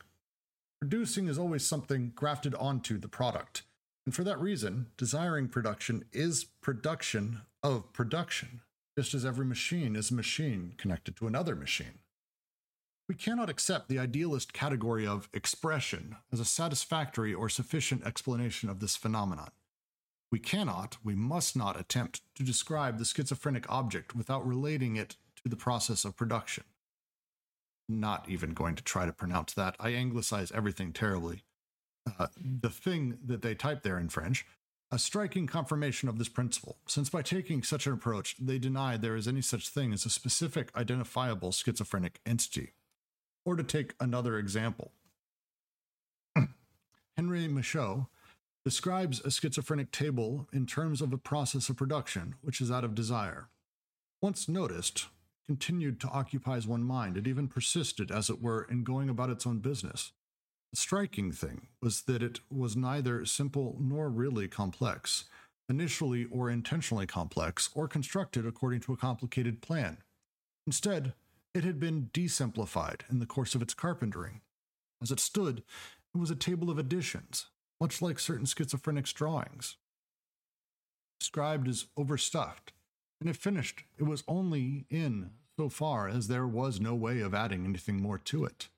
[0.81, 3.63] Producing is always something grafted onto the product.
[4.05, 8.61] And for that reason, desiring production is production of production,
[8.99, 11.99] just as every machine is a machine connected to another machine.
[13.07, 18.81] We cannot accept the idealist category of expression as a satisfactory or sufficient explanation of
[18.81, 19.51] this phenomenon.
[20.33, 25.47] We cannot, we must not attempt to describe the schizophrenic object without relating it to
[25.47, 26.65] the process of production.
[27.87, 29.77] Not even going to try to pronounce that.
[29.79, 31.43] I anglicize everything terribly.
[32.19, 34.45] Uh, the thing that they type there in French
[34.91, 39.15] a striking confirmation of this principle, since by taking such an approach, they deny there
[39.15, 42.73] is any such thing as a specific identifiable schizophrenic entity.
[43.45, 44.91] Or to take another example,
[47.17, 48.07] Henry Michaux
[48.65, 52.95] describes a schizophrenic table in terms of a process of production which is out of
[52.95, 53.49] desire.
[54.21, 55.07] Once noticed,
[55.45, 57.17] continued to occupy one mind.
[57.17, 60.11] It even persisted, as it were, in going about its own business.
[60.71, 65.25] The striking thing was that it was neither simple nor really complex,
[65.67, 69.97] initially or intentionally complex, or constructed according to a complicated plan.
[70.67, 71.13] Instead,
[71.55, 74.41] it had been desimplified in the course of its carpentering.
[75.01, 75.63] As it stood,
[76.13, 77.47] it was a table of additions,
[77.81, 79.77] much like certain schizophrenics' drawings.
[81.19, 82.73] Described as overstuffed,
[83.19, 87.33] and if finished, it was only in so far as there was no way of
[87.33, 88.69] adding anything more to it.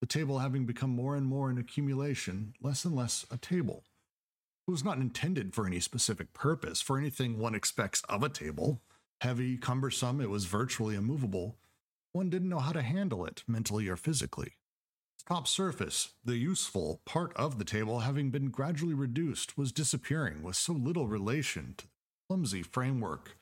[0.00, 3.84] The table having become more and more an accumulation, less and less a table.
[4.66, 8.80] It was not intended for any specific purpose, for anything one expects of a table.
[9.20, 11.58] Heavy, cumbersome, it was virtually immovable.
[12.12, 14.52] One didn't know how to handle it, mentally or physically.
[15.16, 20.42] Its top surface, the useful part of the table having been gradually reduced, was disappearing
[20.42, 21.90] with so little relation to the
[22.28, 23.36] clumsy framework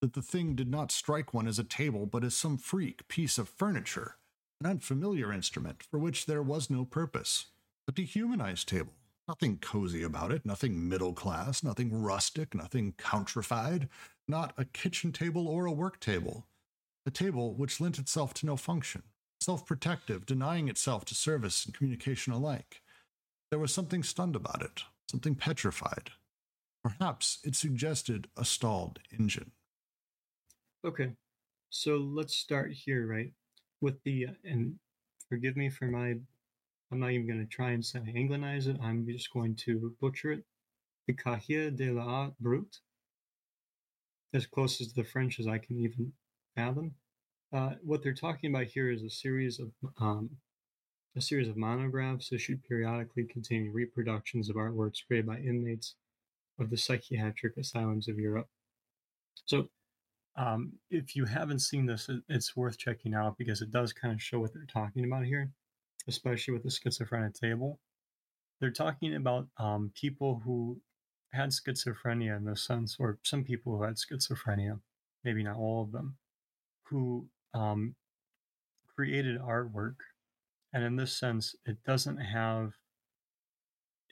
[0.00, 3.38] that the thing did not strike one as a table, but as some freak piece
[3.38, 4.17] of furniture,
[4.60, 7.46] an unfamiliar instrument for which there was no purpose.
[7.86, 8.92] A dehumanized table.
[9.26, 13.88] Nothing cozy about it, nothing middle class, nothing rustic, nothing countrified,
[14.26, 16.46] not a kitchen table or a work table.
[17.06, 19.02] A table which lent itself to no function,
[19.40, 22.82] self protective, denying itself to service and communication alike.
[23.50, 26.10] There was something stunned about it, something petrified.
[26.82, 29.52] Perhaps it suggested a stalled engine.
[30.86, 31.12] Okay,
[31.70, 33.32] so let's start here, right?
[33.80, 34.74] With the, and
[35.28, 36.16] forgive me for my,
[36.90, 40.32] I'm not even going to try and say Anglinize it, I'm just going to butcher
[40.32, 40.44] it.
[41.06, 42.78] The Cahier de l'Art Brut,
[44.34, 46.12] as close as the French as I can even
[46.54, 46.94] fathom.
[47.52, 50.30] Uh, what they're talking about here is a series of um,
[51.16, 55.94] a series of monographs issued periodically containing reproductions of artworks created by inmates
[56.60, 58.48] of the psychiatric asylums of Europe.
[59.46, 59.68] So
[60.38, 64.22] um, if you haven't seen this, it's worth checking out because it does kind of
[64.22, 65.50] show what they're talking about here,
[66.06, 67.80] especially with the schizophrenic table.
[68.60, 70.80] They're talking about um, people who
[71.32, 74.78] had schizophrenia in this sense, or some people who had schizophrenia,
[75.24, 76.16] maybe not all of them,
[76.84, 77.96] who um,
[78.94, 79.96] created artwork.
[80.72, 82.74] And in this sense, it doesn't have,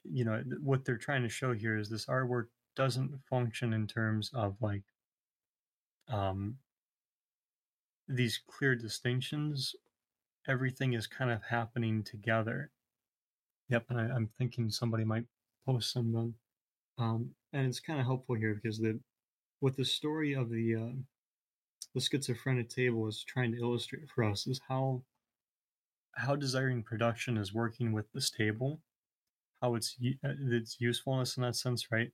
[0.02, 4.30] you know, what they're trying to show here is this artwork doesn't function in terms
[4.34, 4.82] of like
[6.08, 6.56] um,
[8.08, 9.74] these clear distinctions,
[10.46, 12.70] everything is kind of happening together.
[13.68, 15.24] Yep, and I, am thinking somebody might
[15.64, 16.34] post some of them.
[16.98, 19.00] Um, and it's kind of helpful here because the
[19.60, 20.94] what the story of the uh,
[21.94, 25.02] the schizophrenic table is trying to illustrate for us is how
[26.12, 28.80] how desiring production is working with this table,
[29.60, 32.12] how its uh, its usefulness in that sense, right,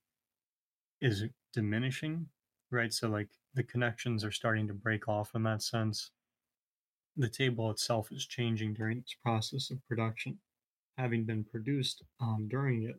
[1.00, 2.26] is diminishing,
[2.72, 2.92] right?
[2.92, 6.10] So like the connections are starting to break off in that sense.
[7.16, 10.38] The table itself is changing during its process of production,
[10.96, 12.96] having been produced um, during it.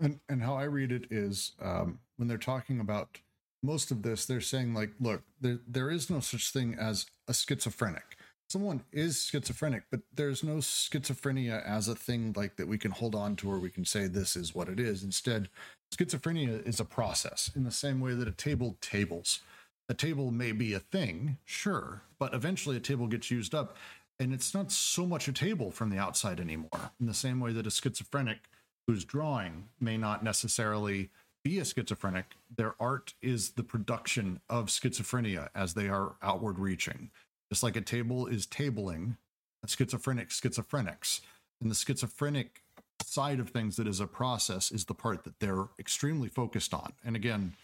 [0.00, 3.18] And and how I read it is um, when they're talking about
[3.62, 7.34] most of this, they're saying like, look, there there is no such thing as a
[7.34, 8.16] schizophrenic.
[8.48, 13.14] Someone is schizophrenic, but there's no schizophrenia as a thing like that we can hold
[13.14, 15.02] on to or we can say this is what it is.
[15.02, 15.48] Instead,
[15.96, 19.40] schizophrenia is a process in the same way that a table tables.
[19.88, 23.76] A table may be a thing, sure, but eventually a table gets used up
[24.18, 26.92] and it's not so much a table from the outside anymore.
[27.00, 28.48] In the same way that a schizophrenic
[28.86, 31.10] who's drawing may not necessarily
[31.42, 37.10] be a schizophrenic, their art is the production of schizophrenia as they are outward reaching.
[37.50, 39.16] Just like a table is tabling,
[39.64, 41.20] a schizophrenic schizophrenics.
[41.60, 42.62] And the schizophrenic
[43.04, 46.92] side of things that is a process is the part that they're extremely focused on.
[47.04, 47.54] And again,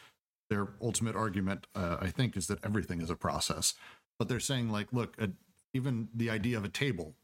[0.49, 3.75] their ultimate argument, uh, I think, is that everything is a process.
[4.19, 5.29] But they're saying, like, look, uh,
[5.73, 7.15] even the idea of a table,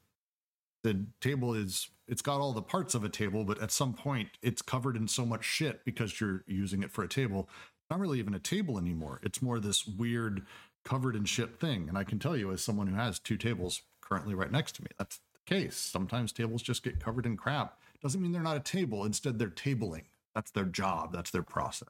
[0.82, 4.30] the table is, it's got all the parts of a table, but at some point
[4.42, 7.48] it's covered in so much shit because you're using it for a table.
[7.90, 9.20] Not really even a table anymore.
[9.22, 10.46] It's more this weird
[10.84, 11.88] covered in shit thing.
[11.88, 14.82] And I can tell you, as someone who has two tables currently right next to
[14.82, 15.76] me, that's case.
[15.76, 19.04] Sometimes tables just get covered in crap doesn't mean they're not a table.
[19.04, 20.04] Instead, they're tabling.
[20.34, 21.12] That's their job.
[21.12, 21.88] That's their process.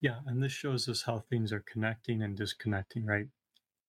[0.00, 3.26] Yeah, and this shows us how things are connecting and disconnecting, right?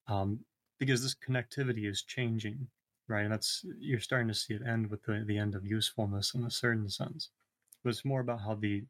[0.08, 0.40] Um,
[0.80, 2.68] because this connectivity is changing,
[3.08, 3.24] right?
[3.24, 6.46] And that's you're starting to see it end with the, the end of usefulness in
[6.46, 7.30] a certain sense.
[7.84, 8.84] But it's more about how the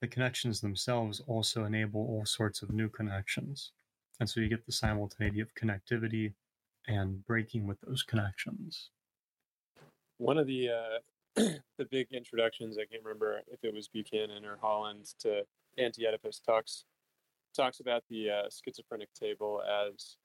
[0.00, 3.72] the connections themselves also enable all sorts of new connections.
[4.20, 6.34] And so you get the simultaneity of connectivity
[6.86, 8.90] and breaking with those connections.
[10.18, 10.98] One of the uh,
[11.78, 12.78] the big introductions.
[12.78, 15.42] I can't remember if it was Buchanan or Holland to
[15.78, 16.84] Anti-Oedipus talks
[17.56, 20.16] talks about the uh, schizophrenic table as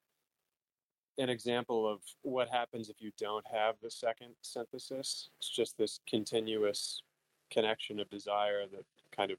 [1.17, 5.29] an example of what happens if you don't have the second synthesis.
[5.39, 7.03] It's just this continuous
[7.51, 9.37] connection of desire that kind of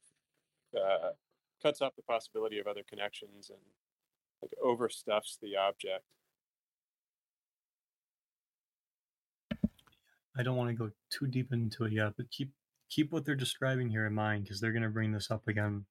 [0.77, 1.11] uh,
[1.63, 3.59] cuts off the possibility of other connections and
[4.43, 6.05] like overstuffs the object.
[10.39, 12.53] I don't want to go too deep into it yet, but keep
[12.89, 15.87] keep what they're describing here in mind because they're going to bring this up again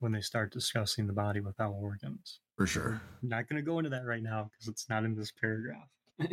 [0.00, 2.40] when they start discussing the body without organs.
[2.56, 3.00] For sure.
[3.22, 5.88] I'm not going to go into that right now because it's not in this paragraph.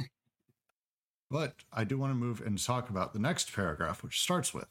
[1.31, 4.67] but I do want to move and talk about the next paragraph, which starts with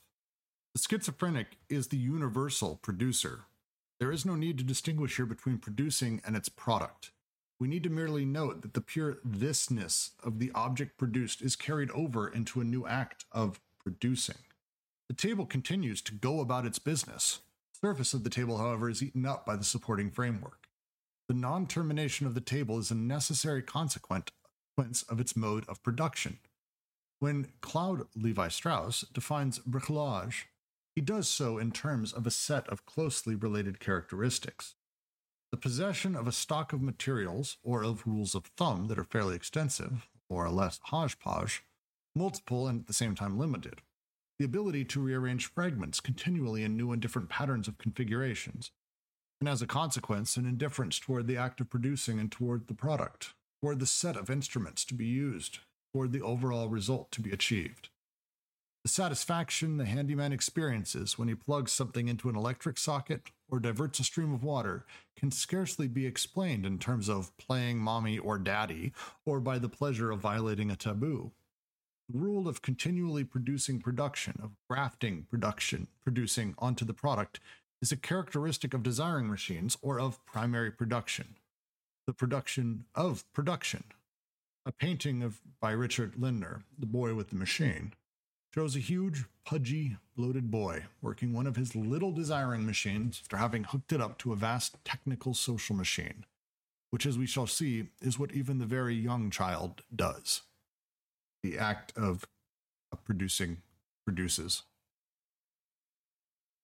[0.75, 3.45] The schizophrenic is the universal producer.
[4.01, 7.13] There is no need to distinguish here between producing and its product.
[7.59, 11.91] We need to merely note that the pure thisness of the object produced is carried
[11.93, 14.37] over into a new act of producing.
[15.09, 17.41] The table continues to go about its business.
[17.73, 20.67] The surface of the table, however, is eaten up by the supporting framework.
[21.29, 24.31] The non termination of the table is a necessary consequence
[25.09, 26.39] of its mode of production.
[27.19, 30.45] When Claude Levi Strauss defines bricolage,
[30.95, 34.76] he does so in terms of a set of closely related characteristics.
[35.57, 39.35] The possession of a stock of materials or of rules of thumb that are fairly
[39.35, 41.65] extensive, or less hodgepodge,
[42.15, 43.81] multiple and at the same time limited.
[44.39, 48.71] The ability to rearrange fragments continually in new and different patterns of configurations.
[49.41, 53.33] And as a consequence, an indifference toward the act of producing and toward the product,
[53.63, 55.61] toward the set of instruments to be used,
[55.95, 57.89] toward the overall result to be achieved.
[58.87, 63.99] The satisfaction the handyman experiences when he plugs something into an electric socket or diverts
[63.99, 64.87] a stream of water
[65.17, 68.93] can scarcely be explained in terms of playing mommy or daddy
[69.25, 71.33] or by the pleasure of violating a taboo.
[72.09, 77.41] The rule of continually producing production, of grafting production, producing onto the product,
[77.83, 81.35] is a characteristic of desiring machines or of primary production.
[82.07, 83.83] The production of production.
[84.65, 87.93] A painting of by Richard Lindner, The Boy with the Machine,
[88.57, 93.65] shows a huge, pudgy, bloated boy working one of his little desiring machines after having
[93.65, 96.25] hooked it up to a vast technical social machine,
[96.91, 100.41] which, as we shall see, is what even the very young child does.
[101.43, 102.25] The act of
[103.05, 103.59] producing
[104.07, 104.63] produces.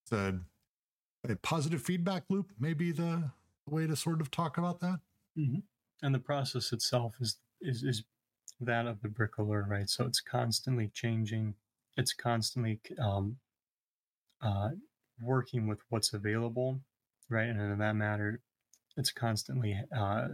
[0.05, 0.39] It's a,
[1.29, 3.31] a positive feedback loop, maybe the
[3.69, 5.01] way to sort of talk about that.
[5.39, 5.59] Mm-hmm.
[6.03, 8.03] And the process itself is, is, is
[8.61, 9.91] that of the bricoleur, right?
[9.91, 11.55] So it's constantly changing
[11.97, 13.37] it's constantly um,
[14.43, 14.71] uh,
[15.21, 16.81] working with what's available,
[17.29, 17.49] right?
[17.49, 18.41] And in that matter,
[18.97, 20.29] it's constantly, uh,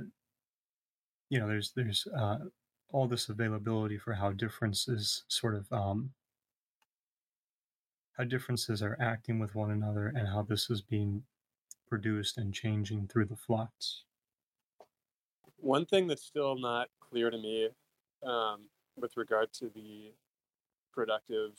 [1.29, 2.39] you know, there's there's uh,
[2.91, 6.11] all this availability for how differences sort of um,
[8.17, 11.23] how differences are acting with one another, and how this is being
[11.89, 14.03] produced and changing through the flux.
[15.61, 17.69] One thing that's still not clear to me
[18.25, 18.63] um,
[18.97, 20.13] with regard to the
[20.99, 21.53] productive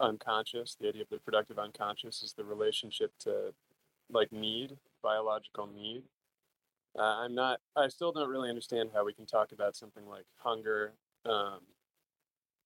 [0.00, 3.54] unconscious, the idea of the productive unconscious is the relationship to
[4.10, 6.02] like need, biological need.
[6.98, 10.24] Uh, I'm not, I still don't really understand how we can talk about something like
[10.38, 10.94] hunger
[11.24, 11.60] um,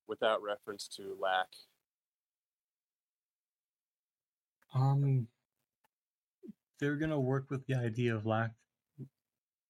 [0.08, 1.48] without reference to lack.
[4.74, 5.28] Um,
[6.80, 8.52] they're going to work with the idea of lack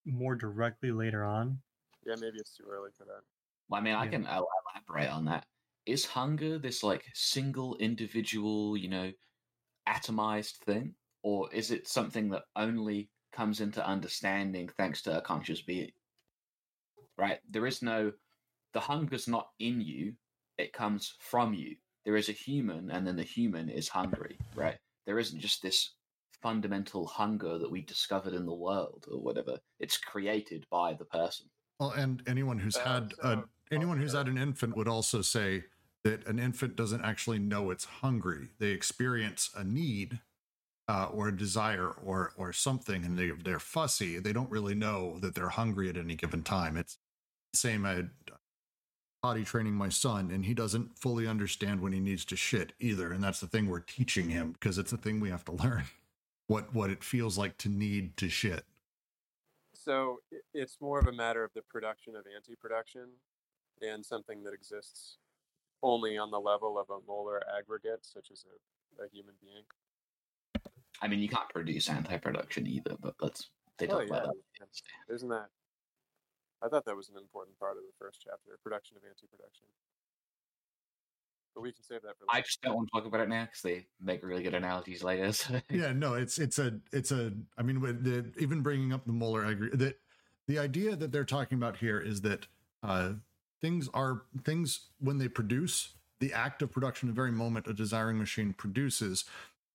[0.05, 1.59] more directly later on.
[2.06, 3.23] Yeah, maybe it's too early for that.
[3.68, 5.44] Well, I mean, I can elaborate on that
[5.86, 9.12] is hunger this like single individual, you know,
[9.88, 10.94] atomized thing?
[11.22, 15.90] Or is it something that only comes into understanding thanks to a conscious being?
[17.16, 17.38] Right?
[17.50, 18.12] There is no,
[18.72, 20.14] the hunger's not in you,
[20.58, 21.76] it comes from you.
[22.04, 24.76] There is a human, and then the human is hungry, right?
[25.06, 25.94] There isn't just this
[26.40, 29.58] fundamental hunger that we discovered in the world or whatever.
[29.80, 31.46] It's created by the person.
[31.80, 35.20] Well, and anyone who's uh, had a, oh, anyone who's had an infant would also
[35.20, 35.64] say
[36.06, 38.50] that an infant doesn't actually know it's hungry.
[38.60, 40.20] They experience a need
[40.86, 44.20] uh, or a desire or or something, and they they're fussy.
[44.20, 46.76] They don't really know that they're hungry at any given time.
[46.76, 46.98] It's
[47.52, 47.84] the same.
[47.84, 48.04] I
[49.20, 53.10] potty training my son, and he doesn't fully understand when he needs to shit either.
[53.10, 55.86] And that's the thing we're teaching him because it's a thing we have to learn
[56.46, 58.64] what what it feels like to need to shit.
[59.74, 60.20] So
[60.54, 63.08] it's more of a matter of the production of anti-production
[63.82, 65.18] and something that exists
[65.82, 69.64] only on the level of a molar aggregate, such as a, a human being.
[71.02, 74.06] I mean, you can't produce anti-production either, but let's they oh, yeah.
[74.06, 75.14] That.
[75.14, 75.48] Isn't that?
[76.62, 79.66] I thought that was an important part of the first chapter: production of anti-production.
[81.54, 82.24] but we can save that for.
[82.24, 82.38] Later.
[82.38, 85.02] I just don't want to talk about it now because they make really good analogies
[85.04, 85.30] later.
[85.32, 85.60] So.
[85.70, 87.32] Yeah, no, it's it's a it's a.
[87.58, 89.98] I mean, the, even bringing up the molar, aggregate, agree that
[90.48, 92.46] the idea that they're talking about here is that
[92.82, 93.12] uh,
[93.66, 98.16] things are things when they produce the act of production, the very moment a desiring
[98.16, 99.24] machine produces,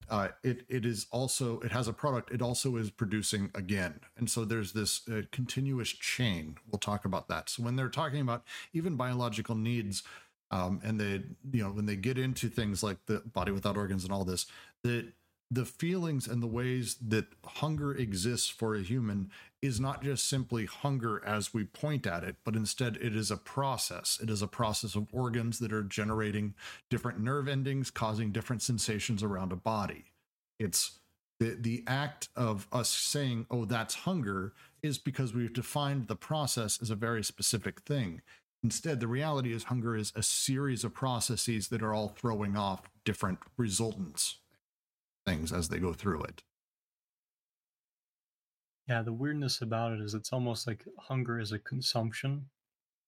[0.10, 2.32] uh, it it is also it has a product.
[2.32, 6.56] It also is producing again, and so there's this uh, continuous chain.
[6.70, 7.50] We'll talk about that.
[7.50, 10.04] So when they're talking about even biological needs,
[10.52, 14.06] um, and they you know when they get into things like the body without organs
[14.06, 14.46] and all this,
[14.84, 15.12] that
[15.54, 19.30] the feelings and the ways that hunger exists for a human
[19.62, 23.38] is not just simply hunger as we point at it, but instead it is a
[23.38, 24.18] process.
[24.24, 26.54] It is a process of organs that are generating
[26.90, 30.06] different nerve endings, causing different sensations around a body.
[30.58, 31.00] It's
[31.40, 36.82] the, the act of us saying, oh, that's hunger, is because we've defined the process
[36.82, 38.22] as a very specific thing.
[38.64, 42.84] Instead, the reality is hunger is a series of processes that are all throwing off
[43.04, 44.38] different resultants
[45.26, 46.44] things as they go through it.
[48.88, 52.50] Yeah, the weirdness about it is it's almost like hunger is a consumption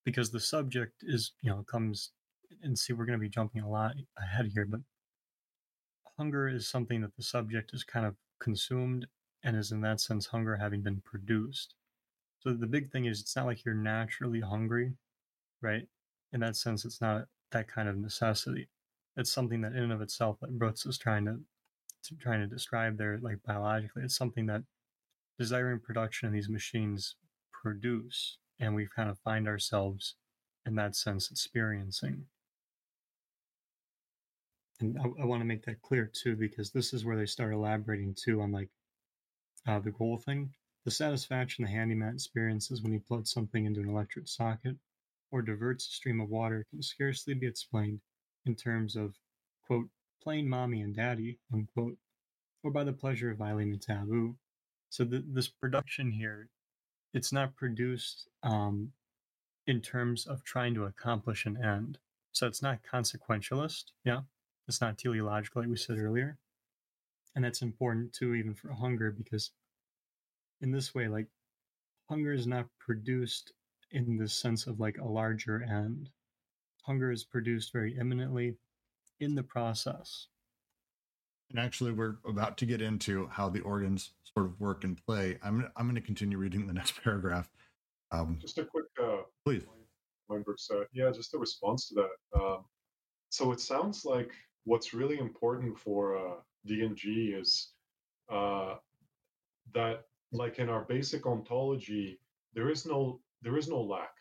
[0.04, 2.12] because the subject is, you know, comes
[2.62, 4.80] and see, we're going to be jumping a lot ahead here, but
[6.16, 9.06] hunger is something that the subject is kind of consumed
[9.42, 11.74] and is in that sense hunger having been produced.
[12.38, 14.94] So the big thing is it's not like you're naturally hungry,
[15.60, 15.86] right?
[16.32, 18.68] In that sense, it's not that kind of necessity.
[19.16, 21.40] It's something that in and of itself, that Brooks is trying to
[22.20, 24.62] trying to describe there, like biologically, it's something that
[25.38, 27.16] desiring production in these machines
[27.52, 30.16] produce, and we kind of find ourselves
[30.66, 32.26] in that sense experiencing.
[34.80, 37.52] And I, I want to make that clear too, because this is where they start
[37.52, 38.68] elaborating too on like
[39.66, 40.50] uh, the goal thing.
[40.84, 44.76] The satisfaction the handyman experiences when he plugs something into an electric socket
[45.30, 48.00] or diverts a stream of water can scarcely be explained
[48.44, 49.14] in terms of,
[49.66, 49.88] quote,
[50.24, 51.96] playing mommy and daddy, unquote,
[52.62, 54.36] or by the pleasure of violating taboo.
[54.88, 56.48] So the, this production here,
[57.12, 58.92] it's not produced um,
[59.66, 61.98] in terms of trying to accomplish an end.
[62.32, 63.84] So it's not consequentialist.
[64.04, 64.20] Yeah.
[64.66, 66.38] It's not teleological, like we said earlier.
[67.36, 69.50] And that's important too, even for hunger, because
[70.60, 71.26] in this way, like
[72.08, 73.52] hunger is not produced
[73.90, 76.08] in the sense of like a larger end.
[76.82, 78.56] Hunger is produced very immanently
[79.24, 80.28] in the process.
[81.50, 85.38] And actually, we're about to get into how the organs sort of work and play.
[85.42, 87.48] I'm I'm going to continue reading the next paragraph.
[88.10, 89.62] Um, just a quick, uh, please.
[90.28, 92.40] Weinberg said, yeah, just a response to that.
[92.40, 92.64] Um,
[93.28, 94.30] so it sounds like
[94.64, 96.34] what's really important for uh,
[96.66, 97.72] DNG is
[98.30, 98.76] uh,
[99.74, 102.18] that, like in our basic ontology,
[102.54, 104.14] there is no there is no lack.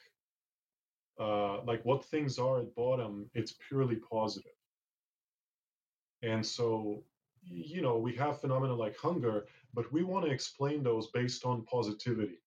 [1.19, 4.51] Uh, like what things are at bottom, it's purely positive.
[6.23, 7.03] And so,
[7.43, 11.65] you know, we have phenomena like hunger, but we want to explain those based on
[11.65, 12.39] positivity,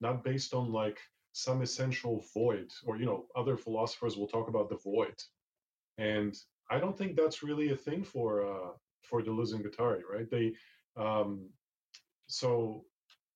[0.00, 1.00] not based on like
[1.32, 2.70] some essential void.
[2.84, 5.16] Or, you know, other philosophers will talk about the void.
[5.98, 6.38] And
[6.70, 8.70] I don't think that's really a thing for uh,
[9.02, 10.30] for Deleuze and Guattari, right?
[10.30, 10.54] They
[10.96, 11.48] um,
[12.28, 12.84] so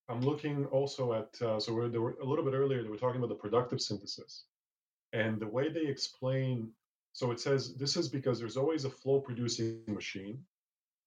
[0.09, 3.19] I'm looking also at uh, so we're, were, a little bit earlier they were talking
[3.19, 4.45] about the productive synthesis,
[5.13, 6.71] and the way they explain
[7.17, 10.39] so it says this is because there's always a flow producing machine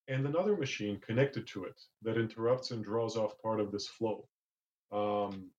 [0.08, 4.28] and another machine connected to it that interrupts and draws off part of this flow.
[4.92, 5.52] Um,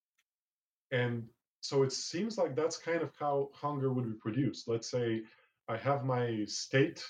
[0.91, 1.29] and
[1.61, 4.67] so it seems like that's kind of how hunger would be produced.
[4.67, 5.23] Let's say
[5.69, 7.01] I have my state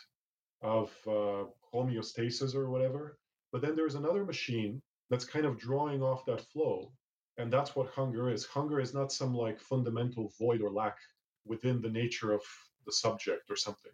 [0.61, 1.45] of uh,
[1.75, 3.17] homeostasis or whatever,
[3.53, 6.93] but then there's another machine that's kind of drawing off that flow.
[7.39, 8.45] And that's what hunger is.
[8.45, 10.99] Hunger is not some like fundamental void or lack
[11.47, 12.43] within the nature of
[12.87, 13.93] the subject or something.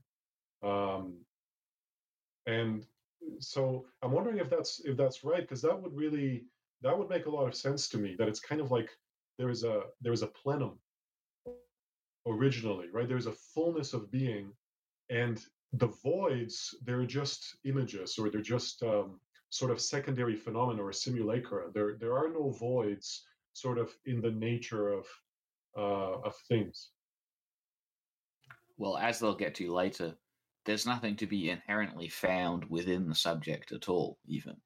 [0.62, 1.18] Um,
[2.46, 2.86] and
[3.40, 6.44] so I'm wondering if that's if that's right because that would really
[6.82, 8.14] that would make a lot of sense to me.
[8.18, 8.90] That it's kind of like
[9.38, 10.78] there is a there is a plenum
[12.26, 13.08] originally, right?
[13.08, 14.52] There's a fullness of being,
[15.10, 15.42] and
[15.72, 21.70] the voids they're just images or they're just um, sort of secondary phenomena or simulacra.
[21.72, 25.06] There there are no voids sort of in the nature of
[25.76, 26.90] uh, of things
[28.76, 30.14] well, as they'll get to later,
[30.64, 34.56] there's nothing to be inherently found within the subject at all, even.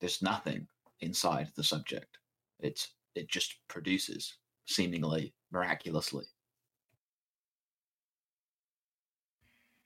[0.00, 0.68] There's nothing
[1.00, 2.18] inside the subject.
[2.60, 4.36] It's it just produces,
[4.66, 6.24] seemingly miraculously.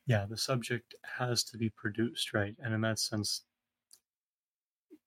[0.06, 2.54] Yeah, the subject has to be produced, right?
[2.58, 3.44] And in that sense,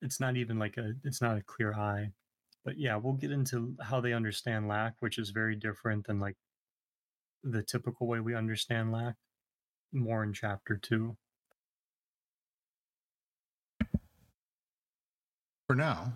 [0.01, 2.11] it's not even like a it's not a clear eye.
[2.65, 6.37] But yeah, we'll get into how they understand lack, which is very different than like
[7.43, 9.15] the typical way we understand lack.
[9.91, 11.15] more in chapter two.
[15.67, 16.13] For now,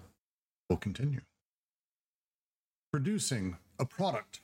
[0.69, 1.21] we'll continue.
[2.91, 4.41] Producing a product,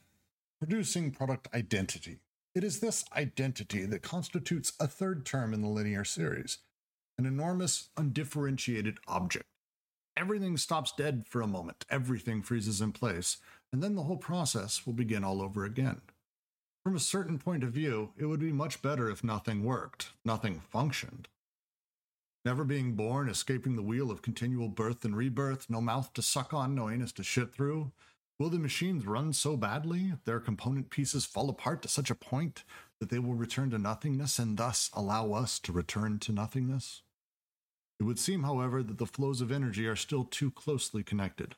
[0.59, 2.19] producing product identity.
[2.53, 6.59] It is this identity that constitutes a third term in the linear series,
[7.17, 9.45] an enormous, undifferentiated object.
[10.15, 13.37] Everything stops dead for a moment, everything freezes in place,
[13.71, 16.01] and then the whole process will begin all over again.
[16.83, 20.59] From a certain point of view, it would be much better if nothing worked, nothing
[20.69, 21.29] functioned.
[22.43, 26.53] Never being born, escaping the wheel of continual birth and rebirth, no mouth to suck
[26.53, 27.93] on, no anus to shit through.
[28.37, 32.65] Will the machines run so badly, their component pieces fall apart to such a point
[32.99, 37.01] that they will return to nothingness and thus allow us to return to nothingness?
[37.97, 41.55] It would seem, however, that the flows of energy are still too closely connected,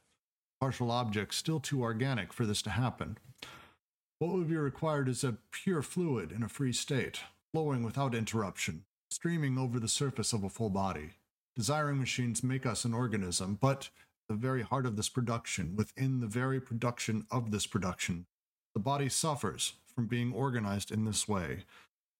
[0.61, 3.17] partial objects still too organic for this to happen.
[4.25, 7.19] What would be required is a pure fluid in a free state,
[7.51, 11.11] flowing without interruption, streaming over the surface of a full body.
[11.55, 13.89] Desiring machines make us an organism, but
[14.27, 18.25] the very heart of this production, within the very production of this production,
[18.73, 21.65] the body suffers from being organized in this way,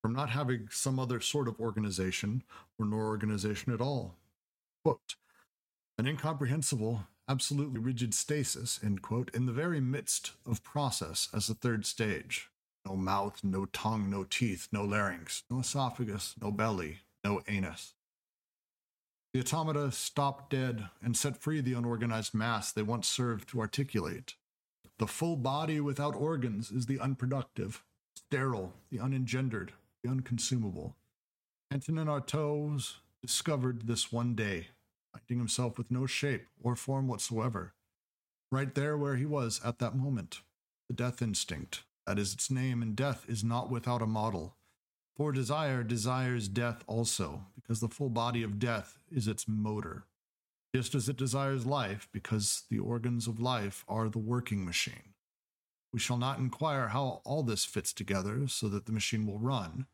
[0.03, 2.43] from not having some other sort of organization
[2.77, 4.13] or no organization at all.
[4.83, 5.15] Quote,
[5.97, 11.53] an incomprehensible, absolutely rigid stasis, end quote, in the very midst of process as the
[11.53, 12.49] third stage,
[12.85, 17.93] no mouth, no tongue, no teeth, no larynx, no esophagus, no belly, no anus.
[19.33, 24.35] The automata stop dead and set free the unorganized mass they once served to articulate.
[24.97, 27.83] The full body without organs is the unproductive,
[28.15, 29.71] sterile, the unengendered,
[30.03, 30.95] the unconsumable.
[31.71, 34.67] Antonin Artaud discovered this one day,
[35.15, 37.73] finding himself with no shape or form whatsoever,
[38.51, 40.41] right there where he was at that moment.
[40.89, 44.55] The death instinct, that is its name, and death is not without a model.
[45.15, 50.05] For desire desires death also, because the full body of death is its motor,
[50.75, 55.13] just as it desires life, because the organs of life are the working machine.
[55.93, 59.85] We shall not inquire how all this fits together so that the machine will run.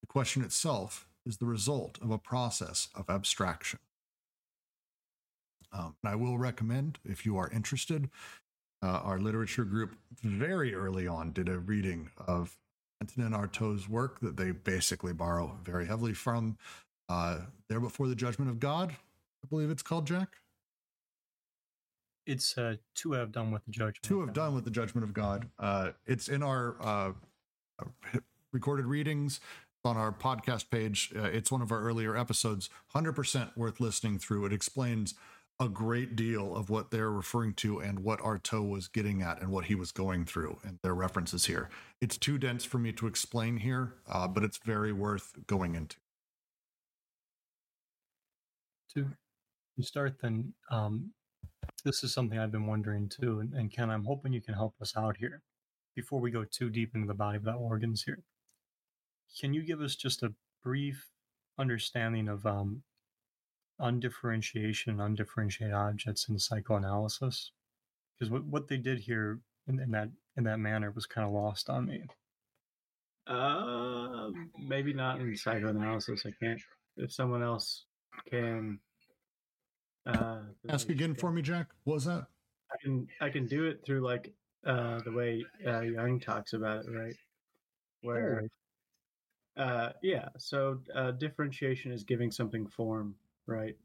[0.00, 3.78] The question itself is the result of a process of abstraction.
[5.72, 8.10] Um, and I will recommend, if you are interested,
[8.82, 12.56] uh, our literature group very early on did a reading of
[13.00, 16.56] Antonin Artaud's work that they basically borrow very heavily from
[17.08, 17.38] uh,
[17.68, 20.36] There Before the Judgment of God, I believe it's called, Jack.
[22.26, 24.02] It's uh, to have done with the judgment.
[24.02, 25.48] To have done with the judgment of God.
[25.58, 27.12] Uh, it's in our uh,
[28.52, 29.40] recorded readings
[29.84, 31.12] on our podcast page.
[31.16, 32.70] Uh, it's one of our earlier episodes.
[32.88, 34.46] Hundred percent worth listening through.
[34.46, 35.14] It explains
[35.62, 39.50] a great deal of what they're referring to and what Artaud was getting at and
[39.50, 41.70] what he was going through and their references here.
[42.00, 45.96] It's too dense for me to explain here, uh, but it's very worth going into.
[48.94, 49.06] To
[49.80, 51.12] start, then, um,
[51.84, 54.74] this is something I've been wondering too, and, and Ken, I'm hoping you can help
[54.82, 55.42] us out here
[55.94, 58.24] before we go too deep into the body of the organs here.
[59.40, 61.08] Can you give us just a brief
[61.58, 62.82] understanding of um,
[63.82, 67.50] undifferentiation, and undifferentiated objects in psychoanalysis,
[68.18, 71.32] because what, what they did here in, in that in that manner was kind of
[71.32, 72.02] lost on me.
[73.26, 76.24] Uh, maybe not in psychoanalysis.
[76.26, 76.60] I can't.
[76.96, 77.84] If someone else
[78.30, 78.78] can
[80.06, 81.68] uh, ask again for me, Jack.
[81.84, 82.26] What was that?
[82.72, 84.32] I can I can do it through like
[84.66, 87.16] uh, the way uh, Jung talks about it, right?
[88.02, 88.48] Where,
[89.56, 90.28] uh, yeah.
[90.38, 93.14] So uh, differentiation is giving something form,
[93.46, 93.76] right?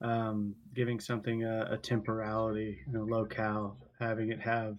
[0.00, 4.78] Um, giving something a, a temporality, you know, locale, having it have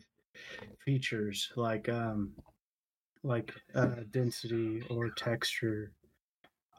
[0.85, 2.33] features like um,
[3.23, 5.91] like uh, density or texture,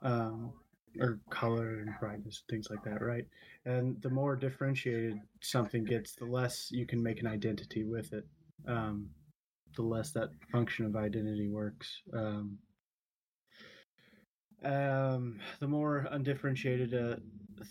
[0.03, 0.53] um,
[1.01, 3.27] or color and brightness, things like that, right?
[3.65, 8.25] And the more differentiated something gets, the less you can make an identity with it.
[8.67, 9.11] Um,
[9.77, 12.03] the less that function of identity works.
[12.13, 12.59] Um,
[14.65, 17.19] um, the more undifferentiated a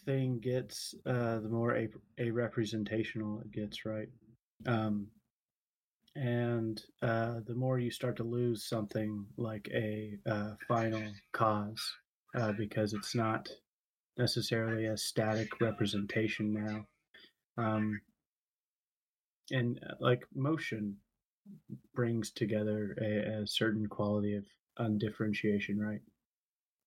[0.05, 1.88] thing gets, uh, the more a,
[2.18, 4.09] a representational it gets, right?
[4.65, 5.07] Um,
[6.15, 11.81] and uh, the more you start to lose something like a uh, final cause,
[12.35, 13.47] uh, because it's not
[14.18, 16.85] necessarily a static representation now.
[17.64, 18.01] Um,
[19.51, 20.97] and uh, like motion
[21.93, 24.45] brings together a, a certain quality of
[24.77, 26.01] undifferentiation, right?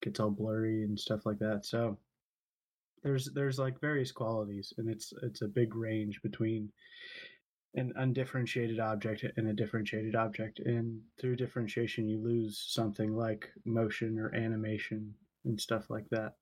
[0.02, 1.64] Gets all blurry and stuff like that.
[1.64, 1.98] So
[3.02, 6.70] there's there's like various qualities, and it's it's a big range between
[7.74, 10.58] an undifferentiated object and a differentiated object.
[10.58, 15.14] And through differentiation, you lose something like motion or animation
[15.44, 16.34] and stuff like that.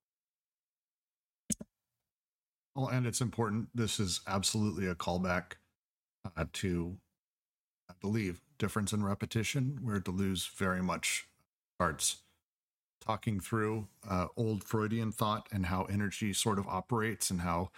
[2.75, 3.69] Well, and it's important.
[3.75, 5.55] This is absolutely a callback
[6.37, 6.97] uh, to,
[7.91, 11.29] I believe, difference in repetition, where Deleuze very much
[11.77, 12.23] starts
[13.01, 17.71] talking through uh, old Freudian thought and how energy sort of operates and how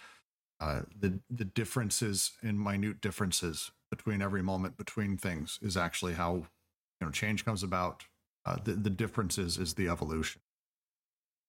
[0.59, 6.35] uh, the the differences in minute differences between every moment between things is actually how
[6.35, 6.45] you
[7.01, 8.05] know change comes about.
[8.45, 10.41] Uh, the the differences is the evolution.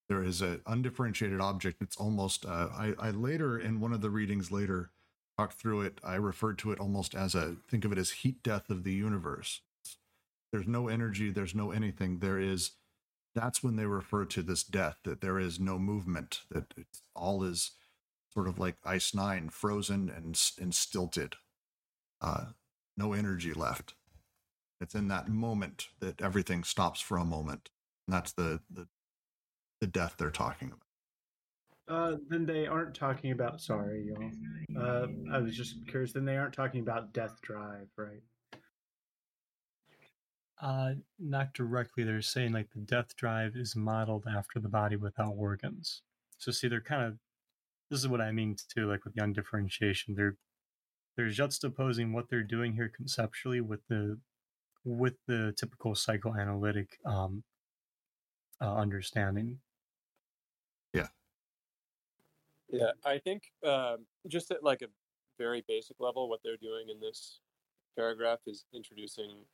[0.09, 1.83] There is an undifferentiated object.
[1.83, 2.47] It's almost.
[2.47, 4.91] Uh, I I later in one of the readings later
[5.39, 6.01] talked through it.
[6.03, 8.93] I referred to it almost as a think of it as heat death of the
[8.93, 9.61] universe.
[10.53, 11.31] There's no energy.
[11.31, 12.19] There's no anything.
[12.19, 12.73] There is.
[13.35, 14.97] That's when they refer to this death.
[15.05, 16.41] That there is no movement.
[16.51, 17.73] That it's all is
[18.33, 21.37] sort of like Ice Nine, frozen and and stilted,
[22.21, 22.47] uh,
[22.97, 23.95] no energy left.
[24.81, 27.71] It's in that moment that everything stops for a moment,
[28.07, 28.89] and that's the the
[29.81, 30.79] the death they're talking about.
[31.89, 33.61] Uh, then they aren't talking about.
[33.61, 34.31] Sorry, y'all.
[34.81, 36.13] Uh, I was just curious.
[36.13, 38.23] Then they aren't talking about death drive, right?
[40.63, 42.05] Uh, not directly.
[42.05, 46.03] They're saying like the death drive is modeled after the body without organs.
[46.39, 47.19] So see, they're kind of
[47.91, 50.15] this is what I mean too, like with the undifferentiation.
[50.15, 50.37] They're
[51.17, 54.19] they're juxtaposing what they're doing here conceptually with the
[54.85, 57.43] with the typical psychoanalytic um,
[58.61, 59.59] uh, understanding.
[60.93, 61.09] Yeah.
[62.71, 64.89] Yeah, I think um, just at like a
[65.39, 67.41] very basic level, what they're doing in this
[67.97, 69.45] paragraph is introducing,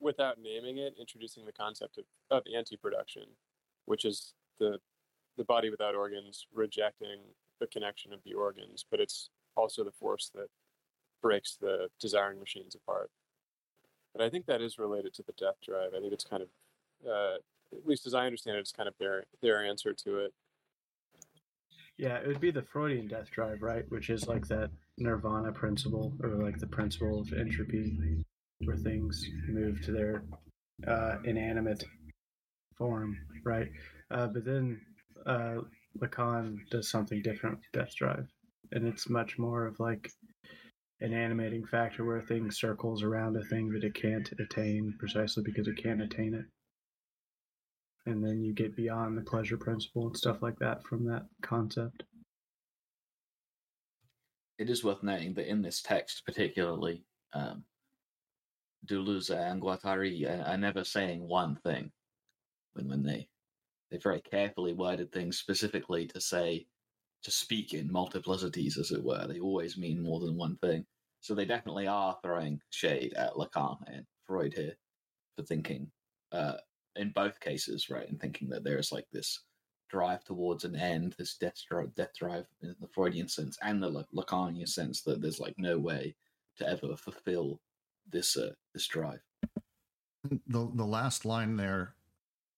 [0.00, 3.24] without naming it, introducing the concept of, of anti-production,
[3.86, 4.78] which is the
[5.36, 7.20] the body without organs rejecting
[7.60, 10.48] the connection of the organs, but it's also the force that
[11.20, 13.10] breaks the desiring machines apart.
[14.14, 15.90] But I think that is related to the death drive.
[15.94, 16.48] I think it's kind of,
[17.06, 17.36] uh,
[17.70, 20.32] at least as I understand it, it's kind of their their answer to it.
[21.98, 23.84] Yeah, it would be the Freudian death drive, right?
[23.90, 28.24] Which is like that nirvana principle, or like the principle of entropy,
[28.64, 30.24] where things move to their
[30.86, 31.84] uh, inanimate
[32.76, 33.68] form, right?
[34.10, 34.80] Uh, but then
[35.26, 35.56] uh,
[35.98, 38.28] Lacan does something different with Death Drive,
[38.72, 40.10] and it's much more of like
[41.00, 45.42] an animating factor where a thing circles around a thing that it can't attain precisely
[45.42, 46.44] because it can't attain it.
[48.06, 52.04] And then you get beyond the pleasure principle and stuff like that from that concept.
[54.58, 57.04] It is worth noting that in this text, particularly,
[57.34, 57.64] um,
[58.86, 61.90] Deleuze and Guattari are never saying one thing
[62.74, 63.28] when, when they
[63.90, 66.66] they very carefully worded things specifically to say
[67.22, 69.26] to speak in multiplicities, as it were.
[69.26, 70.84] They always mean more than one thing.
[71.20, 74.76] So they definitely are throwing shade at Lacan and Freud here
[75.36, 75.90] for thinking,
[76.32, 76.54] uh,
[76.94, 79.42] in both cases, right, and thinking that there is like this
[79.88, 84.04] drive towards an end, this death drive, death drive in the Freudian sense, and the
[84.14, 86.14] Lacanian sense that there's like no way
[86.58, 87.60] to ever fulfill
[88.10, 89.20] this uh, this drive.
[90.24, 91.94] The the last line there,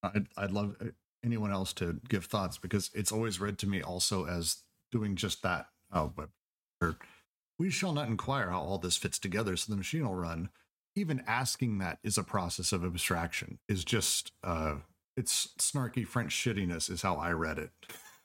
[0.03, 0.77] I'd I'd love
[1.25, 5.43] anyone else to give thoughts because it's always read to me also as doing just
[5.43, 5.67] that.
[5.93, 6.29] Oh, but
[7.59, 10.51] we shall not inquire how all this fits together so the machine will run.
[10.95, 14.77] Even asking that is a process of abstraction, is just, uh,
[15.17, 17.71] it's snarky French shittiness, is how I read it.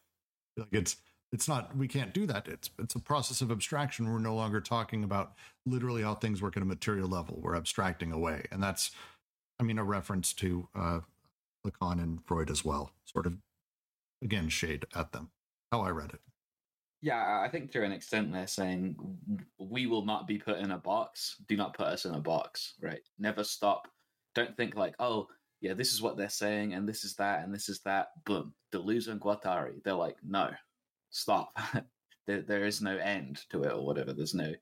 [0.58, 0.98] like it's,
[1.34, 2.48] it's not, we can't do that.
[2.48, 4.10] It's, it's a process of abstraction.
[4.10, 5.34] We're no longer talking about
[5.66, 7.40] literally how things work at a material level.
[7.42, 8.46] We're abstracting away.
[8.52, 8.92] And that's,
[9.60, 11.00] I mean, a reference to uh,
[11.66, 13.34] Lacan and Freud as well, sort of
[14.24, 15.32] again shade at them.
[15.72, 16.22] How I read it.
[17.02, 18.96] Yeah, I think to an extent they're saying
[19.58, 21.36] we will not be put in a box.
[21.48, 23.02] Do not put us in a box, right?
[23.18, 23.88] Never stop.
[24.36, 25.28] Don't think like, oh,
[25.62, 28.10] yeah, this is what they're saying, and this is that, and this is that.
[28.26, 29.84] Boom, Deleuze and Guattari.
[29.84, 30.52] They're like, no,
[31.14, 31.58] stop.
[32.28, 34.14] there, there is no end to it, or whatever.
[34.14, 34.54] There's no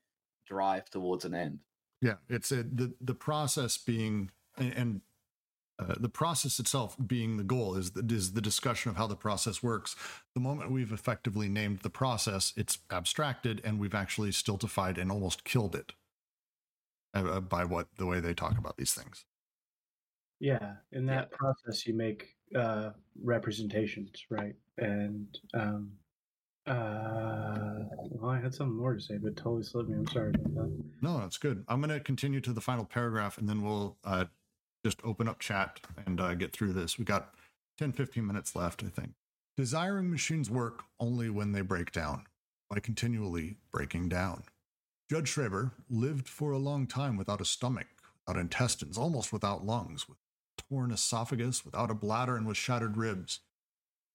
[0.46, 1.58] drive towards an end.
[2.00, 5.00] Yeah, it's a, the the process being and
[5.78, 9.16] uh, the process itself being the goal is the, is the discussion of how the
[9.16, 9.96] process works.
[10.34, 15.44] The moment we've effectively named the process, it's abstracted and we've actually stultified and almost
[15.44, 15.92] killed it
[17.14, 19.24] uh, uh, by what the way they talk about these things.
[20.40, 21.36] Yeah, in that yeah.
[21.36, 22.90] process, you make uh,
[23.22, 24.56] representations, right?
[24.76, 25.92] And um,
[26.66, 29.96] uh, well, I had something more to say, but totally slipped me.
[29.96, 30.84] I'm sorry about that.
[31.00, 31.64] No, that's good.
[31.68, 34.26] I'm going to continue to the final paragraph, and then we'll uh,
[34.84, 36.98] just open up chat and uh, get through this.
[36.98, 37.34] We got
[37.78, 39.12] 10, 15 minutes left, I think.
[39.56, 42.24] Desiring machines work only when they break down,
[42.70, 44.44] by continually breaking down.
[45.10, 47.86] Judge Schreber lived for a long time without a stomach,
[48.26, 50.16] without intestines, almost without lungs, with
[50.56, 53.40] torn esophagus, without a bladder, and with shattered ribs.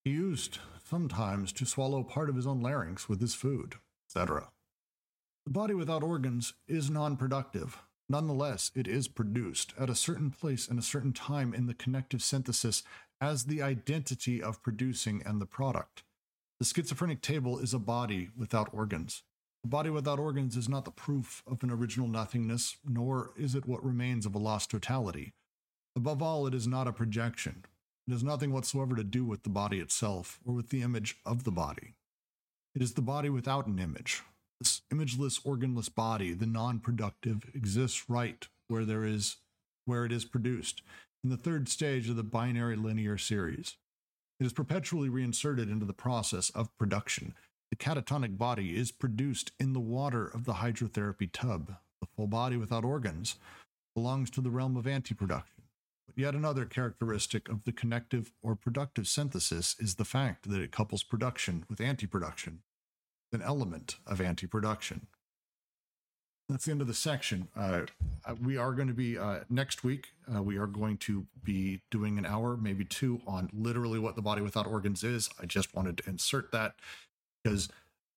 [0.07, 3.75] He used, sometimes, to swallow part of his own larynx with his food,
[4.07, 4.51] etc.
[5.45, 7.79] The body without organs is non productive.
[8.07, 12.23] Nonetheless, it is produced at a certain place and a certain time in the connective
[12.23, 12.83] synthesis
[13.19, 16.03] as the identity of producing and the product.
[16.59, 19.23] The schizophrenic table is a body without organs.
[19.65, 23.67] A body without organs is not the proof of an original nothingness, nor is it
[23.67, 25.33] what remains of a lost totality.
[25.97, 27.65] Above all, it is not a projection.
[28.07, 31.43] It has nothing whatsoever to do with the body itself or with the image of
[31.43, 31.95] the body.
[32.75, 34.23] It is the body without an image.
[34.59, 39.37] This imageless, organless body, the non-productive, exists right where there is
[39.85, 40.81] where it is produced,
[41.23, 43.77] in the third stage of the binary linear series.
[44.39, 47.33] It is perpetually reinserted into the process of production,
[47.69, 51.75] the catatonic body is produced in the water of the hydrotherapy tub.
[51.99, 53.35] The full body without organs
[53.93, 55.43] belongs to the realm of antiproduction.
[55.56, 55.56] But
[56.17, 61.03] yet another characteristic of the connective or productive synthesis is the fact that it couples
[61.03, 62.59] production with anti production,
[63.31, 65.07] an element of anti production.
[66.49, 67.49] That's the end of the section.
[67.57, 67.81] Uh,
[68.25, 70.13] uh we are going to be uh, next week.
[70.33, 74.21] Uh, we are going to be doing an hour, maybe two, on literally what the
[74.21, 75.29] body without organs is.
[75.41, 76.75] I just wanted to insert that
[77.43, 77.69] because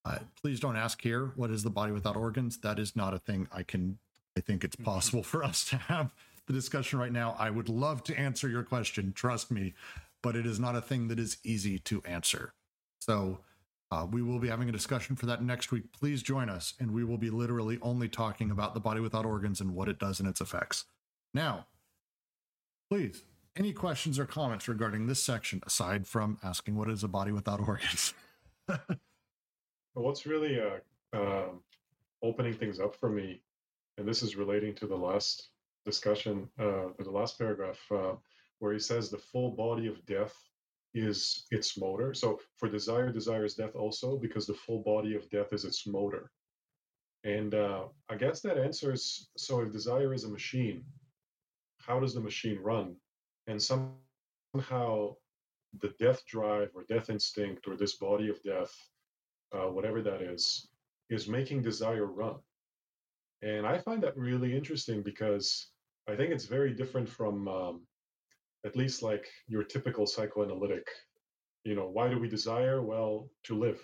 [0.04, 3.18] uh, please don't ask here what is the body without organs that is not a
[3.18, 3.98] thing i can
[4.36, 4.84] i think it's mm-hmm.
[4.84, 6.10] possible for us to have
[6.46, 9.74] the discussion right now i would love to answer your question trust me
[10.22, 12.52] but it is not a thing that is easy to answer.
[13.00, 13.40] So
[13.90, 15.92] uh, we will be having a discussion for that next week.
[15.92, 19.60] Please join us and we will be literally only talking about the body without organs
[19.60, 20.84] and what it does and its effects.
[21.32, 21.66] Now
[22.90, 23.22] please
[23.56, 27.60] any questions or comments regarding this section aside from asking what is a body without
[27.60, 28.14] organs?
[29.94, 31.48] What's really uh, uh,
[32.22, 33.42] opening things up for me,
[33.98, 35.48] and this is relating to the last
[35.90, 38.14] discussion, uh, the last paragraph, uh,
[38.60, 40.34] where he says the full body of death
[40.94, 42.14] is its motor.
[42.14, 45.86] So for desire, desire is death also, because the full body of death is its
[45.86, 46.30] motor.
[47.24, 50.84] And uh, I guess that answers so if desire is a machine,
[51.86, 52.96] how does the machine run?
[53.46, 55.16] And somehow
[55.82, 58.74] the death drive or death instinct or this body of death
[59.52, 60.68] uh, whatever that is,
[61.08, 62.36] is making desire run.
[63.42, 65.68] And I find that really interesting because
[66.10, 67.80] I think it's very different from um,
[68.64, 70.86] at least like your typical psychoanalytic.
[71.64, 72.82] You know, why do we desire?
[72.82, 73.80] Well, to live.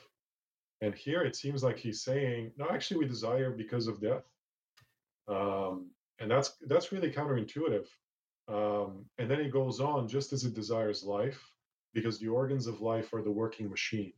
[0.80, 4.24] And here it seems like he's saying, no, actually, we desire because of death.
[5.28, 7.86] Um, and that's that's really counterintuitive.
[8.48, 11.42] Um, and then he goes on, just as it desires life,
[11.94, 14.12] because the organs of life are the working machine.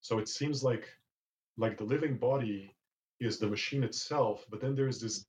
[0.00, 0.88] So it seems like
[1.56, 2.74] like the living body
[3.20, 5.26] is the machine itself, but then there's this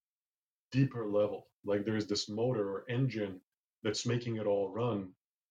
[0.77, 3.35] deeper level, like there's this motor or engine
[3.83, 4.99] that's making it all run,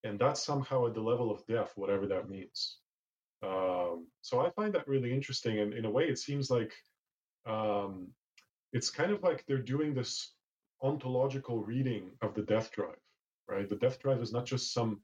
[0.05, 2.79] and that's somehow at the level of death, whatever that means.
[3.43, 6.73] Um, so I find that really interesting, and in a way, it seems like
[7.47, 8.09] um,
[8.73, 10.35] it's kind of like they're doing this
[10.83, 13.03] ontological reading of the death drive,
[13.49, 13.69] right?
[13.69, 15.01] The death drive is not just some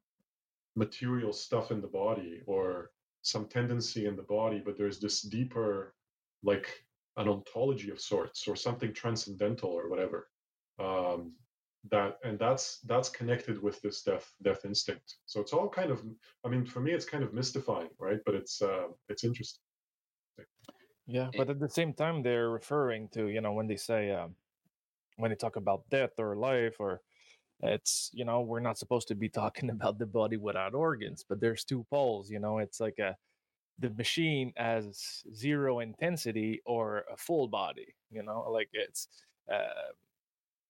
[0.77, 2.91] material stuff in the body or
[3.23, 5.95] some tendency in the body, but there's this deeper,
[6.43, 6.67] like
[7.17, 10.29] an ontology of sorts or something transcendental or whatever.
[10.79, 11.33] Um,
[11.91, 15.17] that and that's that's connected with this death death instinct.
[15.25, 16.03] So it's all kind of,
[16.45, 18.19] I mean, for me, it's kind of mystifying, right?
[18.27, 19.63] But it's uh, it's interesting.
[21.07, 24.35] Yeah, but at the same time, they're referring to you know when they say um,
[25.17, 27.01] when they talk about death or life or
[27.63, 31.41] it's you know we're not supposed to be talking about the body without organs but
[31.41, 33.17] there's two poles you know it's like a
[33.81, 39.09] the machine as zero intensity or a full body you know like it's
[39.53, 39.91] uh,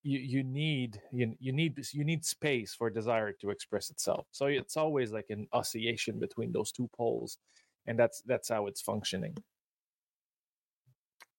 [0.02, 4.46] you you need you, you need you need space for desire to express itself so
[4.46, 7.38] it's always like an oscillation between those two poles
[7.86, 9.36] and that's that's how it's functioning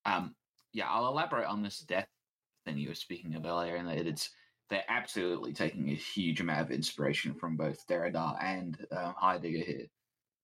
[0.05, 0.35] um
[0.73, 2.07] yeah i'll elaborate on this death
[2.65, 4.29] thing you were speaking of earlier and that it's
[4.71, 9.87] they're absolutely taking a huge amount of inspiration from both Derrida and um, Heidegger here.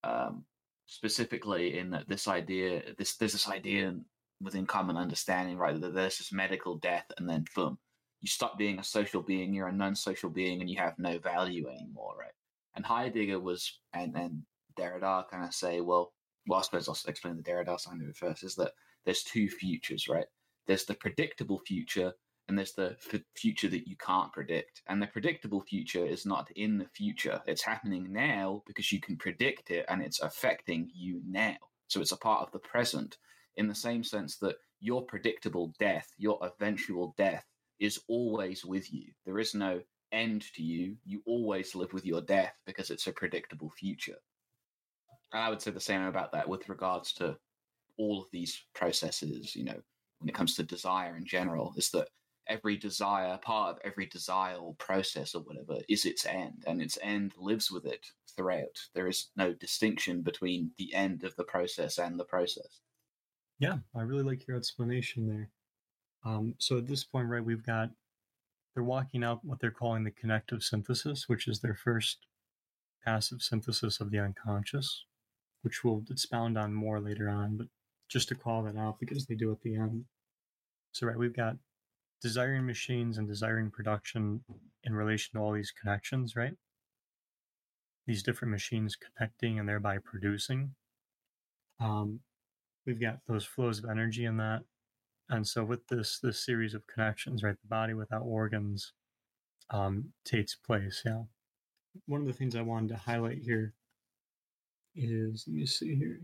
[0.03, 0.43] Um,
[0.87, 3.93] specifically, in that this idea, this there's this idea
[4.41, 5.79] within common understanding, right?
[5.79, 7.77] That there's this medical death, and then boom,
[8.21, 11.67] you stop being a social being, you're a non-social being, and you have no value
[11.67, 12.31] anymore, right?
[12.75, 14.43] And Heidegger was, and and
[14.77, 16.13] Derrida kind of say, well,
[16.47, 18.43] well, I suppose I'll explain the Derrida side of it first.
[18.43, 18.71] Is that
[19.05, 20.27] there's two futures, right?
[20.67, 22.13] There's the predictable future,
[22.47, 24.81] and there's the f- future that you can't predict.
[24.87, 29.17] And the predictable future is not in the future, it's happening now because you can
[29.17, 31.55] predict it and it's affecting you now.
[31.87, 33.17] So it's a part of the present
[33.55, 37.45] in the same sense that your predictable death, your eventual death,
[37.79, 39.11] is always with you.
[39.25, 40.95] There is no end to you.
[41.05, 44.17] You always live with your death because it's a predictable future.
[45.33, 47.37] And I would say the same about that with regards to
[47.97, 49.81] all of these processes, you know,
[50.19, 52.07] when it comes to desire in general, is that
[52.49, 56.97] every desire, part of every desire or process or whatever, is its end, and its
[57.01, 58.79] end lives with it throughout.
[58.93, 62.81] There is no distinction between the end of the process and the process.
[63.59, 65.49] Yeah, I really like your explanation there.
[66.23, 67.89] Um, so at this point, right, we've got
[68.73, 72.27] they're walking out what they're calling the connective synthesis, which is their first
[73.03, 75.05] passive synthesis of the unconscious,
[75.63, 77.67] which we'll expound on more later on, but
[78.07, 80.05] just to call that out because they do at the end.
[80.91, 81.55] So, right, we've got
[82.21, 84.41] desiring machines and desiring production
[84.83, 86.53] in relation to all these connections, right?
[88.05, 90.75] These different machines connecting and thereby producing.
[91.79, 92.21] Um,
[92.85, 94.63] we've got those flows of energy in that.
[95.29, 98.93] And so with this this series of connections, right, the body without organs
[99.69, 101.01] um, takes place.
[101.05, 101.23] Yeah.
[102.05, 103.73] One of the things I wanted to highlight here
[104.95, 106.21] is let me see here.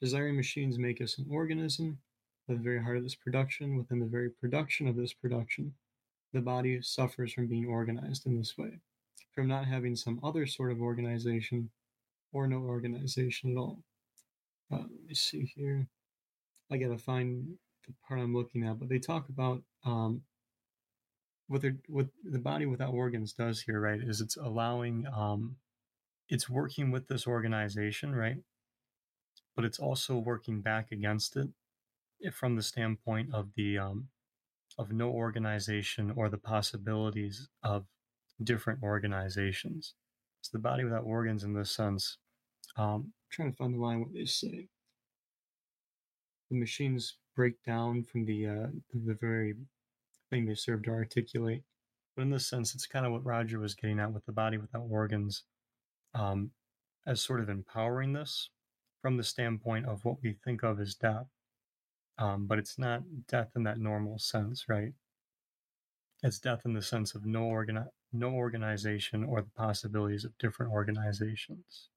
[0.00, 1.98] Desiring machines make us an organism
[2.48, 5.74] the very heart of this production, within the very production of this production,
[6.32, 8.80] the body suffers from being organized in this way,
[9.34, 11.70] from not having some other sort of organization
[12.32, 13.78] or no organization at all.
[14.72, 15.86] Uh, let me see here.
[16.70, 17.56] I gotta find
[17.86, 20.22] the part I'm looking at, but they talk about um,
[21.48, 24.00] what what the body without organs does here, right?
[24.00, 25.56] Is it's allowing um,
[26.28, 28.38] it's working with this organization, right?
[29.54, 31.48] But it's also working back against it
[32.34, 34.08] from the standpoint of the um,
[34.78, 37.86] of no organization or the possibilities of
[38.42, 39.94] different organizations.
[40.40, 42.18] It's the body without organs in this sense.
[42.76, 44.68] Um, trying to find the line what they say.
[46.50, 49.54] The machines break down from the uh, the very
[50.30, 51.62] thing they serve to articulate.
[52.14, 54.56] But in this sense, it's kind of what Roger was getting at with the body
[54.56, 55.42] without organs,
[56.14, 56.50] um,
[57.06, 58.50] as sort of empowering this
[59.02, 61.26] from the standpoint of what we think of as death.
[62.18, 64.92] Um, but it's not death in that normal sense, right?
[66.22, 70.72] It's death in the sense of no organi- no organization or the possibilities of different
[70.72, 71.88] organizations.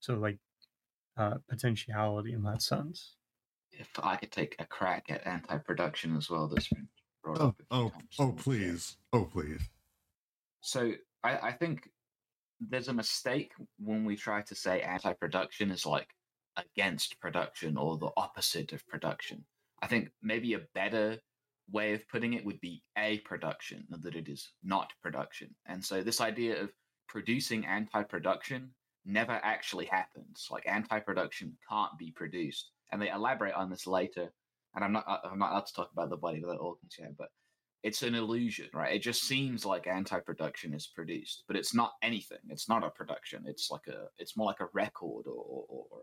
[0.00, 0.38] So like
[1.16, 3.14] uh, potentiality in that sense.
[3.70, 6.88] If I could take a crack at anti-production as well, this been
[7.24, 7.62] brought oh, up.
[7.70, 9.62] Oh, oh, please, oh, please.
[10.60, 10.92] So
[11.24, 11.88] I, I think
[12.60, 16.08] there's a mistake when we try to say anti-production is like
[16.56, 19.44] against production or the opposite of production.
[19.82, 21.18] I think maybe a better
[21.70, 25.54] way of putting it would be a production, that it is not production.
[25.66, 26.70] And so this idea of
[27.08, 28.70] producing anti-production
[29.04, 30.48] never actually happens.
[30.50, 34.32] Like anti-production can't be produced, and they elaborate on this later.
[34.74, 37.28] And I'm not I'm not allowed to talk about the body without organs yet, but
[37.82, 38.94] it's an illusion, right?
[38.94, 42.38] It just seems like anti-production is produced, but it's not anything.
[42.48, 43.44] It's not a production.
[43.46, 46.00] It's like a it's more like a record or or, or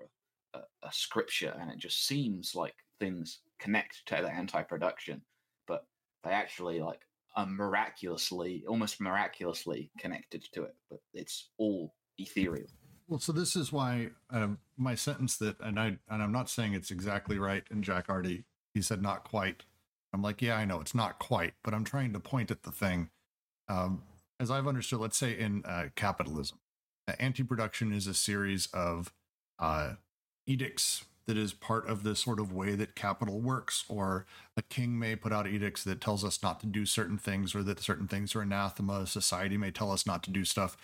[0.54, 5.22] a, a scripture, and it just seems like things connect to the anti-production,
[5.68, 5.86] but
[6.24, 7.02] they actually like
[7.36, 10.76] are miraculously, almost miraculously connected to it.
[10.90, 12.68] But it's all ethereal.
[13.08, 16.74] Well, so this is why um, my sentence that, and I and I'm not saying
[16.74, 17.64] it's exactly right.
[17.72, 19.64] And Jack already he said not quite.
[20.14, 22.72] I'm like, yeah, I know it's not quite, but I'm trying to point at the
[22.72, 23.10] thing.
[23.68, 24.04] Um,
[24.40, 26.60] as I've understood, let's say in uh, capitalism,
[27.08, 29.14] uh, anti-production is a series of
[29.60, 29.94] uh,
[30.48, 34.26] edicts that is part of the sort of way that capital works, or
[34.58, 37.62] a king may put out edicts that tells us not to do certain things, or
[37.62, 39.06] that certain things are anathema.
[39.06, 40.76] Society may tell us not to do stuff.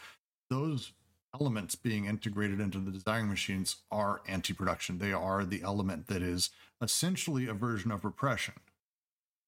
[0.52, 0.92] Those
[1.34, 5.00] elements being integrated into the desiring machines are anti-production.
[5.00, 8.54] They are the element that is essentially a version of repression.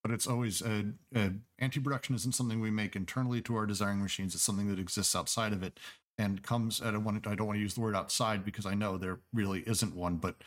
[0.02, 4.34] But it's always a, a anti-production isn't something we make internally to our desiring machines.
[4.34, 5.80] It's something that exists outside of it
[6.18, 7.22] and comes at a one.
[7.28, 10.16] I don't want to use the word outside because I know there really isn't one,
[10.16, 10.38] but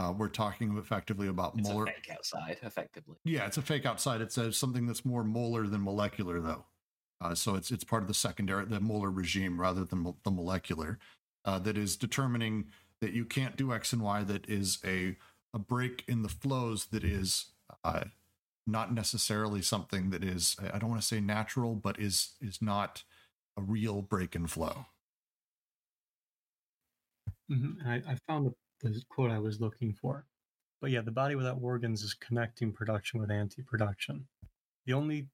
[0.00, 1.86] uh, we're talking effectively about it's molar.
[1.86, 3.16] fake outside, effectively.
[3.24, 4.22] Yeah, it's a fake outside.
[4.22, 6.64] It's a, something that's more molar than molecular, though.
[7.20, 10.98] Uh, so it's it's part of the secondary, the molar regime rather than the molecular,
[11.44, 12.68] uh, that is determining
[13.02, 14.24] that you can't do X and Y.
[14.24, 15.16] That is a
[15.52, 16.86] a break in the flows.
[16.86, 17.52] That is
[17.84, 18.04] uh,
[18.66, 23.04] not necessarily something that is I don't want to say natural, but is is not
[23.54, 24.86] a real break in flow.
[27.50, 27.86] Mm-hmm.
[27.86, 30.26] I, I found the the quote I was looking for.
[30.80, 34.26] But yeah, the body without organs is connecting production with anti production.
[34.86, 35.28] The only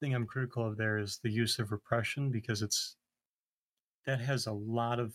[0.00, 2.96] thing I'm critical of there is the use of repression because it's
[4.06, 5.14] that has a lot of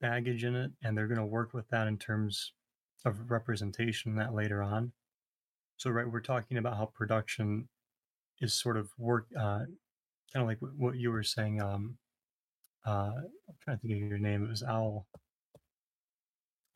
[0.00, 2.52] baggage in it, and they're going to work with that in terms
[3.04, 4.92] of representation that later on.
[5.76, 7.68] So, right, we're talking about how production
[8.40, 9.60] is sort of work, uh,
[10.32, 11.62] kind of like what you were saying.
[11.62, 11.96] Um,
[12.86, 13.12] uh,
[13.48, 14.44] I'm trying to think of your name.
[14.44, 15.06] It was Owl.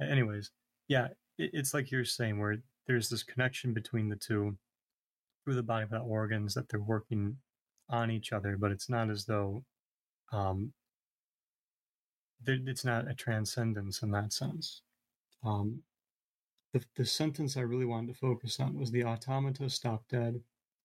[0.01, 0.51] Anyways,
[0.87, 1.09] yeah,
[1.39, 4.57] it, it's like you're saying where there's this connection between the two
[5.45, 7.37] through the body without organs that they're working
[7.89, 9.65] on each other, but it's not as though
[10.33, 10.73] um,
[12.47, 14.83] it's not a transcendence in that sense.
[15.45, 15.83] Um,
[16.73, 20.41] the, the sentence I really wanted to focus on was the automata stop dead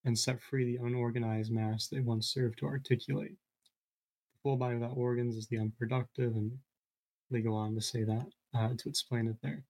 [0.06, 3.31] and set free the unorganized mass they once served to articulate.
[3.31, 6.52] The full body without organs is the unproductive, and
[7.30, 9.63] they go on to say that uh, to explain it there.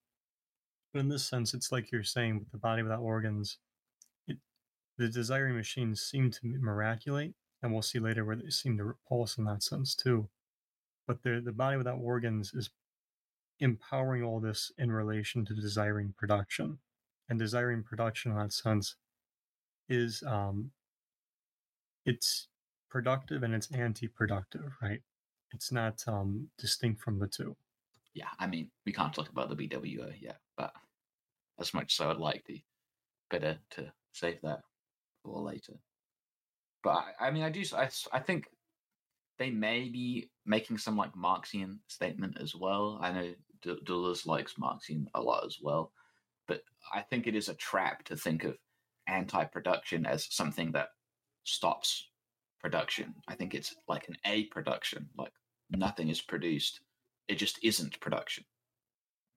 [0.94, 3.58] But in this sense, it's like you're saying with the body without organs,
[4.28, 4.38] it,
[4.98, 9.38] the desiring machines seem to miraculate, and we'll see later where they seem to repulse
[9.38, 10.30] in that sense too.
[11.08, 12.70] But the the body without organs is
[13.60, 16.80] empowering all this in relation to desiring production,
[17.30, 18.96] and desiring production in that sense
[19.90, 20.72] is um,
[22.06, 22.48] it's
[22.90, 25.02] productive and it's anti-productive, right?
[25.54, 27.56] It's not um, distinct from the two.
[28.14, 30.74] Yeah, I mean, we can't talk about the BWO yet, but
[31.60, 32.58] as much as I would like to,
[33.30, 34.62] better to save that
[35.24, 35.74] for later.
[36.84, 37.64] But I, I mean, I do.
[37.76, 38.46] I, I think
[39.40, 43.00] they may be making some like Marxian statement as well.
[43.02, 45.92] I know D- Deleuze likes Marxian a lot as well,
[46.48, 46.62] but
[46.94, 48.58] I think it is a trap to think of
[49.08, 50.90] anti-production as something that
[51.46, 52.10] stops
[52.60, 53.14] production.
[53.28, 55.34] I think it's like an a production, like
[55.70, 56.82] nothing is produced.
[57.28, 58.46] It just isn't production,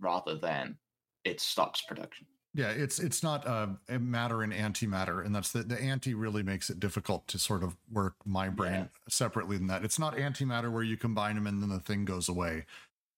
[0.01, 0.79] rather than
[1.25, 2.27] it stops production.
[2.55, 6.43] Yeah, it's it's not uh, a matter and antimatter, and that's the the anti really
[6.43, 8.87] makes it difficult to sort of work my brain yeah.
[9.09, 9.85] separately than that.
[9.85, 12.65] It's not antimatter where you combine them and then the thing goes away.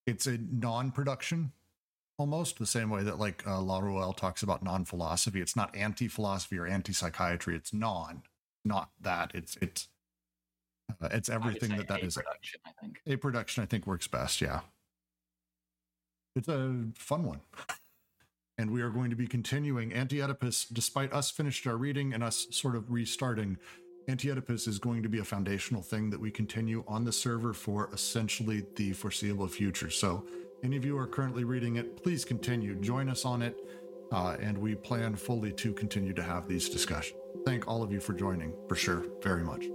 [0.06, 1.52] It's a non-production
[2.18, 5.40] almost the same way that like uh, Laruelle talks about non-philosophy.
[5.40, 7.54] It's not anti-philosophy or anti-psychiatry.
[7.54, 8.22] It's non,
[8.64, 9.30] not that.
[9.34, 9.88] It's it's
[11.02, 12.14] uh, it's everything that that is.
[12.14, 13.00] Production, I think.
[13.06, 14.40] A production, I think, works best.
[14.40, 14.60] Yeah,
[16.34, 17.40] it's a fun one
[18.58, 20.66] and we are going to be continuing Anti-Oedipus.
[20.66, 23.56] Despite us finished our reading and us sort of restarting,
[24.08, 27.88] Anti-Oedipus is going to be a foundational thing that we continue on the server for
[27.92, 29.90] essentially the foreseeable future.
[29.90, 30.26] So,
[30.64, 32.74] any of you who are currently reading it, please continue.
[32.74, 33.56] Join us on it,
[34.10, 37.20] uh, and we plan fully to continue to have these discussions.
[37.46, 39.66] Thank all of you for joining, for sure, very much.